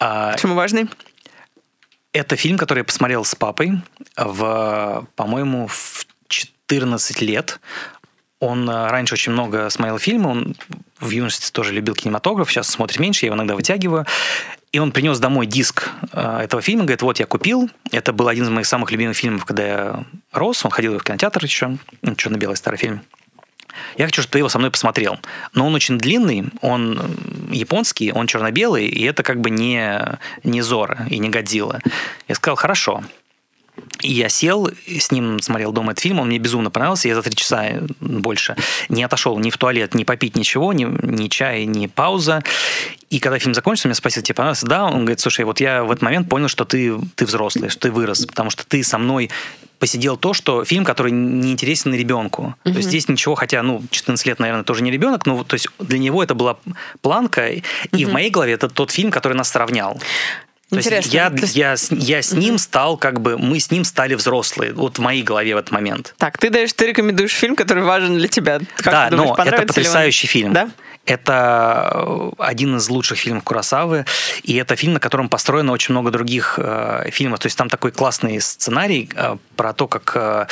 [0.00, 0.88] А, Почему важный?
[2.16, 3.72] Это фильм, который я посмотрел с папой
[4.16, 7.60] в, по-моему, в 14 лет.
[8.40, 10.56] Он э, раньше очень много смотрел фильмы, он
[10.98, 14.06] в юности тоже любил кинематограф, сейчас смотрит меньше, я его иногда вытягиваю.
[14.72, 17.70] И он принес домой диск э, этого фильма, говорит, вот я купил.
[17.92, 20.64] Это был один из моих самых любимых фильмов, когда я рос.
[20.64, 23.02] Он ходил в кинотеатр еще, ну, черно-белый старый фильм.
[23.96, 25.18] Я хочу, чтобы ты его со мной посмотрел.
[25.54, 27.00] Но он очень длинный, он
[27.50, 30.00] японский, он черно-белый, и это как бы не,
[30.44, 31.80] не Зора и не Годзилла.
[32.28, 33.02] Я сказал, хорошо.
[34.00, 37.22] И я сел, с ним смотрел дома этот фильм, он мне безумно понравился, я за
[37.22, 38.56] три часа больше
[38.88, 42.42] не отошел ни в туалет, ни попить ничего, ни, ни чай, ни пауза.
[43.08, 44.66] И когда фильм закончился, он меня спросил, тебе понравился?
[44.66, 47.80] Да, он говорит, слушай, вот я в этот момент понял, что ты, ты взрослый, что
[47.80, 49.30] ты вырос, потому что ты со мной
[49.78, 52.54] посидел то, что фильм, который не интересен ребенку.
[52.64, 55.68] То есть здесь ничего, хотя, ну, 14 лет, наверное, тоже не ребенок, но то есть
[55.78, 56.56] для него это была
[57.02, 60.00] планка, и в моей голове это тот фильм, который нас сравнял.
[60.70, 61.10] То есть Интересно.
[61.12, 64.72] я, То есть- я, я с ним стал, как бы, мы с ним стали взрослые.
[64.72, 66.14] Вот в моей голове в этот момент.
[66.18, 68.58] Так, ты даешь, ты рекомендуешь фильм, который важен для тебя.
[68.76, 70.52] Как да, ты думаешь, но это потрясающий фильм.
[70.52, 70.70] Да?
[71.04, 74.06] Это э, один из лучших фильмов Курасавы,
[74.42, 77.38] и это фильм, на котором построено очень много других э, фильмов.
[77.38, 80.46] То есть там такой классный сценарий э, про то, как э,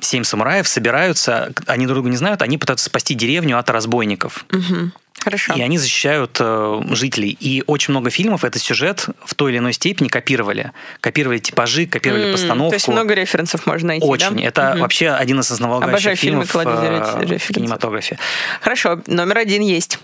[0.00, 4.44] семь самураев собираются, они друг друга не знают, они пытаются спасти деревню от разбойников.
[4.50, 4.92] Мгм.
[5.22, 5.54] Хорошо.
[5.54, 7.36] И они защищают э, жителей.
[7.40, 10.72] И очень много фильмов этот сюжет в той или иной степени копировали.
[11.00, 12.70] Копировали типажи, копировали М, постановку.
[12.70, 14.36] То есть много референсов можно найти, Очень.
[14.36, 14.42] да?
[14.42, 14.80] Это Мгм.
[14.80, 18.18] вообще один из основополагающих фильмов э, в кинематографе.
[18.60, 19.98] Хорошо, номер один есть.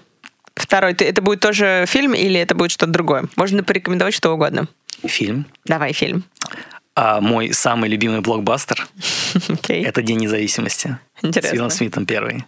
[0.54, 3.24] Второй, это будет тоже фильм или это будет что-то другое?
[3.36, 4.68] Можно порекомендовать что угодно.
[5.04, 5.46] Фильм.
[5.66, 6.24] Давай фильм.
[6.94, 8.86] А мой самый любимый блокбастер
[9.48, 10.98] Окей.– это «День независимости».
[11.22, 11.50] Интересно.
[11.50, 12.44] С Уиллом Смитом первый.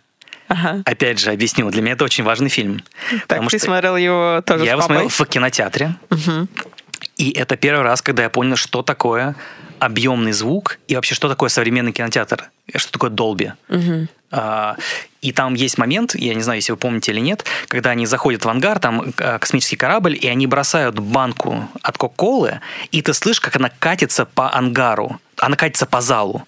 [0.48, 0.82] Ага.
[0.84, 2.82] Опять же, объясню, для меня это очень важный фильм.
[3.10, 5.94] Так, потому ты что смотрел его тоже я его смотрел в кинотеатре.
[7.16, 9.34] И это первый раз, когда я понял, что такое
[9.78, 13.52] объемный звук и вообще, что такое современный кинотеатр, что такое Долби.
[14.30, 14.76] А,
[15.22, 18.44] И там есть момент, я не знаю, если вы помните или нет, когда они заходят
[18.44, 22.60] в ангар, там э, космический корабль, и они бросают банку от Кока-Колы,
[22.92, 26.46] и ты слышишь, как она катится по ангару, она катится по залу.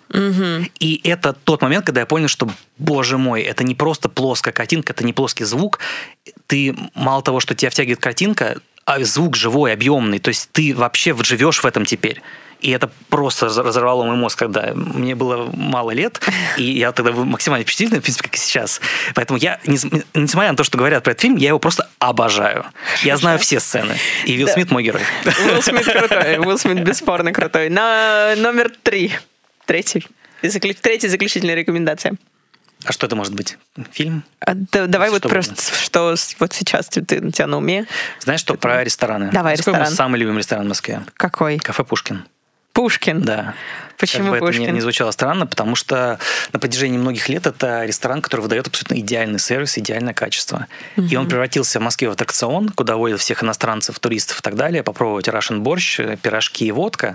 [0.78, 2.48] И это тот момент, когда я понял, что,
[2.78, 5.78] боже мой, это не просто плоская картинка, это не плоский звук.
[6.46, 10.18] Ты, мало того, что тебя втягивает картинка, а, звук живой, объемный.
[10.18, 12.22] То есть ты вообще живешь в этом теперь.
[12.60, 16.20] И это просто раз- разорвало мой мозг, когда мне было мало лет,
[16.58, 18.80] и я тогда был максимально впечатлительный, в принципе, как и сейчас.
[19.14, 19.78] Поэтому я, не-
[20.14, 22.66] несмотря на то, что говорят про этот фильм, я его просто обожаю.
[23.02, 23.94] Я знаю все сцены.
[24.26, 24.52] И Вилл Да.
[24.52, 25.02] Смит мой герой.
[25.24, 26.38] Уилл Смит крутой.
[26.38, 27.70] Уилл Смит бесспорно крутой.
[27.70, 29.12] На номер три.
[29.66, 30.06] Третий.
[30.42, 32.14] Заклю- Третья заключительная рекомендация.
[32.86, 33.58] А что это может быть?
[33.92, 34.24] Фильм?
[34.40, 37.58] А, да- давай Что вот просто, что с- вот сейчас ты, ты- у тебя на
[37.58, 37.86] уме.
[38.20, 39.30] Знаешь, что про рестораны?
[39.30, 39.92] Давай, Какой ресторан.
[39.94, 41.02] самый любимый ресторан в Москве?
[41.14, 41.58] Какой?
[41.58, 42.24] Кафе Пушкин.
[42.72, 43.22] Пушкин.
[43.22, 43.54] Да.
[43.98, 44.66] Почему Как бы это Пушкин?
[44.66, 46.18] не, не звучало странно, потому что
[46.52, 50.66] на протяжении многих лет это ресторан, который выдает абсолютно идеальный сервис, идеальное качество.
[50.96, 54.82] И он превратился в Москве в аттракцион, куда водят всех иностранцев, туристов и так далее,
[54.82, 57.14] попробовать рашен борщ, пирожки и водка.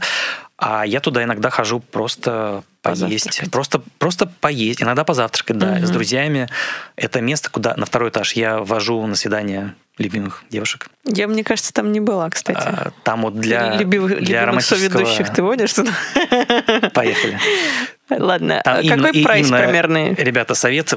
[0.58, 3.42] А я туда иногда хожу просто поесть.
[3.52, 4.84] Просто, просто поесть.
[4.84, 5.80] Иногда позавтракать, да.
[5.86, 6.48] С друзьями.
[6.96, 10.88] Это место, куда на второй этаж я вожу на свидание любимых девушек.
[11.06, 12.58] Я, мне кажется, там не была, кстати.
[12.60, 14.90] А, Там вот для, любимых, для любимых романтического...
[14.90, 15.92] соведущих ты водишь туда?
[16.94, 17.40] Поехали.
[18.10, 20.14] Ладно, Там а какой и- прайс именно, примерный?
[20.16, 20.94] Ребята, совет,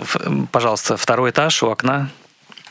[0.50, 2.10] пожалуйста, второй этаж у окна,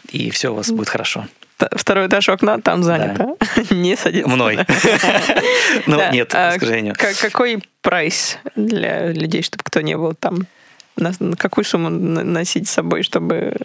[0.10, 1.28] и все у вас будет хорошо.
[1.58, 3.36] Второй этаж у окна, там занято.
[3.72, 4.30] Не садиться.
[4.30, 4.60] Мной.
[5.88, 6.96] Ну, Да, нет, а к сожалению.
[7.22, 10.46] Какой прайс для людей, чтобы кто не был там?
[10.98, 13.56] На какую сумму носить с собой, чтобы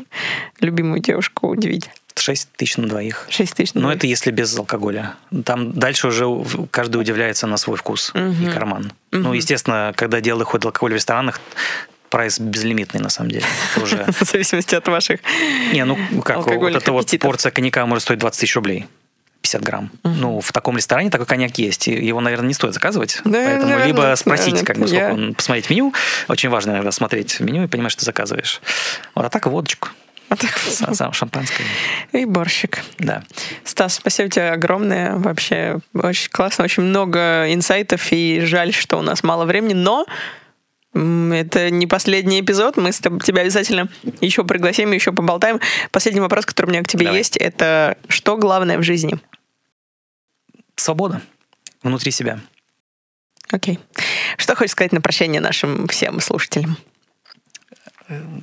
[0.61, 1.91] любимую девушку удивить?
[2.17, 3.27] 6 тысяч на двоих.
[3.31, 3.75] 6 тысяч.
[3.75, 5.15] Но это если без алкоголя.
[5.45, 6.27] Там дальше уже
[6.71, 8.93] каждый удивляется на свой вкус и карман.
[9.11, 11.41] Ну, естественно, когда дело доходит до алкоголя в ресторанах,
[12.13, 13.47] прайс безлимитный на самом деле.
[13.83, 14.05] Уже...
[14.21, 15.21] В зависимости от ваших...
[15.73, 18.87] Не, ну как, вот эта вот порция коньяка может стоить 20 тысяч рублей.
[19.41, 19.91] 50 грамм.
[20.05, 21.89] Ну, в таком ресторане такой коньяк есть.
[21.89, 23.21] Его, наверное, не стоит заказывать.
[23.25, 25.93] Да, Поэтому наверное, либо спросить, наверное, как бы, сколько я- он, посмотреть меню.
[26.29, 28.61] Очень важно иногда смотреть меню и понимать, что заказываешь.
[29.15, 29.89] Вот, а так водочку.
[30.81, 31.65] А Сам- шампанское.
[32.13, 32.81] И борщик.
[32.99, 33.23] Да.
[33.65, 35.17] Стас, спасибо тебе огромное.
[35.17, 40.07] Вообще очень классно, очень много инсайтов, и жаль, что у нас мало времени, но
[40.95, 42.77] это не последний эпизод.
[42.77, 43.89] Мы с тебя обязательно
[44.21, 45.61] еще пригласим, еще поболтаем.
[45.91, 47.19] Последний вопрос, который у меня к тебе Давай.
[47.19, 49.19] есть, это что главное в жизни?
[50.77, 51.21] Свобода.
[51.83, 52.41] Внутри себя.
[53.51, 53.79] Окей.
[54.39, 56.77] Что хочешь сказать на прощание нашим всем слушателям?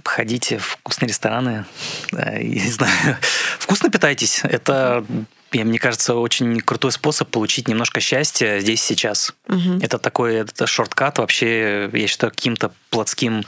[0.04, 1.66] Ходите в вкусные рестораны.
[2.12, 3.18] Не знаю.
[3.60, 4.41] Вкусно питайтесь.
[4.44, 5.06] Это,
[5.52, 9.34] я- мне кажется, очень крутой способ получить немножко счастья здесь сейчас.
[9.82, 13.44] Это такой это шорткат вообще, я считаю, каким-то плотским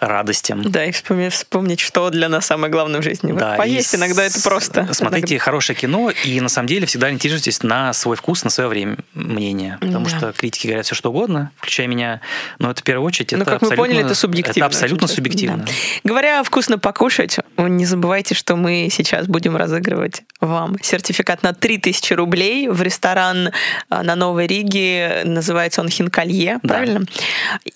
[0.00, 0.62] радостям.
[0.70, 3.32] Да, и вспомнить, вспомнить, что для нас самое главное в жизни.
[3.32, 4.92] Да, Поесть иногда это с- просто.
[4.94, 8.96] Смотрите хорошее кино и на самом деле всегда ориентируйтесь на свой вкус, на свое время,
[9.14, 9.78] мнение.
[9.80, 10.10] Потому Да.
[10.16, 12.20] что критики говорят все что угодно, включая меня.
[12.58, 14.58] Но это в первую очередь Ну, это как мы абсолютно- поняли, это субъективно.
[14.58, 15.58] Это абсолютно субъективно.
[15.58, 15.72] Да.
[16.04, 22.68] Говоря вкусно покушать, не забывайте, что мы сейчас будем разыгрывать вам сертификат на 3000 рублей
[22.68, 23.50] в ресторан
[23.88, 25.22] а, на Новой Риге.
[25.24, 26.68] Называется он Хинкалье, Да.
[26.74, 27.06] правильно?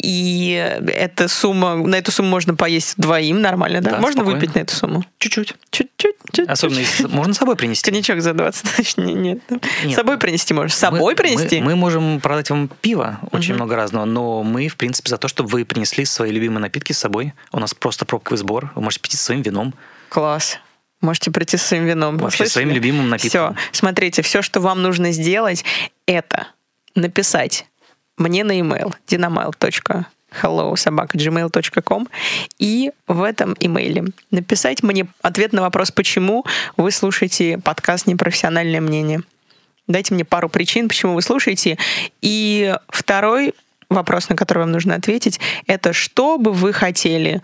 [0.02, 0.52] И
[0.88, 3.92] эта сумма, на эту сумму можно поесть двоим нормально, да?
[3.92, 4.40] Да, можно спокойно.
[4.40, 5.04] выпить на эту сумму?
[5.18, 5.54] Чуть-чуть.
[5.70, 6.16] Чуть-чуть.
[6.48, 7.90] Особенно если можно с собой принести.
[7.90, 8.96] Коньячок за 20 тысяч.
[8.96, 9.38] Не- Нет.
[9.82, 9.94] С Нет.
[9.94, 10.74] собой принести можешь.
[10.74, 11.60] С собой Мы- принести?
[11.60, 13.56] Мы, мы можем продать вам пиво, очень Мгм.
[13.64, 16.98] много разного, но мы, в принципе, за то, чтобы вы принесли свои любимые напитки с
[16.98, 17.34] собой.
[17.52, 18.70] У нас просто пробковый сбор.
[18.74, 19.74] Вы можете со своим вином.
[20.08, 20.58] Класс.
[21.00, 22.18] Можете прийти со своим вином.
[22.18, 22.74] Вообще своим слышали?
[22.74, 23.54] любимым напитком.
[23.54, 25.64] Все, смотрите, все, что вам нужно сделать,
[26.06, 26.48] это
[26.94, 27.66] написать
[28.16, 28.94] мне на email
[32.58, 36.44] и в этом имейле написать мне ответ на вопрос, почему
[36.76, 39.22] вы слушаете подкаст «Непрофессиональное мнение».
[39.86, 41.78] Дайте мне пару причин, почему вы слушаете.
[42.20, 43.54] И второй
[43.88, 47.40] вопрос, на который вам нужно ответить, это что бы вы хотели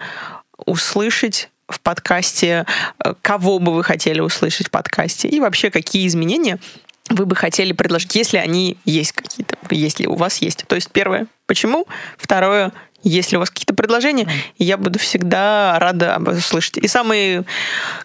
[0.67, 2.67] услышать в подкасте,
[3.05, 6.59] э, кого бы вы хотели услышать в подкасте, и вообще какие изменения
[7.11, 10.65] вы бы хотели предложить, если они есть какие-то, если у вас есть.
[10.67, 11.87] То есть первое, почему?
[12.17, 12.73] Второе,
[13.05, 14.27] если у вас какие-то предложения,
[14.59, 16.79] я буду всегда рада об- услышать.
[16.79, 17.45] И самые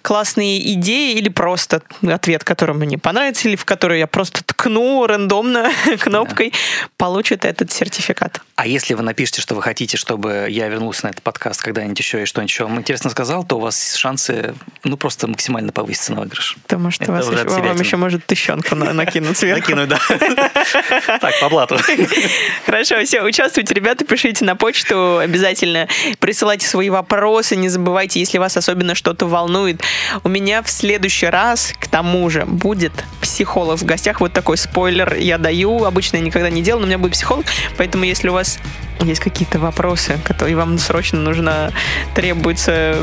[0.01, 5.71] классные идеи или просто ответ, который мне понравится, или в который я просто ткну рандомно
[5.99, 6.53] кнопкой,
[6.97, 8.41] получит этот сертификат.
[8.55, 12.23] А если вы напишете, что вы хотите, чтобы я вернулся на этот подкаст когда-нибудь еще
[12.23, 14.53] и что-нибудь вам интересно сказал, то у вас шансы
[14.83, 16.57] ну просто максимально повыситься на выигрыш.
[16.63, 19.61] Потому что вас еще, вам еще может тыщенку на- накинуть сверху.
[19.61, 19.99] Накину, да.
[21.21, 21.77] Так, по блату.
[22.65, 25.87] Хорошо, все, Участвуйте, ребята, пишите на почту обязательно.
[26.19, 29.81] Присылайте свои вопросы, не забывайте, если вас особенно что-то волнует.
[30.23, 34.21] У меня в следующий раз, к тому же, будет психолог в гостях.
[34.21, 35.83] Вот такой спойлер я даю.
[35.83, 37.45] Обычно я никогда не делаю, но у меня будет психолог.
[37.77, 38.59] Поэтому, если у вас
[39.05, 41.71] есть какие-то вопросы, которые вам срочно нужно,
[42.15, 42.97] требуется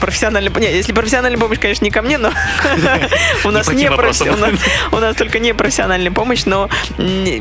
[0.00, 0.52] профессиональная...
[0.58, 2.32] Нет, если профессиональная помощь, конечно, не ко мне, но
[3.44, 3.90] у нас не
[4.92, 6.68] у нас только не профессиональная помощь, но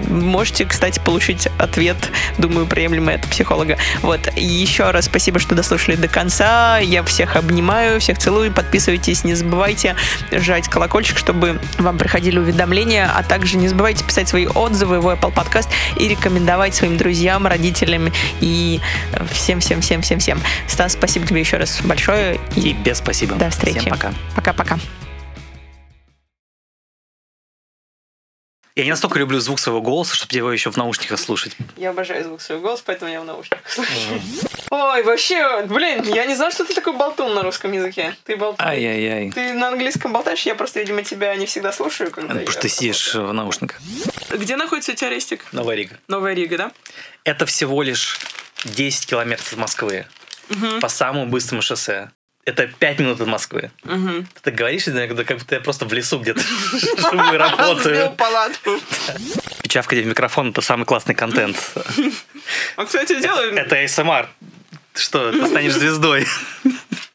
[0.10, 1.98] можете, кстати, получить ответ,
[2.38, 3.67] думаю, приемлемый от психолога.
[4.02, 4.30] Вот.
[4.36, 6.78] Еще раз спасибо, что дослушали до конца.
[6.78, 8.52] Я всех обнимаю, всех целую.
[8.52, 9.96] Подписывайтесь, не забывайте
[10.32, 15.34] жать колокольчик, чтобы вам приходили уведомления, а также не забывайте писать свои отзывы в Apple
[15.34, 18.12] Podcast и рекомендовать своим друзьям, родителям
[18.42, 18.80] и
[19.32, 20.42] всем-всем-всем-всем-всем.
[20.68, 22.40] Стас, спасибо тебе еще раз большое.
[22.56, 23.36] Тебе спасибо.
[23.36, 23.80] До встречи.
[23.80, 24.14] Всем пока.
[24.36, 24.78] Пока-пока.
[28.78, 31.54] Я не настолько люблю звук своего голоса, чтобы его еще в наушниках слушать.
[31.78, 34.22] Я обожаю звук своего голоса, поэтому я в наушниках слушаю.
[34.70, 38.16] Ой, вообще, блин, я не знал, что ты такой болтун на русском языке.
[38.26, 38.64] Ты болтун.
[38.64, 39.32] Ай-яй-яй.
[39.32, 42.12] Ты на английском болтаешь, я просто, видимо, тебя не всегда слушаю.
[42.12, 43.82] Когда Потому что ты сидишь в наушниках.
[44.30, 45.48] Где находится у тебя рестик?
[45.54, 45.98] Новая Рига.
[46.08, 46.72] Новая Рига, да?
[47.24, 48.20] Это всего лишь
[48.64, 50.06] 10 километров от Москвы.
[50.52, 50.82] Угу.
[50.82, 52.12] По самому быстрому шоссе
[52.48, 53.72] это пять минут от Москвы.
[53.84, 54.26] Угу.
[54.42, 56.40] Ты говоришь, когда как будто я просто в лесу где-то
[56.72, 58.12] живу работаю.
[58.12, 58.80] палатку.
[59.68, 61.58] Чавкать в микрофон– это самый классный контент.
[62.78, 63.58] А кто это делает?
[63.58, 64.28] Это ASMR.
[64.94, 66.26] Что, ты станешь звездой.